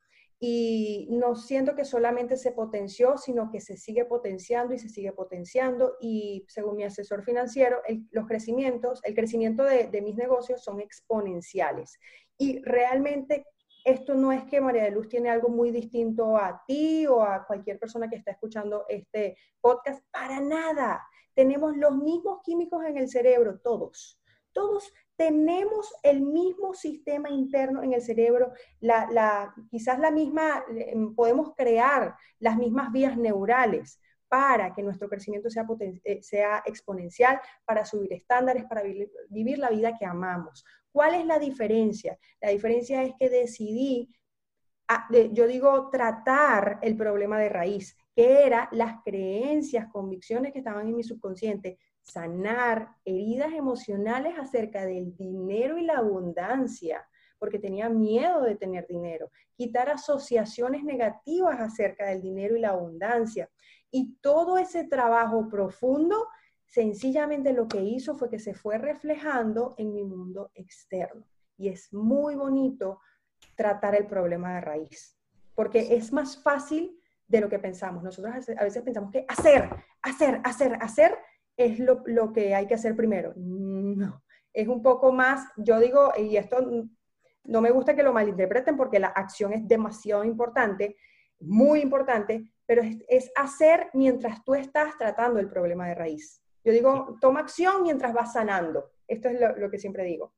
y 0.40 1.06
no 1.10 1.36
siento 1.36 1.74
que 1.74 1.84
solamente 1.84 2.36
se 2.36 2.52
potenció, 2.52 3.16
sino 3.16 3.50
que 3.50 3.60
se 3.60 3.76
sigue 3.76 4.04
potenciando 4.04 4.74
y 4.74 4.78
se 4.78 4.88
sigue 4.88 5.12
potenciando 5.12 5.96
y 6.00 6.44
según 6.48 6.76
mi 6.76 6.84
asesor 6.84 7.24
financiero, 7.24 7.80
los 8.10 8.26
crecimientos, 8.26 9.00
el 9.04 9.14
crecimiento 9.14 9.62
de, 9.64 9.88
de, 9.88 10.02
mis 10.02 10.16
negocios 10.16 10.62
son 10.62 10.80
exponenciales. 10.80 11.98
Y 12.36 12.60
realmente 12.62 13.46
esto 13.84 14.14
no 14.14 14.32
es 14.32 14.44
que 14.44 14.60
María 14.60 14.84
de 14.84 14.90
Luz 14.90 15.08
tiene 15.08 15.28
algo 15.28 15.48
muy 15.48 15.70
distinto 15.70 16.36
a 16.36 16.62
ti 16.66 17.06
o 17.06 17.22
a 17.22 17.46
cualquier 17.46 17.78
persona 17.78 18.08
que 18.08 18.16
está 18.16 18.30
escuchando 18.30 18.86
este 18.88 19.36
podcast, 19.60 20.02
para 20.10 20.40
nada. 20.40 21.06
Tenemos 21.34 21.76
los 21.76 21.94
mismos 21.96 22.40
químicos 22.42 22.82
en 22.84 22.96
el 22.96 23.08
cerebro, 23.08 23.60
todos. 23.60 24.18
Todos 24.52 24.92
tenemos 25.16 25.92
el 26.02 26.22
mismo 26.22 26.74
sistema 26.74 27.30
interno 27.30 27.82
en 27.82 27.92
el 27.92 28.02
cerebro, 28.02 28.52
la, 28.80 29.54
quizás 29.70 29.98
la 29.98 30.10
misma, 30.10 30.64
em, 30.68 31.14
podemos 31.14 31.54
crear 31.54 32.16
las 32.38 32.56
mismas 32.56 32.90
vías 32.92 33.16
neurales 33.16 34.00
para 34.28 34.72
que 34.74 34.82
nuestro 34.82 35.08
crecimiento 35.08 35.48
sea, 35.50 35.64
eh, 36.04 36.22
sea 36.22 36.62
exponencial, 36.66 37.40
para 37.64 37.84
subir 37.84 38.12
estándares, 38.12 38.64
para 38.64 38.82
vivir, 38.82 39.58
la 39.58 39.70
vida 39.70 39.96
que 39.96 40.04
amamos. 40.04 40.64
¿Cuál 40.90 41.14
es 41.14 41.26
la 41.26 41.38
diferencia? 41.38 42.18
La 42.40 42.50
diferencia 42.50 43.04
es 43.04 43.14
que 43.16 43.30
decidí, 43.30 44.12
ah, 44.88 45.06
yo 45.32 45.46
digo, 45.46 45.88
tratar 45.90 46.80
el 46.82 46.96
problema 46.96 47.38
de 47.38 47.48
raíz, 47.48 47.96
que 48.14 48.44
era 48.44 48.68
las 48.72 49.02
creencias, 49.04 49.86
convicciones 49.92 50.52
que 50.52 50.58
estaban 50.58 50.88
en 50.88 50.96
mi 50.96 51.04
subconsciente 51.04 51.78
sanar 52.04 52.94
heridas 53.04 53.52
emocionales 53.52 54.34
acerca 54.38 54.84
del 54.84 55.16
dinero 55.16 55.78
y 55.78 55.84
la 55.84 55.98
abundancia, 55.98 57.06
porque 57.38 57.58
tenía 57.58 57.88
miedo 57.88 58.42
de 58.42 58.56
tener 58.56 58.86
dinero, 58.86 59.30
quitar 59.56 59.88
asociaciones 59.88 60.84
negativas 60.84 61.58
acerca 61.60 62.06
del 62.06 62.20
dinero 62.20 62.56
y 62.56 62.60
la 62.60 62.70
abundancia. 62.70 63.50
Y 63.90 64.16
todo 64.20 64.58
ese 64.58 64.84
trabajo 64.84 65.48
profundo, 65.48 66.28
sencillamente 66.66 67.52
lo 67.52 67.68
que 67.68 67.82
hizo 67.82 68.14
fue 68.14 68.28
que 68.28 68.38
se 68.38 68.54
fue 68.54 68.78
reflejando 68.78 69.74
en 69.78 69.94
mi 69.94 70.04
mundo 70.04 70.50
externo. 70.54 71.26
Y 71.56 71.68
es 71.68 71.92
muy 71.92 72.34
bonito 72.34 73.00
tratar 73.56 73.94
el 73.94 74.06
problema 74.06 74.54
de 74.54 74.60
raíz, 74.60 75.16
porque 75.54 75.96
es 75.96 76.12
más 76.12 76.42
fácil 76.42 76.98
de 77.28 77.40
lo 77.40 77.48
que 77.48 77.58
pensamos. 77.58 78.02
Nosotros 78.02 78.34
a 78.56 78.64
veces 78.64 78.82
pensamos 78.82 79.10
que 79.10 79.24
hacer, 79.28 79.70
hacer, 80.02 80.40
hacer, 80.44 80.78
hacer 80.80 81.18
es 81.56 81.78
lo, 81.78 82.02
lo, 82.06 82.32
que 82.32 82.54
hay 82.54 82.66
que 82.66 82.74
hacer 82.74 82.96
primero. 82.96 83.32
No, 83.36 84.22
es 84.52 84.68
un 84.68 84.82
poco 84.82 85.12
más, 85.12 85.46
yo 85.56 85.78
digo, 85.80 86.12
y 86.16 86.36
esto 86.36 86.88
no 87.44 87.60
me 87.60 87.70
gusta 87.70 87.94
que 87.94 88.02
lo 88.02 88.12
malinterpreten 88.12 88.76
porque 88.76 88.98
la 88.98 89.08
acción 89.08 89.52
es 89.52 89.66
demasiado 89.66 90.24
importante, 90.24 90.96
muy 91.40 91.80
importante, 91.80 92.50
pero 92.66 92.82
es, 93.08 93.30
hacer 93.36 93.90
mientras 93.92 94.42
tú 94.44 94.54
estás 94.54 94.96
tratando 94.96 95.40
el 95.40 95.48
problema 95.48 95.88
de 95.88 95.94
raíz. 95.94 96.40
Yo 96.64 96.72
digo, 96.72 97.18
toma 97.20 97.40
acción 97.40 97.82
mientras 97.82 98.14
vas 98.14 98.32
sanando. 98.32 98.92
Esto 99.06 99.28
es 99.28 99.38
lo, 99.58 99.70
que 99.70 99.78
siempre 99.78 100.04
digo. 100.04 100.34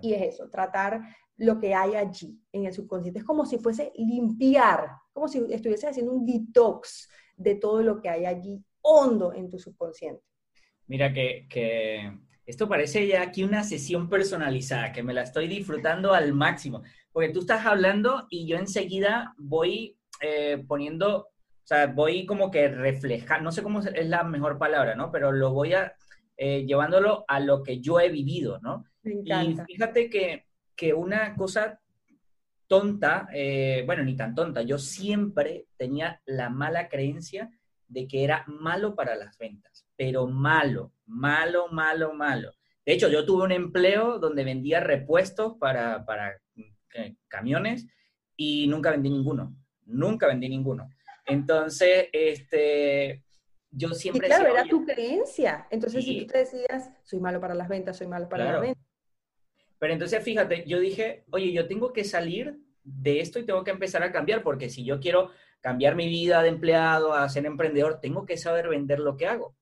Y 0.00 0.14
es 0.14 0.34
eso, 0.34 0.48
tratar 0.48 1.02
lo 1.36 1.60
que 1.60 1.74
hay 1.74 1.94
allí 1.94 2.40
en 2.52 2.64
el 2.64 2.72
subconsciente. 2.72 3.20
Es 3.20 3.26
como 3.26 3.44
si 3.44 3.58
fuese 3.58 3.92
limpiar, 3.94 4.90
como 5.12 5.28
si 5.28 5.44
estuviese 5.52 5.86
haciendo 5.86 6.12
un 6.12 6.24
detox 6.24 7.08
de 7.36 7.56
todo 7.56 7.82
lo 7.82 8.00
que 8.00 8.08
hay 8.08 8.24
allí 8.24 8.64
hondo 8.82 9.32
en 9.32 9.50
tu 9.50 9.58
subconsciente. 9.58 10.22
Mira 10.86 11.12
que, 11.12 12.18
esto 12.46 12.68
parece 12.68 13.06
ya 13.06 13.22
aquí 13.22 13.44
una 13.44 13.62
sesión 13.62 14.08
personalizada, 14.08 14.92
que 14.92 15.02
me 15.02 15.12
la 15.12 15.22
estoy 15.22 15.48
disfrutando 15.48 16.14
al 16.14 16.32
máximo, 16.32 16.82
porque 17.12 17.28
tú 17.28 17.40
estás 17.40 17.66
hablando 17.66 18.26
y 18.30 18.46
yo 18.46 18.56
enseguida 18.56 19.34
voy 19.36 19.98
eh, 20.22 20.64
poniendo, 20.66 21.18
o 21.18 21.66
sea, 21.66 21.88
voy 21.88 22.24
como 22.24 22.50
que 22.50 22.68
reflejar, 22.68 23.42
no 23.42 23.52
sé 23.52 23.62
cómo 23.62 23.80
es 23.80 24.08
la 24.08 24.24
mejor 24.24 24.58
palabra, 24.58 24.94
¿no? 24.94 25.12
Pero 25.12 25.30
lo 25.30 25.52
voy 25.52 25.74
a, 25.74 25.94
eh, 26.38 26.64
llevándolo 26.64 27.24
a 27.28 27.38
lo 27.40 27.62
que 27.62 27.80
yo 27.80 28.00
he 28.00 28.08
vivido, 28.08 28.58
¿no? 28.60 28.84
Y 29.04 29.56
fíjate 29.66 30.08
que, 30.08 30.46
que 30.74 30.94
una 30.94 31.34
cosa 31.34 31.80
tonta, 32.68 33.28
eh, 33.32 33.82
bueno, 33.86 34.04
ni 34.04 34.14
tan 34.14 34.34
tonta, 34.34 34.62
yo 34.62 34.78
siempre 34.78 35.66
tenía 35.76 36.20
la 36.26 36.50
mala 36.50 36.88
creencia 36.88 37.50
de 37.88 38.06
que 38.06 38.22
era 38.22 38.44
malo 38.46 38.94
para 38.94 39.16
las 39.16 39.36
ventas, 39.38 39.86
pero 39.96 40.26
malo, 40.26 40.92
malo, 41.06 41.68
malo, 41.68 42.14
malo. 42.14 42.52
De 42.84 42.92
hecho, 42.92 43.08
yo 43.08 43.26
tuve 43.26 43.44
un 43.44 43.52
empleo 43.52 44.18
donde 44.18 44.44
vendía 44.44 44.80
repuestos 44.80 45.56
para, 45.58 46.04
para 46.04 46.40
eh, 46.94 47.16
camiones 47.28 47.86
y 48.36 48.66
nunca 48.68 48.90
vendí 48.90 49.10
ninguno, 49.10 49.56
nunca 49.84 50.26
vendí 50.26 50.48
ninguno. 50.48 50.88
Entonces, 51.26 52.08
este, 52.12 53.24
yo 53.70 53.90
siempre... 53.90 54.28
Claro, 54.28 54.46
era 54.46 54.64
tu 54.64 54.84
creencia. 54.84 55.66
Entonces, 55.70 56.04
si 56.04 56.20
tú 56.20 56.26
te 56.26 56.38
decías, 56.38 56.90
soy 57.04 57.20
malo 57.20 57.40
para 57.40 57.54
las 57.54 57.68
ventas, 57.68 57.96
soy 57.96 58.06
malo 58.06 58.28
para 58.28 58.44
las 58.44 58.60
ventas. 58.60 58.84
Pero 59.78 59.92
entonces, 59.92 60.22
fíjate, 60.22 60.64
yo 60.66 60.80
dije, 60.80 61.24
oye, 61.30 61.52
yo 61.52 61.68
tengo 61.68 61.92
que 61.92 62.04
salir 62.04 62.58
de 62.96 63.20
esto 63.20 63.38
y 63.38 63.44
tengo 63.44 63.64
que 63.64 63.70
empezar 63.70 64.02
a 64.02 64.12
cambiar, 64.12 64.42
porque 64.42 64.70
si 64.70 64.84
yo 64.84 65.00
quiero 65.00 65.30
cambiar 65.60 65.96
mi 65.96 66.08
vida 66.08 66.42
de 66.42 66.48
empleado 66.48 67.12
a 67.12 67.28
ser 67.28 67.46
emprendedor, 67.46 68.00
tengo 68.00 68.24
que 68.24 68.36
saber 68.36 68.68
vender 68.68 69.00
lo 69.00 69.16
que 69.16 69.26
hago. 69.26 69.56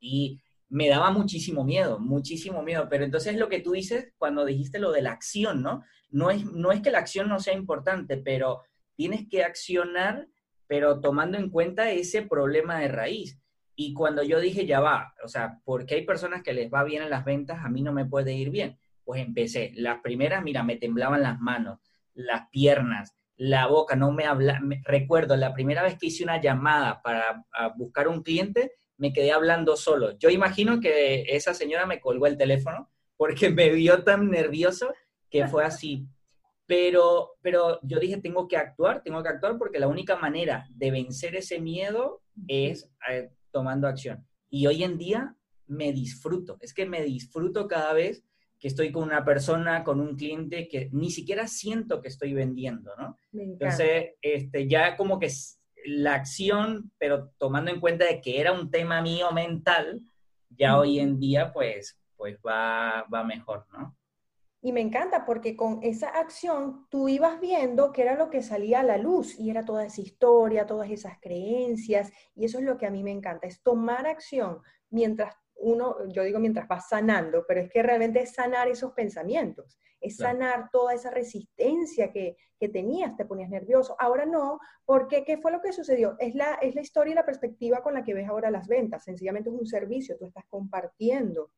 Y 0.00 0.40
me 0.68 0.88
daba 0.88 1.10
muchísimo 1.10 1.64
miedo, 1.64 1.98
muchísimo 1.98 2.62
miedo. 2.62 2.88
Pero 2.90 3.04
entonces 3.04 3.36
lo 3.36 3.48
que 3.48 3.60
tú 3.60 3.72
dices 3.72 4.12
cuando 4.18 4.44
dijiste 4.44 4.78
lo 4.78 4.92
de 4.92 5.02
la 5.02 5.12
acción, 5.12 5.62
¿no? 5.62 5.84
No 6.10 6.30
es, 6.30 6.44
no 6.44 6.72
es 6.72 6.80
que 6.80 6.90
la 6.90 6.98
acción 6.98 7.28
no 7.28 7.40
sea 7.40 7.54
importante, 7.54 8.16
pero 8.16 8.62
tienes 8.94 9.28
que 9.28 9.44
accionar, 9.44 10.26
pero 10.66 11.00
tomando 11.00 11.38
en 11.38 11.50
cuenta 11.50 11.90
ese 11.90 12.22
problema 12.22 12.80
de 12.80 12.88
raíz. 12.88 13.38
Y 13.74 13.92
cuando 13.92 14.22
yo 14.22 14.40
dije, 14.40 14.66
ya 14.66 14.80
va, 14.80 15.14
o 15.24 15.28
sea, 15.28 15.60
porque 15.64 15.94
hay 15.94 16.04
personas 16.04 16.42
que 16.42 16.52
les 16.52 16.72
va 16.72 16.82
bien 16.82 17.02
en 17.02 17.10
las 17.10 17.24
ventas, 17.24 17.64
a 17.64 17.68
mí 17.68 17.80
no 17.80 17.92
me 17.92 18.06
puede 18.06 18.32
ir 18.32 18.50
bien. 18.50 18.78
Pues 19.04 19.22
empecé. 19.22 19.72
Las 19.76 20.00
primeras, 20.00 20.42
mira, 20.42 20.62
me 20.64 20.76
temblaban 20.76 21.22
las 21.22 21.38
manos, 21.38 21.78
las 22.18 22.48
piernas, 22.50 23.14
la 23.36 23.68
boca, 23.68 23.94
no 23.94 24.10
me 24.12 24.24
habla. 24.24 24.60
recuerdo 24.82 25.36
la 25.36 25.54
primera 25.54 25.82
vez 25.82 25.96
que 25.96 26.08
hice 26.08 26.24
una 26.24 26.40
llamada 26.40 27.00
para 27.02 27.44
buscar 27.76 28.08
un 28.08 28.22
cliente, 28.22 28.72
me 28.96 29.12
quedé 29.12 29.32
hablando 29.32 29.76
solo. 29.76 30.18
Yo 30.18 30.28
imagino 30.28 30.80
que 30.80 31.22
esa 31.28 31.54
señora 31.54 31.86
me 31.86 32.00
colgó 32.00 32.26
el 32.26 32.36
teléfono 32.36 32.90
porque 33.16 33.50
me 33.50 33.70
vio 33.70 34.02
tan 34.02 34.30
nervioso 34.30 34.92
que 35.30 35.46
fue 35.46 35.64
así. 35.64 36.06
Pero, 36.66 37.36
pero 37.40 37.78
yo 37.82 37.98
dije, 37.98 38.18
tengo 38.18 38.46
que 38.46 38.56
actuar, 38.56 39.02
tengo 39.02 39.22
que 39.22 39.28
actuar 39.30 39.56
porque 39.56 39.78
la 39.78 39.88
única 39.88 40.16
manera 40.16 40.66
de 40.70 40.90
vencer 40.90 41.36
ese 41.36 41.60
miedo 41.60 42.22
es 42.46 42.90
eh, 43.08 43.30
tomando 43.52 43.86
acción. 43.86 44.26
Y 44.50 44.66
hoy 44.66 44.82
en 44.82 44.98
día 44.98 45.36
me 45.66 45.92
disfruto, 45.92 46.58
es 46.60 46.74
que 46.74 46.86
me 46.86 47.02
disfruto 47.02 47.68
cada 47.68 47.92
vez 47.92 48.24
que 48.58 48.68
estoy 48.68 48.90
con 48.90 49.04
una 49.04 49.24
persona, 49.24 49.84
con 49.84 50.00
un 50.00 50.16
cliente 50.16 50.68
que 50.68 50.88
ni 50.92 51.10
siquiera 51.10 51.46
siento 51.46 52.00
que 52.02 52.08
estoy 52.08 52.34
vendiendo, 52.34 52.92
¿no? 52.96 53.18
Entonces, 53.32 54.14
este, 54.20 54.66
ya 54.66 54.96
como 54.96 55.18
que 55.18 55.30
la 55.86 56.14
acción, 56.14 56.90
pero 56.98 57.30
tomando 57.38 57.70
en 57.70 57.80
cuenta 57.80 58.04
de 58.04 58.20
que 58.20 58.40
era 58.40 58.52
un 58.52 58.70
tema 58.70 59.00
mío 59.00 59.30
mental, 59.32 60.00
ya 60.50 60.78
hoy 60.78 60.98
en 60.98 61.20
día 61.20 61.52
pues, 61.52 62.00
pues 62.16 62.36
va, 62.44 63.06
va 63.12 63.22
mejor, 63.22 63.66
¿no? 63.72 63.96
Y 64.60 64.72
me 64.72 64.80
encanta 64.80 65.24
porque 65.24 65.54
con 65.54 65.78
esa 65.84 66.08
acción 66.08 66.86
tú 66.90 67.08
ibas 67.08 67.40
viendo 67.40 67.92
que 67.92 68.02
era 68.02 68.16
lo 68.16 68.28
que 68.28 68.42
salía 68.42 68.80
a 68.80 68.82
la 68.82 68.98
luz 68.98 69.38
y 69.38 69.50
era 69.50 69.64
toda 69.64 69.84
esa 69.84 70.00
historia, 70.00 70.66
todas 70.66 70.90
esas 70.90 71.20
creencias 71.20 72.10
y 72.34 72.44
eso 72.44 72.58
es 72.58 72.64
lo 72.64 72.76
que 72.76 72.86
a 72.86 72.90
mí 72.90 73.04
me 73.04 73.12
encanta, 73.12 73.46
es 73.46 73.62
tomar 73.62 74.08
acción 74.08 74.58
mientras 74.90 75.36
uno, 75.58 75.96
yo 76.08 76.22
digo 76.22 76.38
mientras 76.38 76.68
vas 76.68 76.88
sanando, 76.88 77.44
pero 77.46 77.60
es 77.60 77.70
que 77.70 77.82
realmente 77.82 78.20
es 78.20 78.32
sanar 78.34 78.68
esos 78.68 78.92
pensamientos, 78.92 79.78
es 80.00 80.16
sanar 80.16 80.68
toda 80.70 80.94
esa 80.94 81.10
resistencia 81.10 82.12
que, 82.12 82.36
que, 82.58 82.68
tenías, 82.68 83.16
te 83.16 83.24
ponías 83.24 83.50
nervioso. 83.50 83.96
Ahora 83.98 84.24
no, 84.24 84.60
porque 84.84 85.24
¿qué 85.24 85.38
fue 85.38 85.50
lo 85.50 85.60
que 85.60 85.72
sucedió? 85.72 86.16
Es 86.18 86.34
la, 86.34 86.54
es 86.54 86.74
la 86.74 86.80
historia 86.80 87.12
y 87.12 87.14
la 87.16 87.26
perspectiva 87.26 87.82
con 87.82 87.94
la 87.94 88.04
que 88.04 88.14
ves 88.14 88.28
ahora 88.28 88.50
las 88.50 88.68
ventas, 88.68 89.04
sencillamente 89.04 89.50
es 89.50 89.56
un 89.56 89.66
servicio, 89.66 90.16
tú 90.16 90.26
estás 90.26 90.44
compartiendo 90.48 91.50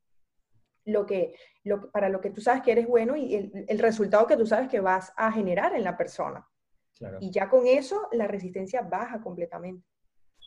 lo 0.87 1.05
que, 1.05 1.35
lo, 1.65 1.91
para 1.91 2.09
lo 2.09 2.21
que 2.21 2.31
tú 2.31 2.41
sabes 2.41 2.63
que 2.63 2.73
eres 2.73 2.87
bueno 2.87 3.17
y 3.17 3.35
el, 3.35 3.65
el 3.69 3.79
resultado 3.79 4.27
que 4.27 4.37
tú 4.37 4.47
sabes 4.47 4.69
que 4.69 4.81
vas 4.81 5.13
a 5.17 5.31
generar 5.31 5.75
en 5.75 5.85
la 5.85 5.97
persona. 5.97 6.47
Y 7.21 7.31
ya 7.31 7.49
con 7.49 7.67
eso 7.67 8.09
la 8.13 8.27
resistencia 8.27 8.83
baja 8.83 9.21
completamente. 9.23 9.87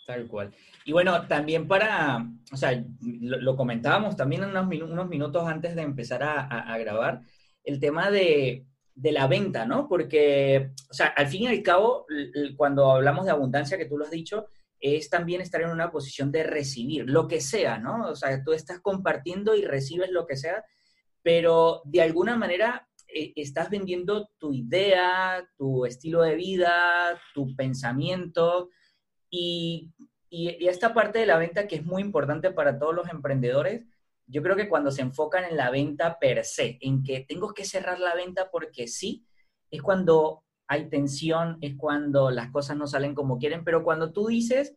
Tal 0.06 0.28
cual. 0.28 0.54
Y 0.86 0.92
bueno, 0.92 1.28
también 1.28 1.68
para, 1.68 2.28
o 2.52 2.58
sea, 2.58 2.84
lo, 3.02 3.56
comentábamos 3.56 4.18
también 4.18 4.44
unos, 4.44 4.68
unos, 4.68 5.08
minutos 5.08 5.48
antes 5.48 5.76
de 5.76 5.82
empezar 5.82 6.24
a, 6.24 6.78
grabar, 6.78 7.22
el 7.64 7.80
tema 7.80 8.12
de, 8.12 8.66
de, 8.96 9.12
la 9.14 9.28
venta, 9.28 9.66
¿no? 9.66 9.88
Porque, 9.88 10.72
o 10.90 10.94
sea, 10.94 11.08
al 11.08 11.28
fin 11.28 11.44
y 11.44 11.48
al 11.48 11.64
cabo, 11.64 12.06
cuando 12.58 12.92
hablamos 12.92 13.26
de 13.26 13.32
abundancia, 13.32 13.78
que 13.78 13.86
tú 13.86 13.98
lo 13.98 14.04
has 14.04 14.12
dicho, 14.12 14.48
es 14.82 15.10
también 15.10 15.40
estar 15.40 15.62
en 15.62 15.70
una 15.70 15.90
posición 15.90 16.30
de 16.34 16.44
recibir 16.44 17.10
lo 17.10 17.30
que 17.30 17.40
sea, 17.40 17.78
¿no? 17.78 18.10
O 18.10 18.16
sea, 18.16 18.44
tú 18.44 18.52
estás 18.52 18.82
compartiendo 18.82 19.56
y 19.56 19.64
recibes 19.64 20.12
lo 20.12 20.28
que 20.28 20.36
sea, 20.36 20.66
pero 21.22 21.82
de 21.86 22.02
alguna 22.02 22.36
manera 22.36 22.90
eh, 23.08 23.32
estás 23.38 23.70
vendiendo 23.70 24.30
tu 24.38 24.52
idea, 24.52 25.48
tu 25.58 25.86
estilo 25.86 26.22
de 26.24 26.36
vida, 26.36 27.18
tu 27.34 27.56
pensamiento 27.56 28.70
y, 29.34 29.94
esta 30.68 30.94
parte 30.94 31.20
de 31.20 31.28
la 31.28 31.38
venta 31.38 31.68
que 31.68 31.76
es 31.76 31.86
muy 31.86 32.02
importante 32.02 32.50
para 32.50 32.80
todos 32.80 32.96
los 32.96 33.10
emprendedores, 33.10 33.86
yo 34.26 34.42
creo 34.42 34.56
que 34.56 34.68
cuando 34.68 34.90
se 34.90 35.04
enfocan 35.04 35.44
en 35.44 35.58
la 35.58 35.70
venta 35.70 36.18
per 36.18 36.44
se, 36.44 36.80
en 36.82 37.04
que 37.04 37.22
tengo 37.28 37.54
que 37.54 37.66
cerrar 37.66 38.00
la 38.00 38.16
venta 38.16 38.50
porque 38.52 38.88
sí, 38.88 39.28
es 39.70 39.82
cuando 39.82 40.44
hay 40.68 40.90
tensión, 40.90 41.60
es 41.62 41.76
cuando 41.76 42.32
las 42.32 42.50
cosas 42.52 42.78
no 42.78 42.88
salen 42.88 43.14
como 43.14 43.38
quieren, 43.38 43.64
pero 43.64 43.84
cuando 43.84 44.12
tú 44.12 44.28
dices, 44.28 44.76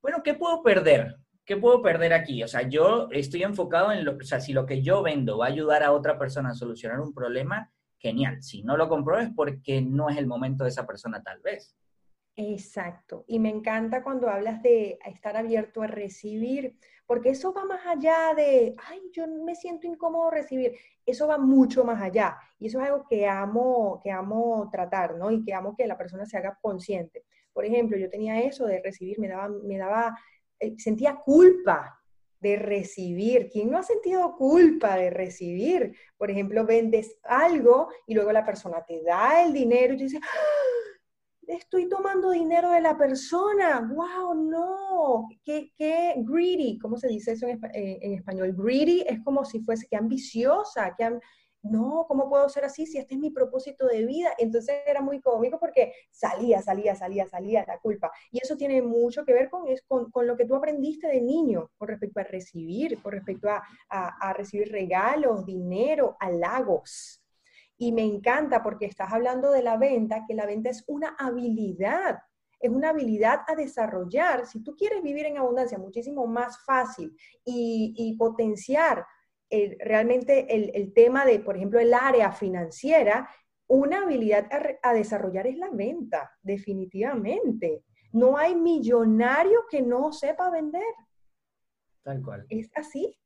bueno, 0.00 0.22
¿qué 0.22 0.32
puedo 0.32 0.62
perder? 0.62 1.16
¿Qué 1.44 1.58
puedo 1.58 1.82
perder 1.82 2.14
aquí? 2.14 2.42
O 2.42 2.48
sea, 2.48 2.62
yo 2.66 3.08
estoy 3.10 3.42
enfocado 3.42 3.92
en 3.92 4.06
lo, 4.06 4.16
o 4.16 4.22
sea, 4.22 4.40
si 4.40 4.54
lo 4.54 4.64
que 4.64 4.80
yo 4.80 5.02
vendo 5.02 5.38
va 5.38 5.46
a 5.46 5.50
ayudar 5.50 5.82
a 5.82 5.92
otra 5.92 6.18
persona 6.18 6.50
a 6.50 6.54
solucionar 6.54 7.00
un 7.00 7.12
problema, 7.12 7.70
genial. 7.98 8.42
Si 8.42 8.62
no 8.62 8.76
lo 8.76 8.88
compro 8.88 9.18
es 9.18 9.30
porque 9.34 9.82
no 9.82 10.08
es 10.08 10.16
el 10.16 10.26
momento 10.26 10.64
de 10.64 10.70
esa 10.70 10.86
persona 10.86 11.22
tal 11.22 11.40
vez. 11.40 11.74
Exacto. 12.36 13.24
Y 13.28 13.38
me 13.38 13.48
encanta 13.48 14.02
cuando 14.02 14.28
hablas 14.28 14.60
de 14.62 14.98
estar 15.06 15.36
abierto 15.36 15.82
a 15.82 15.86
recibir, 15.86 16.76
porque 17.06 17.30
eso 17.30 17.52
va 17.52 17.64
más 17.64 17.86
allá 17.86 18.34
de, 18.34 18.74
ay, 18.88 19.02
yo 19.12 19.26
me 19.28 19.54
siento 19.54 19.86
incómodo 19.86 20.30
recibir. 20.30 20.74
Eso 21.06 21.28
va 21.28 21.38
mucho 21.38 21.84
más 21.84 22.02
allá. 22.02 22.36
Y 22.58 22.66
eso 22.66 22.80
es 22.80 22.86
algo 22.86 23.06
que 23.08 23.28
amo, 23.28 24.00
que 24.02 24.10
amo 24.10 24.68
tratar, 24.72 25.16
¿no? 25.16 25.30
Y 25.30 25.44
que 25.44 25.54
amo 25.54 25.76
que 25.76 25.86
la 25.86 25.96
persona 25.96 26.26
se 26.26 26.36
haga 26.36 26.58
consciente. 26.60 27.24
Por 27.52 27.64
ejemplo, 27.64 27.96
yo 27.96 28.10
tenía 28.10 28.40
eso 28.40 28.66
de 28.66 28.82
recibir, 28.82 29.20
me 29.20 29.28
daba, 29.28 29.48
me 29.48 29.78
daba, 29.78 30.18
eh, 30.58 30.74
sentía 30.78 31.16
culpa 31.16 32.00
de 32.40 32.56
recibir. 32.56 33.48
¿Quién 33.48 33.70
no 33.70 33.78
ha 33.78 33.82
sentido 33.84 34.36
culpa 34.36 34.96
de 34.96 35.10
recibir? 35.10 35.96
Por 36.16 36.30
ejemplo, 36.32 36.66
vendes 36.66 37.16
algo 37.22 37.88
y 38.06 38.14
luego 38.14 38.32
la 38.32 38.44
persona 38.44 38.84
te 38.84 39.02
da 39.02 39.44
el 39.44 39.52
dinero 39.52 39.94
y 39.94 39.98
tú 39.98 40.02
dices, 40.02 40.20
¡Ah! 40.22 40.93
Estoy 41.48 41.88
tomando 41.88 42.30
dinero 42.30 42.70
de 42.70 42.80
la 42.80 42.96
persona, 42.96 43.80
wow, 43.92 44.34
no, 44.34 45.28
qué, 45.44 45.72
qué 45.76 46.14
greedy, 46.18 46.78
¿cómo 46.78 46.96
se 46.96 47.08
dice 47.08 47.32
eso 47.32 47.46
en, 47.46 47.60
eh, 47.72 47.98
español? 48.16 48.54
Greedy 48.56 49.02
es 49.06 49.20
como 49.22 49.44
si 49.44 49.60
fuese 49.60 49.86
que 49.88 49.96
ambiciosa, 49.96 50.94
que 50.96 51.18
no, 51.64 52.04
¿cómo 52.06 52.28
puedo 52.28 52.46
ser 52.50 52.64
así 52.66 52.86
si 52.86 52.98
este 52.98 53.14
es 53.14 53.20
mi 53.20 53.30
propósito 53.30 53.86
de 53.86 54.04
vida? 54.04 54.30
Entonces 54.38 54.76
era 54.86 55.00
muy 55.00 55.20
cómico 55.20 55.58
porque 55.58 55.94
salía, 56.10 56.60
salía, 56.60 56.94
salía, 56.94 57.26
salía 57.26 57.64
la 57.66 57.78
culpa. 57.78 58.10
Y 58.30 58.38
eso 58.42 58.56
tiene 58.56 58.82
mucho 58.82 59.24
que 59.24 59.32
ver 59.32 59.48
con, 59.48 59.66
es, 59.68 59.82
con, 59.82 60.10
con 60.10 60.26
lo 60.26 60.36
que 60.36 60.44
tú 60.44 60.54
aprendiste 60.54 61.08
de 61.08 61.22
niño 61.22 61.70
con 61.78 61.88
respecto 61.88 62.20
a 62.20 62.24
recibir, 62.24 63.00
con 63.00 63.12
respecto 63.12 63.48
a, 63.48 63.62
a, 63.88 64.28
a 64.28 64.32
recibir 64.34 64.70
regalos, 64.70 65.46
dinero, 65.46 66.16
halagos. 66.20 67.23
Y 67.76 67.92
me 67.92 68.02
encanta 68.02 68.62
porque 68.62 68.86
estás 68.86 69.12
hablando 69.12 69.50
de 69.50 69.62
la 69.62 69.76
venta, 69.76 70.24
que 70.26 70.34
la 70.34 70.46
venta 70.46 70.70
es 70.70 70.84
una 70.86 71.16
habilidad, 71.18 72.18
es 72.60 72.70
una 72.70 72.90
habilidad 72.90 73.40
a 73.46 73.54
desarrollar. 73.54 74.46
Si 74.46 74.62
tú 74.62 74.76
quieres 74.76 75.02
vivir 75.02 75.26
en 75.26 75.38
abundancia 75.38 75.78
muchísimo 75.78 76.26
más 76.26 76.64
fácil 76.64 77.16
y, 77.44 78.16
potenciar 78.18 79.04
eh, 79.50 79.76
realmente 79.80 80.46
el, 80.54 80.92
tema 80.94 81.24
de, 81.24 81.40
por 81.40 81.56
ejemplo, 81.56 81.80
el 81.80 81.92
área 81.92 82.32
financiera, 82.32 83.28
una 83.66 84.02
habilidad 84.02 84.46
a, 84.52 84.90
a 84.90 84.94
desarrollar 84.94 85.46
es 85.46 85.56
la 85.56 85.70
venta, 85.70 86.30
definitivamente. 86.42 87.82
No 88.12 88.36
hay 88.36 88.54
millonario 88.54 89.64
que 89.68 89.82
no 89.82 90.12
sepa 90.12 90.50
vender. 90.50 90.82
Tal 92.02 92.22
cual. 92.22 92.46
Es 92.48 92.70
así. 92.76 93.18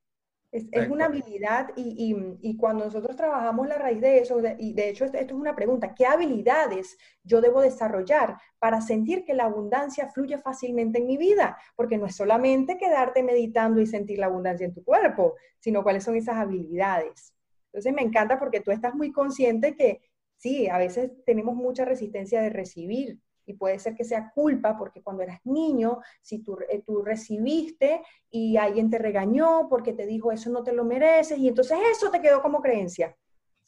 Es, 0.51 0.89
una 0.89 1.05
habilidad 1.05 1.73
y, 1.77 2.57
cuando 2.57 2.87
nosotros 2.87 3.15
trabajamos 3.17 3.69
la 3.69 3.77
raíz 3.77 4.01
de 4.01 4.21
eso, 4.21 4.41
y 4.59 4.73
de 4.73 4.89
hecho 4.89 5.05
esto, 5.05 5.19
es 5.19 5.31
una 5.31 5.55
pregunta, 5.55 5.95
¿qué 5.95 6.07
habilidades 6.07 6.97
yo 7.23 7.43
debo 7.43 7.61
desarrollar 7.61 8.39
para 8.59 8.81
sentir 8.81 9.27
que 9.27 9.35
la 9.35 9.45
abundancia 9.45 10.09
fluye 10.09 10.39
fácilmente 10.39 11.01
en 11.01 11.07
mi 11.07 11.19
vida? 11.19 11.59
Porque 11.77 11.99
no 11.99 12.07
es 12.07 12.17
solamente 12.17 12.79
quedarte 12.79 13.23
meditando 13.23 13.81
y 13.83 13.87
sentir 13.87 14.19
la 14.19 14.27
abundancia 14.27 14.65
en 14.65 14.73
tu 14.73 14.83
cuerpo, 14.83 15.35
sino 15.61 15.83
cuáles 15.83 16.05
son 16.05 16.17
esas 16.17 16.37
habilidades. 16.37 17.35
Entonces 17.67 17.93
me 17.93 18.03
encanta 18.03 18.39
porque 18.39 18.61
tú 18.61 18.71
estás 18.71 18.95
muy 18.95 19.13
consciente 19.13 19.77
que 19.77 20.01
sí, 20.39 20.69
a 20.69 20.79
veces 20.79 21.11
tenemos 21.27 21.57
mucha 21.57 21.85
resistencia 21.85 22.41
de 22.41 22.49
recibir, 22.49 23.19
y 23.49 23.55
puede 23.55 23.79
ser 23.79 23.95
que 23.95 24.05
sea 24.05 24.31
culpa 24.35 24.77
porque 24.77 25.03
cuando 25.03 25.23
eras 25.23 25.41
niño, 25.45 25.99
si 26.21 26.41
tú, 26.41 26.59
eh, 26.69 26.83
tú 26.87 27.03
recibiste 27.03 28.03
y 28.31 28.57
alguien 28.57 28.91
te 28.91 28.99
regañó 28.99 29.69
porque 29.69 29.95
te 29.95 30.07
dijo 30.07 30.31
eso 30.31 30.51
no 30.51 30.63
te 30.63 30.73
lo 30.73 30.85
mereces 30.85 31.39
y 31.39 31.49
entonces 31.49 31.79
eso 31.91 32.11
te 32.11 32.21
quedó 32.21 32.43
como 32.43 32.61
creencia. 32.61 33.17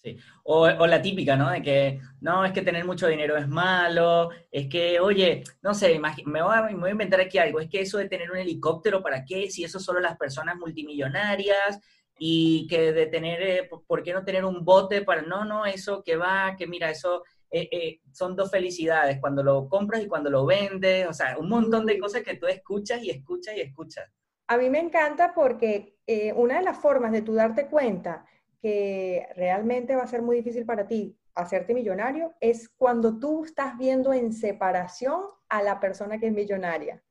Sí. 0.03 0.17
O, 0.45 0.67
la 0.87 1.03
típica, 1.03 1.37
¿no? 1.37 1.51
De 1.51 1.61
que, 1.61 2.01
no, 2.23 2.43
es 2.45 2.53
que 2.53 2.63
tener 2.63 2.87
mucho 2.87 3.07
dinero 3.07 3.37
es 3.37 3.47
malo, 3.47 4.31
es 4.51 4.67
que, 4.69 4.99
oye, 4.99 5.45
no 5.61 5.75
sé, 5.75 6.01
me 6.25 6.43
voy, 6.43 6.55
a, 6.55 6.63
me 6.63 6.75
voy 6.75 6.89
a 6.89 6.93
inventar 6.93 7.21
aquí 7.21 7.37
algo, 7.37 7.61
es 7.61 7.69
que 7.69 7.83
eso 7.83 7.99
de 7.99 8.09
tener 8.09 8.31
un 8.31 8.39
helicóptero, 8.39 9.03
¿para 9.03 9.27
qué? 9.27 9.51
Si 9.51 9.63
eso 9.63 9.79
solo 9.79 10.01
las 10.01 10.17
personas 10.17 10.57
multimillonarias 10.57 11.81
y 12.19 12.67
que 12.67 12.93
de 12.93 13.07
tener, 13.07 13.43
eh, 13.43 13.71
¿por 13.87 14.03
qué 14.03 14.15
no 14.15 14.25
tener 14.25 14.47
un 14.47 14.65
bote 14.65 15.03
para, 15.03 15.21
no, 15.21 15.45
no, 15.45 15.67
eso 15.67 16.03
que 16.03 16.17
va, 16.17 16.57
que 16.57 16.67
mira, 16.67 16.91
eso 16.91 17.23
eh, 17.51 17.69
eh, 17.73 18.01
son 18.13 18.37
dos 18.37 18.51
felicidades, 18.51 19.19
cuando 19.21 19.43
lo 19.43 19.69
compras 19.69 20.03
y 20.03 20.07
cuando 20.07 20.31
lo 20.31 20.47
vendes, 20.47 21.07
o 21.09 21.13
sea, 21.13 21.37
un 21.39 21.49
montón 21.49 21.85
de 21.85 21.99
cosas 21.99 22.23
que 22.23 22.37
tú 22.37 22.47
escuchas 22.47 23.03
y 23.03 23.11
escuchas 23.11 23.57
y 23.57 23.61
escuchas. 23.61 24.09
A 24.47 24.57
mí 24.57 24.71
me 24.71 24.79
encanta 24.79 25.33
porque 25.35 25.97
eh, 26.07 26.33
una 26.33 26.59
de 26.59 26.65
las 26.65 26.79
formas 26.79 27.13
de 27.13 27.23
tú 27.23 27.35
darte 27.35 27.67
cuenta 27.67 28.25
que 28.61 29.27
realmente 29.37 29.97
va 29.97 30.03
a 30.03 30.09
ser 30.09 30.23
muy 30.23 30.37
difícil 30.37 30.65
para 30.65 30.87
ti 30.87 31.17
hacerte 31.35 31.75
millonario 31.75 32.35
es 32.41 32.69
cuando 32.69 33.19
tú 33.19 33.45
estás 33.45 33.79
viendo 33.79 34.13
en 34.13 34.33
separación 34.33 35.23
a 35.49 35.63
la 35.63 35.81
persona 35.81 36.19
que 36.19 36.27
es 36.27 36.33
millonaria. 36.33 37.03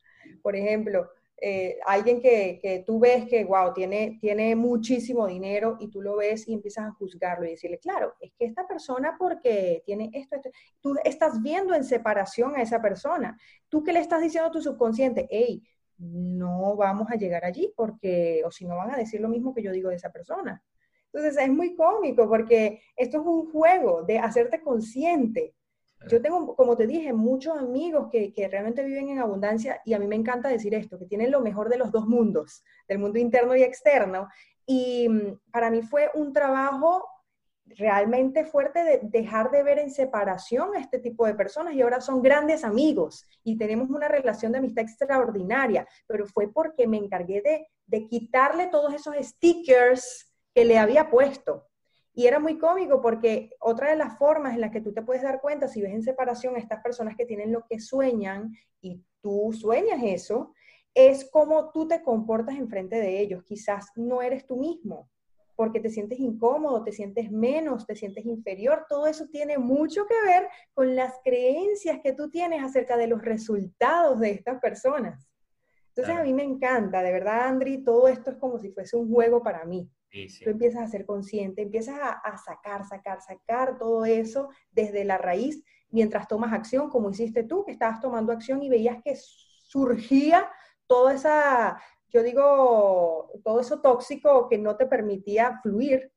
Por 0.42 0.56
ejemplo, 0.56 1.10
eh, 1.42 1.78
alguien 1.86 2.22
que, 2.22 2.60
que, 2.62 2.84
tú 2.86 3.00
ves 3.00 3.26
que, 3.26 3.46
wow, 3.46 3.74
tiene, 3.74 4.18
tiene 4.20 4.56
muchísimo 4.56 5.28
dinero 5.28 5.78
y 5.80 5.90
tú 5.90 6.02
lo 6.02 6.18
ves 6.18 6.48
y 6.48 6.54
empiezas 6.54 6.88
a 6.88 6.92
juzgarlo 6.92 7.46
y 7.46 7.52
decirle, 7.52 7.80
claro, 7.80 8.16
es 8.20 8.32
que 8.38 8.46
esta 8.46 8.68
persona 8.68 9.16
porque 9.18 9.82
tiene 9.86 10.10
esto, 10.14 10.36
esto, 10.36 10.50
tú 10.82 10.96
estás 11.04 11.42
viendo 11.42 11.74
en 11.74 11.84
separación 11.84 12.56
a 12.56 12.62
esa 12.62 12.82
persona. 12.82 13.38
Tú 13.70 13.84
que 13.84 13.94
le 13.94 14.00
estás 14.00 14.22
diciendo 14.22 14.50
a 14.50 14.52
tu 14.52 14.62
subconsciente, 14.62 15.28
hey, 15.30 15.64
no 15.98 16.76
vamos 16.76 17.10
a 17.12 17.16
llegar 17.16 17.46
allí 17.46 17.74
porque, 17.76 18.42
o 18.46 18.52
si 18.52 18.66
no 18.66 18.78
van 18.78 18.92
a 18.92 18.98
decir 18.98 19.22
lo 19.22 19.30
mismo 19.30 19.54
que 19.54 19.64
yo 19.64 19.72
digo 19.72 19.90
de 19.90 19.96
esa 19.96 20.12
persona. 20.12 20.64
Entonces 21.12 21.42
es 21.42 21.50
muy 21.50 21.76
cómico 21.76 22.28
porque 22.28 22.82
esto 22.96 23.20
es 23.20 23.26
un 23.26 23.52
juego 23.52 24.04
de 24.04 24.20
hacerte 24.20 24.62
consciente 24.62 25.56
yo 26.08 26.22
tengo, 26.22 26.56
como 26.56 26.78
te 26.78 26.88
dije, 26.88 27.12
muchos 27.14 27.58
amigos 27.58 28.10
que, 28.12 28.32
que, 28.32 28.48
realmente 28.48 28.84
viven 28.84 29.10
en 29.10 29.20
abundancia 29.20 29.82
y 29.86 29.94
a 29.94 30.00
mí 30.00 30.08
me 30.08 30.16
encanta 30.16 30.50
decir 30.50 30.74
esto, 30.74 30.98
que 30.98 31.06
tienen 31.06 31.32
lo 31.32 31.42
mejor 31.42 31.70
de 31.70 31.78
los 31.78 31.92
dos 31.92 32.08
mundos, 32.08 32.64
del 32.88 33.00
mundo 33.00 33.20
interno 33.20 33.56
y 33.56 33.64
externo, 33.64 34.30
Y 34.66 35.10
mm, 35.10 35.52
para 35.52 35.70
mí 35.70 35.82
fue 35.82 36.10
un 36.14 36.32
trabajo 36.32 37.06
realmente 37.78 38.46
fuerte 38.46 38.84
de 38.84 39.00
dejar 39.04 39.52
de 39.52 39.64
ver 39.64 39.80
en 39.80 39.92
separación 39.92 40.76
a 40.76 40.80
este 40.80 41.00
tipo 41.00 41.26
de 41.26 41.36
personas 41.36 41.74
y 41.74 41.82
ahora 41.82 42.02
son 42.02 42.22
grandes 42.22 42.64
amigos 42.64 43.26
y 43.44 43.58
tenemos 43.58 43.90
una 43.90 44.08
relación 44.08 44.52
de 44.52 44.58
amistad 44.60 44.84
extraordinaria, 44.84 45.88
pero 46.08 46.26
fue 46.26 46.52
porque 46.52 46.88
me 46.88 46.98
encargué 46.98 47.42
de, 47.42 47.68
de 47.86 48.08
quitarle 48.08 48.68
todos 48.68 48.94
esos 48.94 49.16
stickers 49.22 50.34
que 50.54 50.66
le 50.66 50.78
había 50.78 51.10
puesto. 51.10 51.69
Y 52.20 52.28
era 52.28 52.38
muy 52.38 52.58
cómico 52.58 53.02
porque 53.02 53.52
otra 53.62 53.92
de 53.92 53.96
las 53.96 54.18
formas 54.18 54.54
en 54.54 54.60
las 54.60 54.72
que 54.72 54.82
tú 54.82 54.92
te 54.92 55.02
puedes 55.02 55.24
dar 55.24 55.40
cuenta 55.40 55.70
si 55.70 55.82
ves 55.82 55.94
en 55.94 56.04
separación 56.04 56.54
a 56.54 56.60
estas 56.60 56.84
personas 56.84 57.16
que 57.16 57.26
tienen 57.26 57.54
lo 57.54 57.64
que 57.66 57.80
sueñan 57.80 58.52
y 58.82 59.02
tú 59.22 59.54
sueñas 59.54 60.02
eso, 60.04 60.54
es 60.94 61.30
cómo 61.32 61.72
tú 61.72 61.88
te 61.88 62.04
comportas 62.04 62.58
enfrente 62.58 62.98
de 62.98 63.22
ellos. 63.22 63.46
Quizás 63.46 63.86
no 63.96 64.22
eres 64.22 64.46
tú 64.46 64.58
mismo 64.58 65.10
porque 65.56 65.80
te 65.80 65.90
sientes 65.90 66.20
incómodo, 66.20 66.84
te 66.84 66.92
sientes 66.92 67.32
menos, 67.32 67.88
te 67.88 67.96
sientes 67.96 68.26
inferior. 68.26 68.86
Todo 68.90 69.08
eso 69.08 69.28
tiene 69.32 69.58
mucho 69.58 70.06
que 70.06 70.22
ver 70.22 70.50
con 70.74 70.98
las 70.98 71.14
creencias 71.24 72.02
que 72.04 72.12
tú 72.12 72.30
tienes 72.30 72.62
acerca 72.62 72.98
de 72.98 73.08
los 73.08 73.22
resultados 73.22 74.20
de 74.20 74.32
estas 74.32 74.60
personas. 74.60 75.29
Entonces 76.00 76.22
a 76.22 76.24
mí 76.24 76.34
me 76.34 76.44
encanta, 76.44 77.04
de 77.04 77.12
verdad, 77.12 77.48
Andri, 77.48 77.84
todo 77.84 78.08
esto 78.08 78.32
es 78.32 78.38
como 78.38 78.58
si 78.60 78.72
fuese 78.72 78.96
un 78.96 79.12
juego 79.12 79.44
para 79.44 79.66
mí. 79.66 79.90
Tú 80.44 80.50
empiezas 80.50 80.84
a 80.84 80.88
ser 80.88 81.06
consciente, 81.06 81.62
empiezas 81.62 82.00
a, 82.02 82.38
sacar, 82.38 82.86
sacar, 82.86 83.22
sacar 83.22 83.78
todo 83.78 84.06
eso 84.06 84.50
desde 84.72 85.04
la 85.04 85.18
raíz 85.18 85.64
mientras 85.90 86.28
tomas 86.28 86.54
acción, 86.54 86.90
como 86.90 87.10
hiciste 87.10 87.44
tú, 87.44 87.66
que 87.66 87.72
estabas 87.72 88.00
tomando 88.00 88.32
acción 88.32 88.64
y 88.64 88.70
veías 88.70 88.98
que 89.04 89.16
surgía 89.16 90.50
toda 90.88 91.14
esa, 91.14 91.82
yo 92.10 92.24
digo, 92.24 93.32
todo 93.44 93.60
eso 93.60 93.82
tóxico 93.82 94.48
que 94.50 94.58
no 94.58 94.76
te 94.78 94.88
permitía 94.88 95.60
fluir 95.62 96.12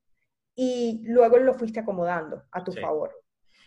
y 0.55 1.03
luego 1.05 1.39
lo 1.39 1.55
fuiste 1.55 1.81
acomodando 1.81 2.45
a 2.53 2.63
tu 2.65 2.73
favor. 2.73 3.13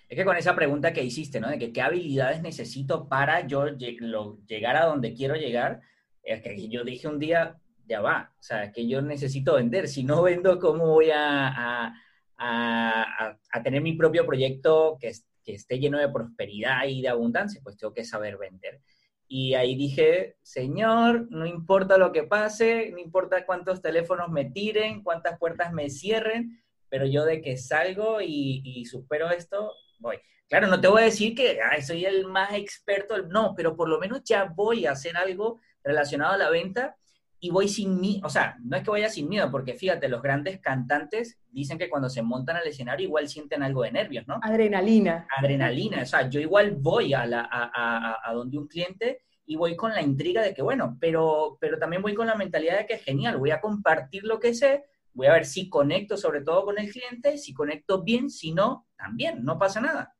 Es 0.08 0.18
que 0.18 0.26
con 0.26 0.38
esa 0.38 0.56
pregunta 0.56 0.94
que 0.94 1.04
hiciste, 1.04 1.40
¿no? 1.40 1.50
De 1.50 1.58
que 1.58 1.74
qué 1.74 1.82
habilidades 1.82 2.42
necesito 2.42 3.08
para 3.10 3.46
yo 3.48 3.68
llegar 3.68 4.76
a 4.76 4.86
donde 4.86 5.14
quiero 5.14 5.36
llegar, 5.36 5.82
es 6.26 6.42
que 6.42 6.68
yo 6.68 6.84
dije 6.84 7.08
un 7.08 7.20
día, 7.20 7.58
ya 7.88 8.02
va, 8.02 8.34
o 8.40 8.44
sea, 8.44 8.72
que 8.72 8.88
yo 8.88 9.02
necesito 9.02 9.56
vender. 9.56 9.88
Si 9.88 10.04
no 10.04 10.24
vendo, 10.24 10.60
¿cómo 10.60 10.88
voy 10.88 11.12
a, 11.14 11.94
a, 12.38 13.38
tener 13.64 13.82
mi 13.82 13.94
propio 13.94 14.26
proyecto 14.26 14.98
que, 15.00 15.12
que, 15.44 15.54
esté 15.54 15.80
lleno 15.80 15.98
de 16.00 16.10
prosperidad 16.10 16.86
y 16.88 17.02
de 17.02 17.10
abundancia? 17.10 17.62
Pues 17.64 17.78
tengo 17.78 17.94
que 17.94 18.04
saber 18.04 18.38
vender. 18.38 18.82
Y 19.28 19.54
ahí 19.54 19.76
dije, 19.76 20.38
Señor, 20.42 21.28
no 21.32 21.46
importa 21.46 21.98
lo 21.98 22.12
que 22.12 22.24
pase, 22.24 22.90
no 22.92 23.00
importa 23.00 23.46
cuántos 23.46 23.82
teléfonos 23.82 24.30
me 24.30 24.46
tiren, 24.46 25.04
cuántas 25.04 25.40
puertas 25.40 25.74
me 25.74 25.90
cierren, 25.90 26.64
pero 26.90 27.06
yo 27.06 27.26
de 27.26 27.42
que 27.42 27.58
salgo 27.58 28.22
y, 28.22 28.62
y 28.64 28.86
supero 28.86 29.30
esto, 29.30 29.72
voy. 30.00 30.18
Claro, 30.48 30.68
no 30.68 30.80
te 30.80 30.88
voy 30.88 31.02
a 31.02 31.06
decir 31.06 31.34
que 31.34 31.60
soy 31.82 32.06
el 32.06 32.28
más 32.28 32.54
experto, 32.54 33.24
no, 33.24 33.56
pero 33.56 33.76
por 33.76 33.90
lo 33.90 34.00
menos 34.00 34.24
ya 34.24 34.46
voy 34.46 34.86
a 34.86 34.92
hacer 34.92 35.18
algo 35.18 35.60
relacionado 35.86 36.34
a 36.34 36.38
la 36.38 36.50
venta 36.50 36.98
y 37.40 37.52
voy 37.52 37.68
sin 37.68 38.00
mí, 38.00 38.20
o 38.24 38.30
sea, 38.30 38.58
no 38.64 38.76
es 38.76 38.84
que 38.84 38.90
vaya 38.90 39.10
sin 39.10 39.30
miedo, 39.30 39.52
porque 39.52 39.76
fíjate, 39.76 40.10
los 40.10 40.22
grandes 40.22 40.60
cantantes 40.60 41.40
dicen 41.52 41.78
que 41.78 41.90
cuando 41.90 42.10
se 42.10 42.24
montan 42.24 42.56
al 42.56 42.68
escenario 42.68 43.06
igual 43.06 43.28
sienten 43.30 43.62
algo 43.62 43.84
de 43.84 43.92
nervios, 43.92 44.28
¿no? 44.28 44.40
Adrenalina. 44.42 45.28
Adrenalina, 45.38 46.02
o 46.02 46.06
sea, 46.06 46.28
yo 46.28 46.40
igual 46.40 46.72
voy 46.72 47.14
a, 47.14 47.26
la, 47.26 47.48
a, 47.52 48.20
a, 48.24 48.34
donde 48.34 48.58
un 48.58 48.68
cliente 48.68 49.22
y 49.46 49.58
voy 49.58 49.76
con 49.76 49.92
la 49.92 50.02
intriga 50.02 50.42
de 50.42 50.56
que, 50.56 50.64
bueno, 50.64 50.98
pero, 51.00 51.58
pero 51.62 51.78
también 51.78 52.02
voy 52.02 52.16
con 52.16 52.26
la 52.26 52.36
mentalidad 52.36 52.80
de 52.80 52.88
que 52.88 52.96
es 52.96 53.04
genial, 53.04 53.38
voy 53.38 53.52
a 53.52 53.62
compartir 53.62 54.24
lo 54.24 54.40
que 54.40 54.56
sé, 54.56 54.86
voy 55.14 55.28
a 55.28 55.34
ver 55.34 55.46
si 55.46 55.70
conecto 55.70 56.18
sobre 56.18 56.42
todo 56.42 56.66
con 56.66 56.80
el 56.80 56.90
cliente, 56.90 57.38
si 57.38 57.54
conecto 57.54 58.02
bien, 58.02 58.32
si 58.32 58.54
no, 58.54 58.88
también, 58.98 59.44
no 59.44 59.60
pasa 59.60 59.82
nada 59.82 60.15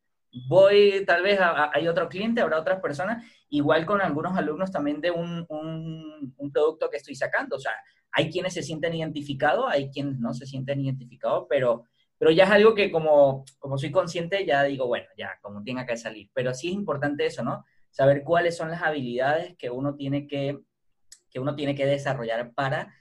voy, 0.48 1.04
tal 1.06 1.24
vez 1.24 1.40
hay 1.74 1.88
otro 1.88 2.10
cliente, 2.10 2.42
habrá 2.42 2.60
otras 2.60 2.82
personas, 2.82 3.26
igual 3.50 3.86
con 3.86 4.02
algunos 4.02 4.38
alumnos 4.38 4.72
también 4.72 5.02
de 5.02 5.12
un, 5.12 5.46
un, 5.48 6.52
producto 6.52 6.90
que 6.90 6.98
estoy 6.98 7.16
sacando. 7.16 7.56
O 7.56 7.60
sea, 7.60 7.74
hay 8.12 8.30
quienes 8.30 8.54
se 8.54 8.64
sienten 8.64 8.94
identificados, 8.94 9.66
hay 9.70 9.90
quienes 9.90 10.20
no 10.20 10.34
se 10.34 10.46
sienten 10.46 10.80
identificados, 10.82 11.46
pero, 11.50 11.84
pero 12.18 12.32
ya 12.32 12.46
es 12.46 12.52
algo 12.52 12.74
que 12.74 12.92
como, 12.92 13.44
como 13.60 13.78
soy 13.78 13.92
consciente, 13.92 14.46
ya 14.46 14.64
digo, 14.64 14.88
bueno, 14.88 15.08
ya, 15.18 15.38
como 15.42 15.64
tenga 15.64 15.86
que 15.86 15.98
salir. 15.98 16.30
Pero 16.34 16.54
sí 16.54 16.70
es 16.70 16.74
importante 16.74 17.26
eso, 17.26 17.44
¿no? 17.44 17.66
Saber 17.90 18.24
cuáles 18.24 18.56
son 18.56 18.70
las 18.70 18.82
habilidades 18.84 19.56
que 19.58 19.70
uno 19.70 19.96
tiene 19.96 20.28
que, 20.28 20.60
que, 21.30 21.40
uno 21.40 21.56
tiene 21.56 21.76
que 21.76 21.86
desarrollar 21.86 22.54
para 22.54 22.94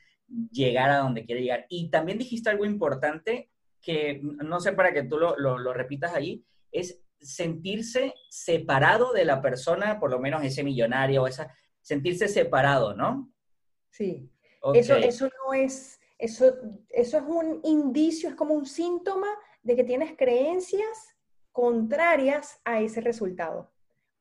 llegar 0.51 0.91
a 0.91 0.99
donde 0.99 1.25
quiere 1.25 1.43
llegar. 1.43 1.67
Y 1.69 1.91
también 1.91 2.19
dijiste 2.19 2.51
algo 2.51 2.65
importante 2.65 3.51
que 3.81 4.21
no 4.23 4.61
sé 4.61 4.73
para 4.73 4.93
que 4.93 5.03
tú 5.03 5.19
lo, 5.19 5.37
lo, 5.37 5.59
lo 5.59 5.75
repitas 5.75 6.15
allí, 6.15 6.45
es 6.73 7.04
sentirse 7.25 8.15
separado 8.29 9.13
de 9.13 9.25
la 9.25 9.41
persona, 9.43 9.99
por 9.99 10.11
lo 10.11 10.19
menos 10.19 10.45
ese 10.45 10.63
millonario, 10.63 11.27
esa, 11.27 11.53
sentirse 11.81 12.29
separado, 12.29 12.95
¿no? 12.95 13.33
Sí. 13.91 14.31
Eso, 14.75 14.97
eso 14.97 15.29
no 15.45 15.53
es, 15.53 16.01
eso, 16.19 16.55
eso 16.89 17.19
es 17.19 17.25
un 17.27 17.61
indicio, 17.65 18.29
es 18.29 18.35
como 18.35 18.55
un 18.55 18.67
síntoma 18.67 19.29
de 19.63 19.77
que 19.77 19.85
tienes 19.85 20.17
creencias 20.17 21.15
contrarias 21.53 22.61
a 22.65 22.81
ese 22.81 23.01
resultado. 23.01 23.71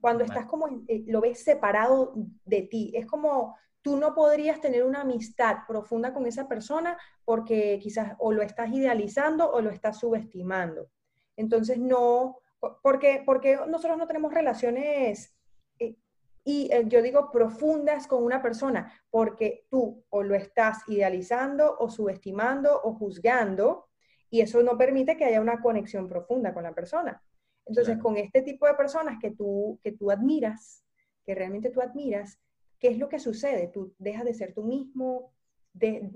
Cuando 0.02 0.26
estás 0.26 0.46
como, 0.48 0.68
eh, 0.88 1.04
lo 1.08 1.22
ves 1.22 1.44
separado 1.44 2.14
de 2.44 2.64
ti, 2.64 2.92
es 2.94 3.06
como 3.06 3.56
tú 3.82 3.98
no 3.98 4.14
podrías 4.16 4.60
tener 4.60 4.84
una 4.84 5.02
amistad 5.02 5.60
profunda 5.68 6.14
con 6.14 6.26
esa 6.26 6.48
persona 6.48 6.98
porque 7.26 7.80
quizás 7.82 8.16
o 8.20 8.32
lo 8.32 8.42
estás 8.42 8.72
idealizando 8.72 9.50
o 9.52 9.62
lo 9.62 9.70
estás 9.70 10.00
subestimando. 10.00 10.90
Entonces 11.36 11.78
no, 11.78 12.38
porque, 12.82 13.24
porque 13.26 13.60
nosotros 13.68 13.98
no 13.98 14.08
tenemos 14.08 14.34
relaciones, 14.34 15.36
eh, 15.80 15.96
y 16.44 16.70
eh, 16.72 16.84
yo 16.88 17.02
digo 17.02 17.32
profundas 17.32 18.08
con 18.08 18.24
una 18.24 18.42
persona, 18.42 18.92
porque 19.10 19.66
tú 19.70 20.04
o 20.10 20.24
lo 20.24 20.36
estás 20.36 20.80
idealizando 20.88 21.76
o 21.78 21.90
subestimando 21.90 22.82
o 22.84 22.94
juzgando, 22.94 23.88
y 24.30 24.42
eso 24.42 24.64
no 24.64 24.78
permite 24.78 25.16
que 25.16 25.26
haya 25.26 25.42
una 25.42 25.62
conexión 25.62 26.08
profunda 26.08 26.54
con 26.54 26.64
la 26.64 26.74
persona. 26.74 27.22
Entonces, 27.66 27.98
con 28.00 28.18
este 28.18 28.42
tipo 28.42 28.66
de 28.66 28.74
personas 28.74 29.20
que 29.22 29.32
tú, 29.32 29.80
que 29.84 29.92
tú 29.92 30.12
admiras, 30.12 30.84
que 31.24 31.36
realmente 31.36 31.70
tú 31.70 31.82
admiras, 31.82 32.40
¿qué 32.80 32.90
es 32.90 32.98
lo 32.98 33.08
que 33.08 33.20
sucede? 33.20 33.68
Tú 33.68 33.94
dejas 34.00 34.26
de 34.26 34.34
ser 34.34 34.54
tú 34.54 34.64
mismo, 34.64 35.32
te 35.80 36.10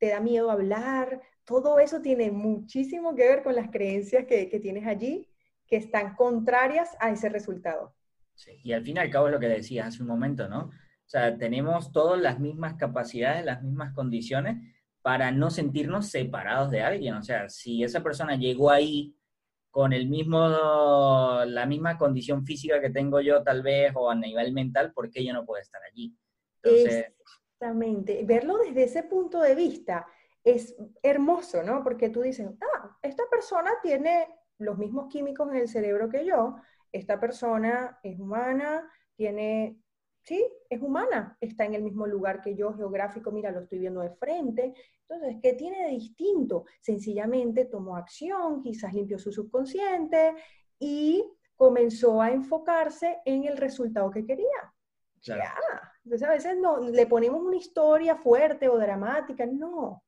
da 0.00 0.20
miedo 0.20 0.50
hablar, 0.50 1.20
todo 1.44 1.78
eso 1.80 2.00
tiene 2.00 2.30
muchísimo 2.30 3.14
que 3.14 3.26
ver 3.26 3.42
con 3.42 3.56
las 3.56 3.70
creencias 3.70 4.26
que, 4.26 4.48
que 4.48 4.60
tienes 4.60 4.86
allí 4.86 5.31
que 5.72 5.78
están 5.78 6.14
contrarias 6.16 6.94
a 7.00 7.10
ese 7.10 7.30
resultado. 7.30 7.94
Sí, 8.34 8.60
y 8.62 8.74
al 8.74 8.84
fin 8.84 8.98
y 8.98 9.00
al 9.00 9.08
cabo 9.08 9.28
es 9.28 9.32
lo 9.32 9.40
que 9.40 9.48
decías 9.48 9.86
hace 9.86 10.02
un 10.02 10.08
momento, 10.08 10.46
¿no? 10.46 10.64
O 10.64 10.70
sea, 11.06 11.38
tenemos 11.38 11.92
todas 11.92 12.20
las 12.20 12.38
mismas 12.38 12.74
capacidades, 12.74 13.42
las 13.42 13.62
mismas 13.62 13.94
condiciones 13.94 14.58
para 15.00 15.30
no 15.32 15.48
sentirnos 15.48 16.10
separados 16.10 16.70
de 16.70 16.82
alguien. 16.82 17.14
O 17.14 17.22
sea, 17.22 17.48
si 17.48 17.82
esa 17.82 18.02
persona 18.02 18.36
llegó 18.36 18.70
ahí 18.70 19.16
con 19.70 19.94
el 19.94 20.10
mismo, 20.10 21.40
la 21.46 21.64
misma 21.64 21.96
condición 21.96 22.44
física 22.44 22.78
que 22.78 22.90
tengo 22.90 23.22
yo 23.22 23.42
tal 23.42 23.62
vez 23.62 23.92
o 23.94 24.10
a 24.10 24.14
nivel 24.14 24.52
mental, 24.52 24.92
¿por 24.92 25.08
qué 25.08 25.20
ella 25.20 25.32
no 25.32 25.46
puede 25.46 25.62
estar 25.62 25.80
allí? 25.90 26.14
Exactamente. 26.62 28.22
Verlo 28.26 28.58
desde 28.58 28.82
ese 28.82 29.04
punto 29.04 29.40
de 29.40 29.54
vista 29.54 30.06
es 30.44 30.76
hermoso, 31.02 31.62
¿no? 31.62 31.82
Porque 31.82 32.10
tú 32.10 32.20
dices, 32.20 32.50
ah, 32.60 32.98
esta 33.00 33.22
persona 33.30 33.70
tiene 33.82 34.28
los 34.62 34.78
mismos 34.78 35.08
químicos 35.08 35.50
en 35.50 35.56
el 35.56 35.68
cerebro 35.68 36.08
que 36.08 36.24
yo, 36.24 36.56
esta 36.90 37.18
persona 37.18 37.98
es 38.02 38.18
humana, 38.18 38.90
tiene, 39.16 39.78
sí, 40.22 40.46
es 40.68 40.80
humana, 40.80 41.36
está 41.40 41.64
en 41.64 41.74
el 41.74 41.82
mismo 41.82 42.06
lugar 42.06 42.40
que 42.40 42.54
yo 42.54 42.72
geográfico, 42.74 43.30
mira, 43.30 43.50
lo 43.50 43.60
estoy 43.60 43.78
viendo 43.78 44.00
de 44.00 44.10
frente. 44.10 44.74
Entonces, 45.08 45.38
¿qué 45.42 45.54
tiene 45.54 45.84
de 45.84 45.90
distinto? 45.90 46.64
Sencillamente 46.80 47.66
tomó 47.66 47.96
acción, 47.96 48.62
quizás 48.62 48.94
limpió 48.94 49.18
su 49.18 49.32
subconsciente 49.32 50.34
y 50.78 51.24
comenzó 51.56 52.20
a 52.20 52.30
enfocarse 52.30 53.20
en 53.24 53.44
el 53.44 53.56
resultado 53.56 54.10
que 54.10 54.24
quería. 54.24 54.74
Ya. 55.22 55.54
Entonces, 56.04 56.28
a 56.28 56.32
veces 56.32 56.56
no, 56.56 56.80
le 56.80 57.06
ponemos 57.06 57.40
una 57.40 57.56
historia 57.56 58.16
fuerte 58.16 58.68
o 58.68 58.78
dramática, 58.78 59.46
no 59.46 60.02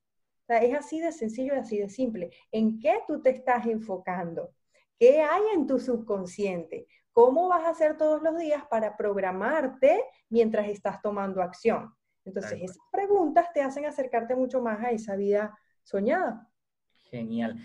es 0.49 0.75
así 0.75 1.01
de 1.01 1.13
sencillo 1.13 1.55
y 1.55 1.59
así 1.59 1.79
de 1.79 1.89
simple. 1.89 2.31
¿En 2.53 2.79
qué 2.79 3.01
tú 3.07 3.23
te 3.23 3.31
estás 3.31 3.67
enfocando? 3.67 4.55
¿Qué 4.99 5.21
hay 5.21 5.43
en 5.55 5.67
tu 5.67 5.79
subconsciente? 5.79 6.87
¿Cómo 7.13 7.49
vas 7.49 7.65
a 7.65 7.71
hacer 7.71 7.97
todos 7.97 8.23
los 8.23 8.37
días 8.37 8.65
para 8.69 8.97
programarte 8.97 10.03
mientras 10.29 10.69
estás 10.69 11.01
tomando 11.01 11.43
acción? 11.43 11.95
Entonces, 12.25 12.61
esas 12.63 12.79
preguntas 12.91 13.53
te 13.53 13.61
hacen 13.61 13.85
acercarte 13.85 14.35
mucho 14.35 14.61
más 14.63 14.83
a 14.83 14.91
esa 14.91 15.15
vida 15.15 15.57
soñada. 15.83 16.49
Genial. 17.11 17.57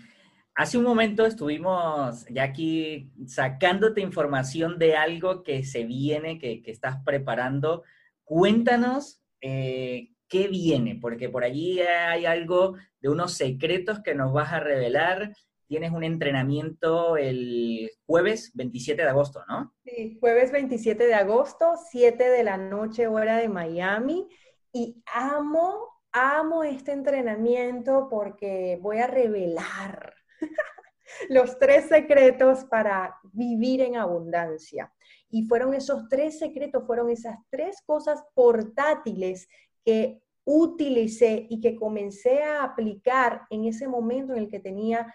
Hace 0.54 0.76
un 0.76 0.84
momento 0.84 1.24
estuvimos 1.24 2.26
ya 2.28 2.42
aquí 2.42 3.10
sacándote 3.26 4.02
información 4.02 4.78
de 4.78 4.96
algo 4.96 5.42
que 5.42 5.64
se 5.64 5.84
viene, 5.84 6.38
que, 6.38 6.62
estás 6.66 6.98
preparando. 7.04 7.82
Cuéntanos 8.24 9.22
eh, 9.40 10.09
qué 10.30 10.48
viene, 10.48 10.96
porque 10.98 11.28
por 11.28 11.44
allí 11.44 11.80
hay 11.80 12.24
algo 12.24 12.76
de 13.00 13.08
unos 13.10 13.34
secretos 13.34 14.00
que 14.00 14.14
nos 14.14 14.32
vas 14.32 14.52
a 14.52 14.60
revelar. 14.60 15.34
Tienes 15.66 15.90
un 15.90 16.04
entrenamiento 16.04 17.16
el 17.16 17.90
jueves 18.06 18.52
27 18.54 19.02
de 19.02 19.08
agosto, 19.08 19.42
¿no? 19.48 19.74
Sí, 19.84 20.16
jueves 20.20 20.52
27 20.52 21.06
de 21.06 21.14
agosto, 21.14 21.74
7 21.90 22.30
de 22.30 22.44
la 22.44 22.56
noche, 22.56 23.08
hora 23.08 23.38
de 23.38 23.48
Miami. 23.48 24.28
Y 24.72 25.02
amo, 25.12 25.88
amo 26.12 26.62
este 26.62 26.92
entrenamiento 26.92 28.06
porque 28.08 28.78
voy 28.80 28.98
a 28.98 29.08
revelar 29.08 30.14
los 31.28 31.58
tres 31.58 31.86
secretos 31.88 32.64
para 32.66 33.16
vivir 33.32 33.80
en 33.80 33.96
abundancia. 33.96 34.92
Y 35.28 35.42
fueron 35.42 35.74
esos 35.74 36.08
tres 36.08 36.38
secretos, 36.38 36.86
fueron 36.86 37.10
esas 37.10 37.36
tres 37.50 37.82
cosas 37.84 38.22
portátiles 38.34 39.48
que 39.84 40.22
utilicé 40.44 41.46
y 41.48 41.60
que 41.60 41.76
comencé 41.76 42.42
a 42.42 42.64
aplicar 42.64 43.42
en 43.50 43.64
ese 43.64 43.86
momento 43.88 44.32
en 44.32 44.40
el 44.40 44.48
que 44.48 44.60
tenía 44.60 45.14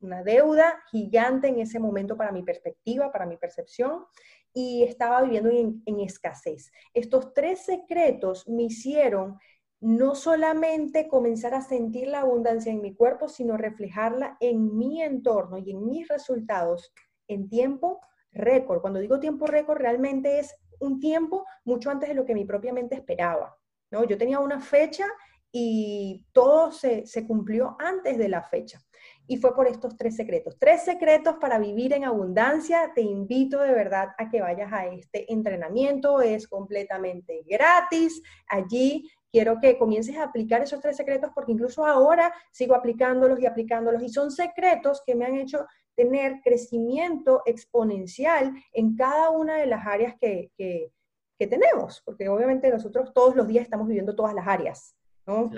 una 0.00 0.22
deuda 0.22 0.82
gigante 0.90 1.48
en 1.48 1.58
ese 1.58 1.80
momento 1.80 2.16
para 2.16 2.32
mi 2.32 2.42
perspectiva, 2.42 3.10
para 3.10 3.26
mi 3.26 3.36
percepción, 3.36 4.04
y 4.52 4.84
estaba 4.84 5.22
viviendo 5.22 5.50
en, 5.50 5.82
en 5.86 6.00
escasez. 6.00 6.70
Estos 6.92 7.34
tres 7.34 7.64
secretos 7.64 8.48
me 8.48 8.64
hicieron 8.64 9.38
no 9.80 10.14
solamente 10.14 11.08
comenzar 11.08 11.54
a 11.54 11.60
sentir 11.60 12.08
la 12.08 12.20
abundancia 12.20 12.72
en 12.72 12.80
mi 12.80 12.94
cuerpo, 12.94 13.28
sino 13.28 13.56
reflejarla 13.56 14.36
en 14.40 14.76
mi 14.76 15.02
entorno 15.02 15.58
y 15.58 15.72
en 15.72 15.84
mis 15.84 16.08
resultados 16.08 16.92
en 17.28 17.48
tiempo 17.48 18.00
récord. 18.32 18.80
Cuando 18.80 19.00
digo 19.00 19.20
tiempo 19.20 19.46
récord, 19.46 19.78
realmente 19.78 20.38
es 20.38 20.54
un 20.80 21.00
tiempo 21.00 21.44
mucho 21.64 21.90
antes 21.90 22.08
de 22.08 22.14
lo 22.14 22.24
que 22.24 22.34
mi 22.34 22.44
propia 22.44 22.72
mente 22.72 22.94
esperaba. 22.94 23.56
¿No? 23.94 24.04
Yo 24.04 24.18
tenía 24.18 24.40
una 24.40 24.60
fecha 24.60 25.06
y 25.50 26.26
todo 26.32 26.72
se, 26.72 27.06
se 27.06 27.26
cumplió 27.26 27.76
antes 27.78 28.18
de 28.18 28.28
la 28.28 28.42
fecha. 28.42 28.80
Y 29.26 29.36
fue 29.36 29.54
por 29.54 29.68
estos 29.68 29.96
tres 29.96 30.16
secretos. 30.16 30.58
Tres 30.58 30.84
secretos 30.84 31.36
para 31.40 31.58
vivir 31.58 31.92
en 31.92 32.04
abundancia. 32.04 32.90
Te 32.94 33.02
invito 33.02 33.60
de 33.60 33.72
verdad 33.72 34.08
a 34.18 34.28
que 34.28 34.40
vayas 34.40 34.72
a 34.72 34.86
este 34.86 35.32
entrenamiento. 35.32 36.20
Es 36.20 36.48
completamente 36.48 37.42
gratis. 37.46 38.20
Allí 38.48 39.08
quiero 39.30 39.60
que 39.60 39.78
comiences 39.78 40.16
a 40.16 40.24
aplicar 40.24 40.62
esos 40.62 40.80
tres 40.80 40.96
secretos 40.96 41.30
porque 41.34 41.52
incluso 41.52 41.86
ahora 41.86 42.32
sigo 42.52 42.74
aplicándolos 42.74 43.40
y 43.40 43.46
aplicándolos 43.46 44.02
y 44.02 44.08
son 44.08 44.30
secretos 44.30 45.02
que 45.06 45.14
me 45.14 45.24
han 45.24 45.36
hecho 45.36 45.66
tener 45.96 46.40
crecimiento 46.42 47.42
exponencial 47.46 48.52
en 48.72 48.96
cada 48.96 49.30
una 49.30 49.56
de 49.56 49.66
las 49.66 49.86
áreas 49.86 50.14
que, 50.20 50.50
que, 50.56 50.90
tenemos, 51.38 52.02
porque 52.04 52.28
obviamente 52.28 52.70
nosotros 52.70 53.12
todos 53.12 53.36
los 53.36 53.46
días 53.46 53.64
estamos 53.64 53.86
viviendo 53.86 54.14
todas 54.14 54.34
las 54.34 54.46
áreas, 54.46 54.96
¿no? 55.26 55.50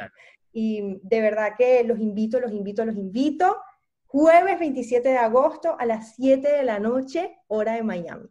Y 0.53 0.99
de 1.03 1.21
verdad 1.21 1.53
que 1.57 1.85
los 1.85 1.99
invito, 1.99 2.41
los 2.41 2.53
invito, 2.53 2.85
los 2.85 2.97
invito. 2.97 3.57
Jueves 4.07 4.59
27 4.59 5.09
de 5.09 5.19
agosto 5.19 5.77
a 5.79 5.85
las 5.85 6.15
7 6.15 6.49
de 6.51 6.63
la 6.63 6.79
noche, 6.79 7.37
hora 7.49 7.75
de 7.75 7.83
Miami. 7.83 8.29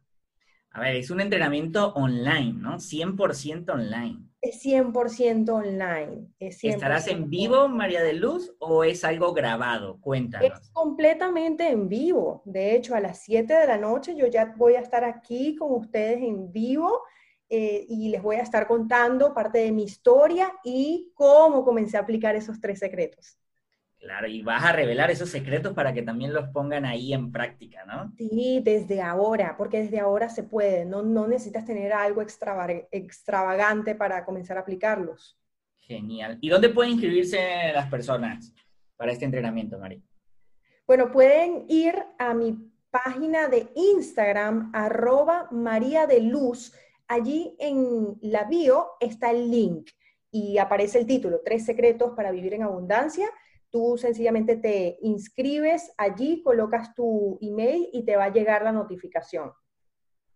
A 0.71 0.81
ver, 0.81 0.95
es 0.95 1.09
un 1.09 1.21
entrenamiento 1.21 1.93
online, 1.93 2.53
¿no? 2.53 2.79
100% 2.79 3.69
online. 3.69 4.27
Es 4.41 4.65
100% 4.65 5.49
online. 5.49 6.27
¿Estarás 6.39 7.07
en 7.07 7.29
vivo, 7.29 7.69
María 7.69 8.03
de 8.03 8.13
Luz, 8.13 8.53
o 8.59 8.83
es 8.83 9.05
algo 9.05 9.33
grabado? 9.33 10.01
Cuéntanos. 10.01 10.59
Es 10.59 10.69
completamente 10.71 11.69
en 11.69 11.87
vivo. 11.87 12.41
De 12.43 12.75
hecho, 12.75 12.93
a 12.95 12.99
las 12.99 13.23
7 13.23 13.53
de 13.53 13.67
la 13.67 13.77
noche 13.77 14.15
yo 14.15 14.27
ya 14.27 14.53
voy 14.57 14.75
a 14.75 14.81
estar 14.81 15.05
aquí 15.05 15.55
con 15.55 15.71
ustedes 15.71 16.17
en 16.17 16.51
vivo 16.51 17.03
eh, 17.49 17.85
y 17.87 18.09
les 18.09 18.21
voy 18.21 18.37
a 18.37 18.41
estar 18.41 18.67
contando 18.67 19.33
parte 19.33 19.59
de 19.59 19.71
mi 19.71 19.83
historia 19.83 20.51
y 20.63 21.11
cómo 21.13 21.63
comencé 21.63 21.97
a 21.97 22.01
aplicar 22.01 22.35
esos 22.35 22.59
tres 22.59 22.79
secretos. 22.79 23.37
Claro, 23.99 24.27
y 24.27 24.43
vas 24.43 24.63
a 24.63 24.71
revelar 24.71 25.09
esos 25.09 25.29
secretos 25.29 25.73
para 25.73 25.91
que 25.93 26.03
también 26.03 26.31
los 26.31 26.49
pongan 26.49 26.85
ahí 26.85 27.13
en 27.13 27.31
práctica, 27.31 27.85
¿no? 27.85 28.13
Sí, 28.17 28.61
desde 28.63 29.01
ahora, 29.01 29.55
porque 29.57 29.81
desde 29.81 29.99
ahora 29.99 30.29
se 30.29 30.43
puede, 30.43 30.85
no, 30.85 31.01
no 31.01 31.27
necesitas 31.27 31.65
tener 31.65 31.91
algo 31.91 32.21
extravagante 32.21 33.95
para 33.95 34.23
comenzar 34.23 34.57
a 34.57 34.61
aplicarlos. 34.61 35.39
Genial. 35.77 36.37
¿Y 36.41 36.49
dónde 36.49 36.69
pueden 36.69 36.93
inscribirse 36.93 37.71
las 37.73 37.89
personas 37.89 38.53
para 38.95 39.11
este 39.11 39.25
entrenamiento, 39.25 39.79
María? 39.79 40.01
Bueno, 40.85 41.11
pueden 41.11 41.65
ir 41.67 41.95
a 42.19 42.35
mi 42.35 42.71
página 42.91 43.47
de 43.47 43.71
Instagram, 43.75 44.71
arroba 44.73 45.47
María 45.51 46.05
de 46.05 46.21
Luz. 46.21 46.73
Allí 47.07 47.55
en 47.59 48.17
la 48.21 48.45
bio 48.45 48.87
está 48.99 49.31
el 49.31 49.51
link 49.51 49.89
y 50.31 50.57
aparece 50.57 50.99
el 50.99 51.05
título, 51.05 51.41
Tres 51.43 51.65
secretos 51.65 52.13
para 52.15 52.31
vivir 52.31 52.53
en 52.53 52.63
abundancia 52.63 53.29
Tú 53.75 53.97
sencillamente 53.97 54.55
te 54.55 54.97
inscribes 55.01 55.91
allí, 55.97 56.41
colocas 56.43 56.95
tu 56.95 57.37
email 57.41 57.89
y 57.91 58.05
te 58.05 58.15
va 58.15 58.23
a 58.23 58.33
llegar 58.33 58.63
la 58.63 58.71
notificación. 58.71 59.51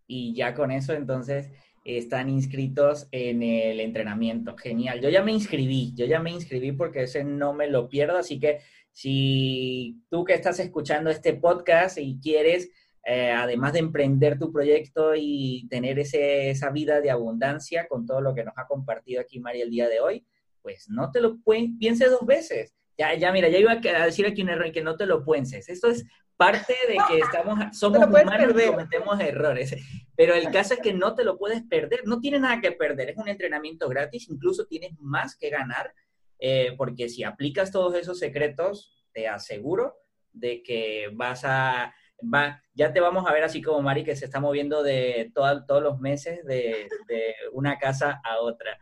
Y 0.08 0.36
ya 0.36 0.54
con 0.54 0.72
eso 0.72 0.92
entonces 0.92 1.50
están 1.86 2.30
inscritos 2.30 3.08
en 3.14 3.42
el 3.42 3.80
entrenamiento. 3.80 4.58
Genial. 4.58 5.00
Yo 5.00 5.08
ya 5.08 5.24
me 5.24 5.32
inscribí, 5.32 5.94
yo 5.96 6.06
ya 6.06 6.20
me 6.20 6.32
inscribí 6.32 6.74
porque 6.74 7.04
ese 7.04 7.24
no 7.24 7.54
me 7.54 7.70
lo 7.70 7.88
pierdo, 7.88 8.18
así 8.18 8.42
que 8.42 8.60
si 8.92 10.04
tú 10.10 10.26
que 10.26 10.34
estás 10.34 10.60
escuchando 10.60 11.10
este 11.10 11.34
podcast 11.34 11.98
y 11.98 12.20
quieres, 12.20 12.70
eh, 13.12 13.32
además 13.32 13.74
de 13.74 13.80
emprender 13.80 14.38
tu 14.38 14.52
proyecto 14.52 15.14
y 15.16 15.68
tener 15.68 15.98
ese, 15.98 16.52
esa 16.52 16.70
vida 16.70 17.02
de 17.02 17.10
abundancia 17.10 17.88
con 17.88 18.06
todo 18.06 18.22
lo 18.22 18.36
que 18.36 18.44
nos 18.44 18.54
ha 18.56 18.68
compartido 18.68 19.20
aquí 19.20 19.40
María 19.40 19.64
el 19.64 19.72
día 19.72 19.90
de 19.90 20.00
hoy, 20.00 20.28
pues 20.62 20.88
no 20.90 21.10
te 21.10 21.20
lo 21.20 21.38
pienses 21.80 22.12
dos 22.12 22.24
veces. 22.28 22.76
Ya, 23.00 23.16
ya, 23.16 23.32
mira, 23.32 23.50
ya 23.50 23.58
iba 23.58 23.72
a 23.72 24.06
decir 24.06 24.28
aquí 24.28 24.44
un 24.44 24.50
error 24.50 24.68
y 24.68 24.72
que 24.72 24.84
no 24.84 24.96
te 24.96 25.08
lo 25.08 25.26
puenses. 25.26 25.70
Esto 25.70 25.90
es 25.90 26.06
parte 26.38 26.76
de 26.88 26.98
que 27.08 27.18
estamos, 27.18 27.76
somos 27.76 28.06
humanos 28.06 28.54
y 28.56 28.68
cometemos 28.68 29.20
errores. 29.20 29.76
Pero 30.16 30.36
el 30.36 30.52
caso 30.52 30.76
es 30.76 30.80
que 30.80 30.94
no 30.94 31.16
te 31.16 31.24
lo 31.24 31.40
puedes 31.40 31.64
perder, 31.64 32.02
no 32.06 32.20
tiene 32.20 32.38
nada 32.38 32.62
que 32.62 32.74
perder, 32.74 33.10
es 33.10 33.18
un 33.18 33.28
entrenamiento 33.28 33.90
gratis, 33.90 34.30
incluso 34.30 34.68
tienes 34.68 34.92
más 35.00 35.36
que 35.36 35.50
ganar, 35.50 35.96
eh, 36.38 36.76
porque 36.78 37.10
si 37.10 37.24
aplicas 37.24 37.72
todos 37.72 37.96
esos 37.96 38.20
secretos, 38.20 39.04
te 39.14 39.28
aseguro 39.28 39.96
de 40.32 40.62
que 40.62 41.10
vas 41.12 41.42
a, 41.44 41.92
va, 42.22 42.62
ya 42.74 42.94
te 42.94 43.00
vamos 43.00 43.28
a 43.28 43.34
ver 43.34 43.44
así 43.44 43.62
como 43.62 43.82
Mari 43.82 44.04
que 44.04 44.16
se 44.16 44.26
está 44.26 44.40
moviendo 44.40 44.84
de 44.84 45.32
todos 45.34 45.84
los 45.84 46.00
meses 46.00 46.46
de, 46.46 46.88
de 47.08 47.34
una 47.54 47.78
casa 47.78 48.22
a 48.24 48.40
otra. 48.40 48.78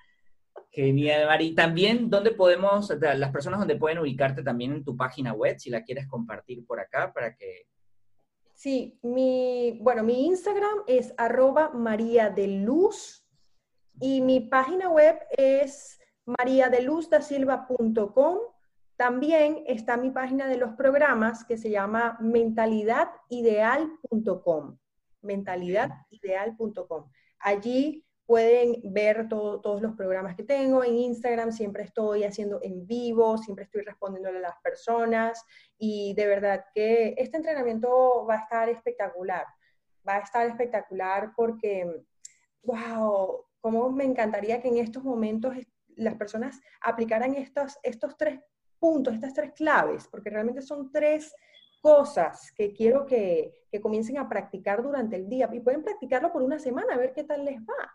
Genial, 0.71 1.25
Mari. 1.25 1.55
También, 1.55 2.09
¿dónde 2.09 2.31
podemos, 2.31 2.91
las 3.01 3.31
personas 3.31 3.59
donde 3.59 3.77
pueden 3.77 3.97
ubicarte 3.97 4.43
también 4.43 4.73
en 4.73 4.83
tu 4.83 4.95
página 4.95 5.33
web, 5.33 5.57
si 5.57 5.71
la 5.71 5.83
quieres 5.83 6.07
compartir 6.07 6.65
por 6.67 6.79
acá 6.79 7.11
para 7.13 7.35
que... 7.35 7.65
Sí, 8.53 8.99
mi, 9.01 9.79
bueno, 9.81 10.03
mi 10.03 10.27
Instagram 10.27 10.83
es 10.87 11.13
arroba 11.17 11.69
María 11.69 12.33
y 13.99 14.21
mi 14.21 14.41
página 14.41 14.89
web 14.89 15.17
es 15.31 15.99
mariadeluzdasilva.com. 16.25 18.37
También 18.97 19.63
está 19.67 19.95
mi 19.95 20.09
página 20.09 20.47
de 20.47 20.57
los 20.57 20.73
programas 20.73 21.45
que 21.45 21.55
se 21.55 21.69
llama 21.69 22.17
mentalidadideal.com. 22.19 24.79
Mentalidadideal.com. 25.21 27.11
Allí 27.37 28.03
pueden 28.25 28.81
ver 28.83 29.29
todos 29.29 29.83
los 29.83 29.95
programas 29.95 30.35
que 30.35 30.41
tengo. 30.41 30.83
En 30.83 30.97
Instagram 30.97 31.51
siempre 31.51 31.83
estoy 31.83 32.23
haciendo 32.23 32.59
en 32.63 32.87
vivo, 32.87 33.37
siempre 33.37 33.65
estoy 33.65 33.83
respondiéndole 33.83 34.39
a 34.39 34.41
las 34.41 34.59
personas 34.63 35.45
y 35.77 36.15
de 36.15 36.25
verdad 36.25 36.65
que 36.73 37.13
este 37.17 37.37
entrenamiento 37.37 38.25
va 38.25 38.33
a 38.33 38.39
estar 38.39 38.67
espectacular. 38.67 39.45
Va 40.07 40.15
a 40.15 40.19
estar 40.19 40.47
espectacular 40.47 41.33
porque, 41.35 42.03
wow, 42.63 43.45
cómo 43.61 43.91
me 43.91 44.05
encantaría 44.05 44.59
que 44.59 44.69
en 44.69 44.77
estos 44.77 45.03
momentos 45.03 45.53
las 45.95 46.15
personas 46.15 46.59
aplicaran 46.81 47.35
estos, 47.35 47.77
estos 47.83 48.17
tres 48.17 48.39
puntos, 48.77 49.13
estas 49.13 49.33
tres 49.33 49.51
claves, 49.53 50.07
porque 50.07 50.29
realmente 50.29 50.61
son 50.61 50.91
tres 50.91 51.33
cosas 51.81 52.51
que 52.55 52.73
quiero 52.73 53.05
que, 53.05 53.65
que 53.71 53.81
comiencen 53.81 54.17
a 54.17 54.27
practicar 54.27 54.81
durante 54.81 55.15
el 55.15 55.29
día 55.29 55.49
y 55.51 55.59
pueden 55.59 55.83
practicarlo 55.83 56.31
por 56.31 56.41
una 56.41 56.59
semana 56.59 56.93
a 56.93 56.97
ver 56.97 57.13
qué 57.13 57.23
tal 57.23 57.45
les 57.45 57.59
va. 57.61 57.91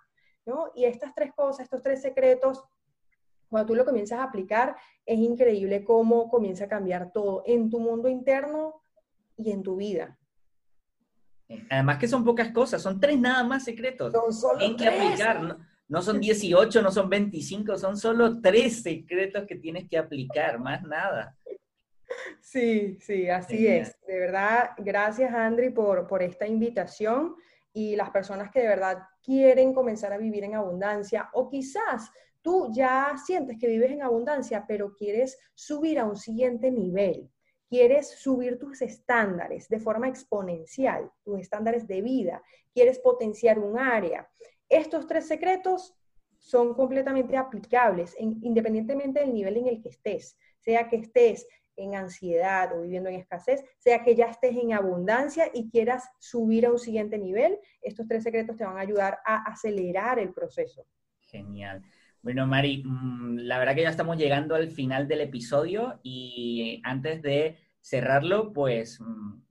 Y 0.75 0.85
estas 0.85 1.15
tres 1.15 1.33
cosas, 1.35 1.65
estos 1.65 1.83
tres 1.83 2.03
secretos, 2.03 2.65
cuando 3.49 3.67
tú 3.67 3.75
lo 3.75 3.85
comienzas 3.85 4.19
a 4.19 4.25
aplicar, 4.25 4.77
es 5.05 5.19
increíble 5.19 5.85
cómo 5.85 6.29
comienza 6.29 6.65
a 6.65 6.69
cambiar 6.69 7.13
todo 7.13 7.43
en 7.47 7.71
tu 7.71 7.79
mundo 7.79 8.09
interno 8.09 8.83
y 9.37 9.53
en 9.53 9.63
tu 9.63 9.77
vida. 9.77 10.19
Además 11.71 11.99
que 11.99 12.09
son 12.09 12.25
pocas 12.25 12.51
cosas, 12.51 12.81
son 12.81 12.99
tres 12.99 13.21
nada 13.21 13.45
más 13.45 13.65
secretos. 13.65 14.13
Son 14.35 14.77
que 14.77 14.89
aplicar, 14.89 15.43
no, 15.43 15.59
son 16.01 16.21
18, 16.21 16.83
no 16.83 16.91
son 16.91 17.09
25, 17.09 17.77
son 17.77 17.97
solo 17.97 18.41
tres 18.41 18.83
secretos 18.83 19.45
que 19.47 19.57
tienes 19.57 19.89
que 19.89 19.99
aplicar, 19.99 20.59
más 20.59 20.83
nada. 20.83 21.37
Sí, 22.41 22.99
sí, 23.01 23.29
así 23.29 23.67
es. 23.67 23.97
De 24.07 24.19
verdad, 24.19 24.71
gracias 24.79 25.33
Andri 25.35 25.71
por, 25.71 26.07
por 26.07 26.23
esta 26.23 26.47
invitación 26.47 27.35
y 27.73 27.97
las 27.97 28.11
personas 28.11 28.51
que 28.51 28.61
de 28.61 28.69
verdad 28.69 28.99
quieren 29.23 29.73
comenzar 29.73 30.13
a 30.13 30.19
vivir 30.19 30.45
en 30.45 30.55
abundancia 30.55 31.31
o 31.33 31.49
quizás 31.49 32.11
tú 32.43 32.71
ya 32.73 33.15
sientes 33.25 33.57
que 33.59 33.69
vives 33.69 33.93
en 33.93 34.03
abundancia, 34.03 34.65
pero 34.67 34.95
quieres 34.95 35.39
subir 35.55 35.99
a 35.99 36.05
un 36.05 36.17
siguiente 36.17 36.71
nivel, 36.71 37.31
quieres 37.69 38.11
subir 38.11 38.59
tus 38.59 38.83
estándares 38.83 39.69
de 39.69 39.81
forma 39.81 40.09
exponencial, 40.09 41.11
tus 41.25 41.41
estándares 41.41 41.87
de 41.87 42.03
vida, 42.03 42.43
quieres 42.75 42.99
potenciar 42.99 43.59
un 43.59 43.79
área. 43.79 44.29
Estos 44.73 45.07
tres 45.07 45.29
secretos 45.29 45.95
son 46.39 46.73
completamente 46.73 47.37
aplicables 47.37 48.17
independientemente 48.19 49.21
del 49.21 49.35
nivel 49.35 49.59
en 49.59 49.69
el 49.69 49.83
que 49.83 49.91
estés, 49.91 50.39
sea 50.59 50.89
que 50.89 50.97
estés 50.97 51.47
en 51.77 51.95
ansiedad 51.95 52.73
o 52.75 52.81
viviendo 52.81 53.11
en 53.11 53.17
escasez, 53.17 53.63
sea 53.77 54.03
que 54.03 54.15
ya 54.15 54.27
estés 54.27 54.57
en 54.57 54.73
abundancia 54.73 55.51
y 55.53 55.69
quieras 55.69 56.09
subir 56.19 56.65
a 56.65 56.71
un 56.71 56.79
siguiente 56.79 57.19
nivel, 57.19 57.59
estos 57.83 58.09
tres 58.09 58.23
secretos 58.23 58.57
te 58.57 58.65
van 58.65 58.79
a 58.79 58.81
ayudar 58.81 59.19
a 59.27 59.45
acelerar 59.45 60.19
el 60.19 60.33
proceso. 60.33 60.87
Genial. 61.21 61.83
Bueno, 62.23 62.47
Mari, 62.47 62.83
mm, 62.83 63.41
la 63.41 63.59
verdad 63.59 63.75
que 63.75 63.83
ya 63.83 63.91
estamos 63.91 64.17
llegando 64.17 64.55
al 64.55 64.71
final 64.71 65.07
del 65.07 65.21
episodio 65.21 66.01
y 66.03 66.81
antes 66.83 67.21
de 67.21 67.59
cerrarlo, 67.83 68.55
pues 68.55 68.99
mm, 69.03 69.43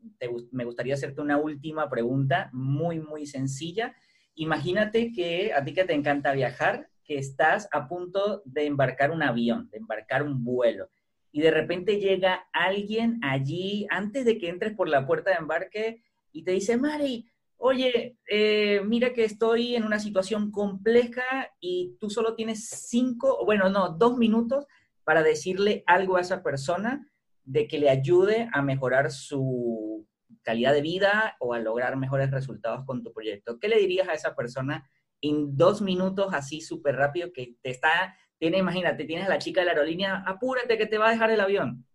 me 0.52 0.66
gustaría 0.66 0.96
hacerte 0.96 1.22
una 1.22 1.38
última 1.38 1.88
pregunta 1.92 2.50
muy, 2.54 3.00
muy 3.00 3.28
sencilla. 3.28 3.96
Imagínate 4.36 5.12
que 5.12 5.54
a 5.54 5.64
ti 5.64 5.74
que 5.74 5.84
te 5.84 5.94
encanta 5.94 6.34
viajar, 6.34 6.88
que 7.04 7.18
estás 7.18 7.68
a 7.72 7.88
punto 7.88 8.42
de 8.46 8.66
embarcar 8.66 9.12
un 9.12 9.24
avión, 9.24 9.70
de 9.72 9.78
embarcar 9.78 10.24
un 10.24 10.44
vuelo, 10.44 10.90
y 11.32 11.42
de 11.42 11.52
repente 11.52 12.00
llega 12.00 12.48
alguien 12.52 13.20
allí 13.24 13.88
antes 13.90 14.26
de 14.26 14.38
que 14.38 14.50
entres 14.50 14.76
por 14.76 14.90
la 14.90 15.08
puerta 15.08 15.32
de 15.32 15.38
embarque 15.38 16.04
y 16.32 16.44
te 16.44 16.52
dice, 16.52 16.78
Mari, 16.78 17.26
oye, 17.58 18.18
eh, 18.30 18.82
mira 18.86 19.14
que 19.14 19.24
estoy 19.24 19.76
en 19.76 19.84
una 19.84 20.00
situación 20.00 20.52
compleja 20.52 21.52
y 21.60 21.96
tú 22.00 22.10
solo 22.10 22.36
tienes 22.36 22.68
cinco, 22.70 23.46
bueno, 23.46 23.70
no, 23.70 23.90
dos 23.90 24.18
minutos 24.18 24.66
para 25.04 25.24
decirle 25.24 25.84
algo 25.88 26.18
a 26.18 26.22
esa 26.22 26.44
persona 26.44 27.08
de 27.44 27.68
que 27.68 27.80
le 27.80 27.90
ayude 27.90 28.50
a 28.52 28.62
mejorar 28.62 29.12
su 29.12 30.06
calidad 30.44 30.74
de 30.74 30.82
vida 30.82 31.36
o 31.40 31.54
a 31.54 31.60
lograr 31.60 31.98
mejores 31.98 32.32
resultados 32.32 32.86
con 32.86 33.04
tu 33.04 33.14
proyecto. 33.14 33.60
¿Qué 33.60 33.68
le 33.68 33.80
dirías 33.80 34.08
a 34.08 34.14
esa 34.14 34.36
persona 34.36 34.90
en 35.22 35.56
dos 35.56 35.82
minutos 35.82 36.34
así 36.34 36.62
súper 36.62 36.96
rápido 36.96 37.32
que 37.34 37.56
te 37.62 37.70
está, 37.70 38.16
tiene, 38.38 38.58
imagínate, 38.58 39.06
tienes 39.06 39.28
a 39.28 39.30
la 39.30 39.38
chica 39.38 39.62
de 39.62 39.68
la 39.68 39.74
aerolínea, 39.74 40.24
apúrate 40.26 40.78
que 40.78 40.88
te 40.88 40.98
va 40.98 41.10
a 41.10 41.12
dejar 41.12 41.30
el 41.32 41.42
avión? 41.42 41.86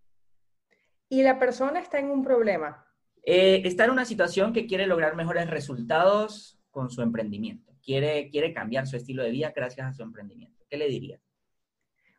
Y 1.09 1.23
la 1.23 1.39
persona 1.39 1.81
está 1.81 1.99
en 1.99 2.11
un 2.11 2.23
problema 2.23 2.87
eh, 3.29 3.63
está 3.65 3.85
en 3.85 3.91
una 3.91 4.05
situación 4.05 4.53
que 4.53 4.69
quiere 4.69 4.87
lograr 4.87 5.17
mejores 5.17 5.51
resultados 5.51 6.61
con 6.71 6.91
su 6.91 7.03
emprendimiento. 7.03 7.73
Quiere, 7.83 8.31
quiere 8.31 8.55
cambiar 8.55 8.87
su 8.87 8.97
estilo 8.97 9.25
de 9.25 9.33
vida 9.33 9.53
gracias 9.55 9.89
a 9.89 9.93
su 9.93 10.05
emprendimiento. 10.05 10.65
¿Qué 10.71 10.77
le 10.77 10.87
diría? 10.87 11.21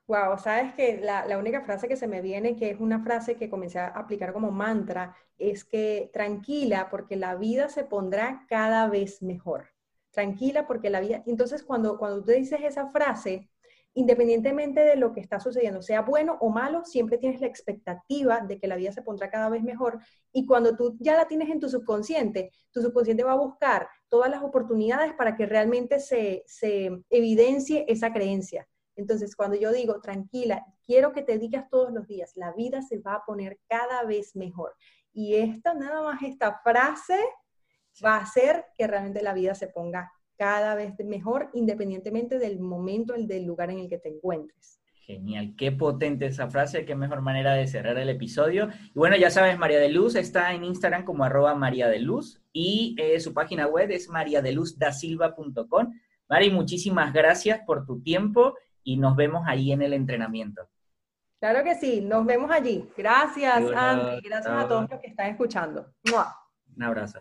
Wow, 0.08 0.38
sabes 0.38 0.74
que 0.74 0.98
la, 1.02 1.26
la, 1.26 1.38
única 1.38 1.62
frase 1.62 1.88
que 1.88 1.98
se 1.98 2.08
me 2.08 2.22
viene, 2.22 2.56
que 2.56 2.70
es 2.70 2.80
una 2.80 3.04
frase 3.04 3.36
que 3.36 3.50
comencé 3.50 3.80
a 3.80 3.88
aplicar 3.88 4.32
como 4.32 4.52
mantra, 4.52 5.16
es 5.38 5.66
que 5.66 6.10
tranquila 6.14 6.90
porque 6.90 7.18
la 7.18 7.36
vida 7.36 7.68
se 7.70 7.84
pondrá 7.84 8.46
cada 8.48 8.88
vez 8.88 9.22
mejor. 9.22 9.68
Tranquila 10.12 10.66
porque 10.66 10.90
la 10.90 11.02
vida... 11.02 11.24
Entonces, 11.26 11.62
cuando, 11.64 11.98
cuando 11.98 12.24
tú 12.24 12.32
dices 12.32 12.60
esa 12.64 12.90
frase, 12.90 13.50
independientemente 13.98 14.82
de 14.82 14.96
lo 14.96 15.12
que 15.12 15.20
está 15.20 15.40
sucediendo, 15.40 15.82
sea 15.82 16.02
bueno 16.02 16.38
o 16.40 16.50
malo, 16.50 16.86
siempre 16.86 17.18
tienes 17.18 17.42
la 17.42 17.48
expectativa 17.48 18.42
de 18.42 18.60
que 18.60 18.68
la 18.68 18.76
vida 18.76 18.92
se 18.92 19.02
pondrá 19.02 19.32
cada 19.32 19.50
vez 19.50 19.64
mejor. 19.64 20.00
Y 20.32 20.46
cuando 20.46 20.76
tú 20.76 20.96
ya 21.00 21.18
la 21.18 21.28
tienes 21.28 21.50
en 21.50 21.60
tu 21.60 21.68
subconsciente, 21.68 22.52
tu 22.72 22.82
subconsciente 22.82 23.24
va 23.24 23.32
a 23.32 23.38
buscar 23.38 23.90
todas 24.08 24.30
las 24.30 24.44
oportunidades 24.44 25.14
para 25.14 25.36
que 25.36 25.48
realmente 25.48 26.00
se, 26.00 26.46
evidencie 27.10 27.86
esa 27.88 28.14
creencia. 28.14 28.68
Entonces, 28.98 29.36
cuando 29.36 29.56
yo 29.56 29.72
digo, 29.72 30.02
tranquila, 30.02 30.66
quiero 30.86 31.14
que 31.14 31.22
te 31.22 31.38
digas 31.38 31.70
todos 31.70 31.94
los 31.94 32.08
días, 32.08 32.34
la 32.36 32.52
vida 32.54 32.82
se 32.82 33.00
va 33.00 33.16
a 33.16 33.26
poner 33.26 33.60
cada 33.70 34.04
vez 34.04 34.36
mejor. 34.36 34.76
Y 35.14 35.36
esta, 35.36 35.74
nada 35.74 36.02
más 36.02 36.22
esta 36.24 36.60
frase 36.64 37.18
va 38.04 38.16
a 38.16 38.22
hacer 38.22 38.66
que 38.76 38.88
realmente 38.88 39.24
la 39.24 39.34
vida 39.34 39.56
se 39.56 39.68
ponga 39.68 40.12
cada 40.36 40.76
vez 40.76 40.94
mejor, 41.04 41.50
independientemente 41.54 42.38
del 42.40 42.60
momento, 42.60 43.16
el 43.16 43.28
del 43.28 43.46
lugar 43.46 43.72
en 43.72 43.80
el 43.80 43.90
que 43.90 43.98
te 43.98 44.10
encuentres. 44.10 44.80
Genial, 45.08 45.56
qué 45.58 45.72
potente 45.72 46.26
esa 46.26 46.50
frase, 46.50 46.84
qué 46.86 46.94
mejor 46.94 47.22
manera 47.22 47.54
de 47.54 47.66
cerrar 47.66 47.98
el 47.98 48.10
episodio. 48.10 48.68
Y 48.94 49.00
bueno, 49.00 49.16
ya 49.16 49.30
sabes, 49.30 49.58
María 49.58 49.80
de 49.80 49.90
Luz 49.90 50.16
está 50.16 50.54
en 50.54 50.66
Instagram 50.66 51.06
como 51.06 51.24
arroba 51.24 51.56
María 51.56 51.88
de 51.88 52.00
Luz 52.00 52.42
y 52.52 52.96
eh, 53.00 53.20
su 53.20 53.34
página 53.34 53.68
web 53.68 53.90
es 53.92 54.10
mariadeluzdasilva.com. 54.10 55.94
Mari, 56.30 56.52
muchísimas 56.52 57.14
gracias 57.14 57.62
por 57.66 57.86
tu 57.86 58.02
tiempo 58.02 58.56
y 58.88 58.96
nos 58.96 59.18
vemos 59.18 59.44
ahí 59.46 59.74
en 59.74 59.82
el 59.82 59.92
entrenamiento. 59.92 60.62
Claro 61.42 61.62
que 61.62 61.76
sí, 61.76 62.00
nos 62.00 62.26
vemos 62.26 62.50
allí. 62.50 62.88
Gracias, 62.96 63.54
Andy. 63.76 64.22
Gracias 64.22 64.48
a 64.48 64.66
todos 64.66 64.90
los 64.90 65.02
que 65.02 65.08
están 65.08 65.28
escuchando. 65.28 65.88
Un 66.74 66.84
abrazo. 66.84 67.20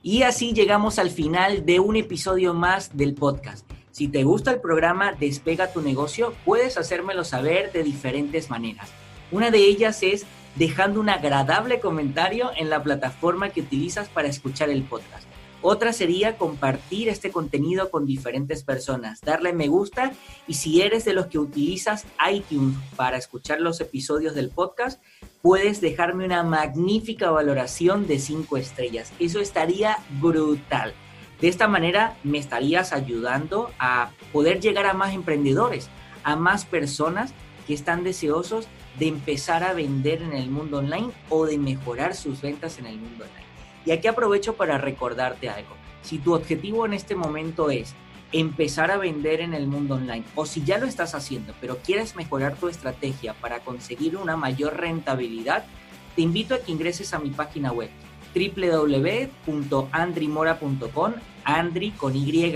Y 0.00 0.22
así 0.22 0.52
llegamos 0.52 1.00
al 1.00 1.10
final 1.10 1.66
de 1.66 1.80
un 1.80 1.96
episodio 1.96 2.54
más 2.54 2.96
del 2.96 3.14
podcast. 3.14 3.68
Si 3.90 4.06
te 4.06 4.22
gusta 4.22 4.52
el 4.52 4.60
programa 4.60 5.12
Despega 5.12 5.72
tu 5.72 5.82
negocio, 5.82 6.32
puedes 6.44 6.78
hacérmelo 6.78 7.24
saber 7.24 7.72
de 7.72 7.82
diferentes 7.82 8.48
maneras. 8.48 8.92
Una 9.32 9.50
de 9.50 9.58
ellas 9.58 10.04
es 10.04 10.24
dejando 10.54 11.00
un 11.00 11.08
agradable 11.08 11.80
comentario 11.80 12.52
en 12.56 12.70
la 12.70 12.80
plataforma 12.80 13.50
que 13.50 13.62
utilizas 13.62 14.08
para 14.08 14.28
escuchar 14.28 14.70
el 14.70 14.84
podcast. 14.84 15.26
Otra 15.66 15.94
sería 15.94 16.36
compartir 16.36 17.08
este 17.08 17.32
contenido 17.32 17.90
con 17.90 18.04
diferentes 18.04 18.62
personas, 18.62 19.22
darle 19.22 19.54
me 19.54 19.66
gusta 19.66 20.12
y 20.46 20.52
si 20.52 20.82
eres 20.82 21.06
de 21.06 21.14
los 21.14 21.28
que 21.28 21.38
utilizas 21.38 22.04
iTunes 22.30 22.76
para 22.96 23.16
escuchar 23.16 23.62
los 23.62 23.80
episodios 23.80 24.34
del 24.34 24.50
podcast, 24.50 25.02
puedes 25.40 25.80
dejarme 25.80 26.26
una 26.26 26.42
magnífica 26.42 27.30
valoración 27.30 28.06
de 28.06 28.18
5 28.18 28.58
estrellas. 28.58 29.10
Eso 29.18 29.40
estaría 29.40 29.96
brutal. 30.20 30.92
De 31.40 31.48
esta 31.48 31.66
manera 31.66 32.18
me 32.24 32.36
estarías 32.36 32.92
ayudando 32.92 33.70
a 33.78 34.10
poder 34.34 34.60
llegar 34.60 34.84
a 34.84 34.92
más 34.92 35.14
emprendedores, 35.14 35.88
a 36.24 36.36
más 36.36 36.66
personas 36.66 37.32
que 37.66 37.72
están 37.72 38.04
deseosos 38.04 38.68
de 38.98 39.08
empezar 39.08 39.64
a 39.64 39.72
vender 39.72 40.20
en 40.20 40.34
el 40.34 40.50
mundo 40.50 40.80
online 40.80 41.10
o 41.30 41.46
de 41.46 41.56
mejorar 41.56 42.14
sus 42.14 42.42
ventas 42.42 42.78
en 42.78 42.84
el 42.84 42.98
mundo 42.98 43.24
online. 43.24 43.43
Y 43.84 43.90
aquí 43.90 44.08
aprovecho 44.08 44.54
para 44.54 44.78
recordarte 44.78 45.48
algo. 45.48 45.76
Si 46.02 46.18
tu 46.18 46.34
objetivo 46.34 46.86
en 46.86 46.94
este 46.94 47.14
momento 47.14 47.70
es 47.70 47.94
empezar 48.32 48.90
a 48.90 48.96
vender 48.96 49.40
en 49.40 49.54
el 49.54 49.66
mundo 49.66 49.94
online 49.94 50.24
o 50.34 50.44
si 50.44 50.64
ya 50.64 50.78
lo 50.78 50.86
estás 50.86 51.14
haciendo 51.14 51.54
pero 51.60 51.78
quieres 51.78 52.16
mejorar 52.16 52.56
tu 52.56 52.68
estrategia 52.68 53.32
para 53.34 53.60
conseguir 53.60 54.16
una 54.16 54.36
mayor 54.36 54.76
rentabilidad, 54.76 55.64
te 56.16 56.22
invito 56.22 56.54
a 56.54 56.58
que 56.58 56.72
ingreses 56.72 57.14
a 57.14 57.20
mi 57.20 57.30
página 57.30 57.72
web 57.72 57.90
www.andrimora.com, 58.34 61.12
Andri 61.44 61.92
con 61.92 62.16
Y, 62.16 62.52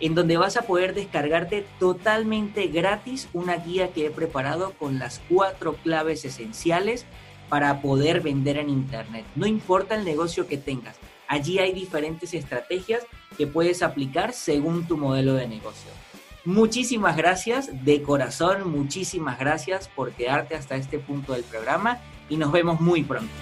en 0.00 0.14
donde 0.14 0.36
vas 0.36 0.58
a 0.58 0.62
poder 0.62 0.94
descargarte 0.94 1.66
totalmente 1.78 2.68
gratis 2.68 3.28
una 3.32 3.56
guía 3.56 3.92
que 3.92 4.06
he 4.06 4.10
preparado 4.10 4.72
con 4.78 4.98
las 4.98 5.20
cuatro 5.28 5.74
claves 5.74 6.24
esenciales 6.24 7.04
para 7.48 7.80
poder 7.80 8.20
vender 8.20 8.56
en 8.58 8.68
Internet. 8.68 9.24
No 9.34 9.46
importa 9.46 9.94
el 9.94 10.04
negocio 10.04 10.46
que 10.46 10.58
tengas, 10.58 10.96
allí 11.26 11.58
hay 11.58 11.72
diferentes 11.72 12.34
estrategias 12.34 13.06
que 13.36 13.46
puedes 13.46 13.82
aplicar 13.82 14.32
según 14.32 14.86
tu 14.86 14.96
modelo 14.96 15.34
de 15.34 15.48
negocio. 15.48 15.90
Muchísimas 16.44 17.16
gracias, 17.16 17.84
de 17.84 18.02
corazón, 18.02 18.70
muchísimas 18.70 19.38
gracias 19.38 19.88
por 19.88 20.12
quedarte 20.12 20.54
hasta 20.54 20.76
este 20.76 20.98
punto 20.98 21.34
del 21.34 21.44
programa 21.44 21.98
y 22.30 22.36
nos 22.36 22.52
vemos 22.52 22.80
muy 22.80 23.02
pronto. 23.02 23.32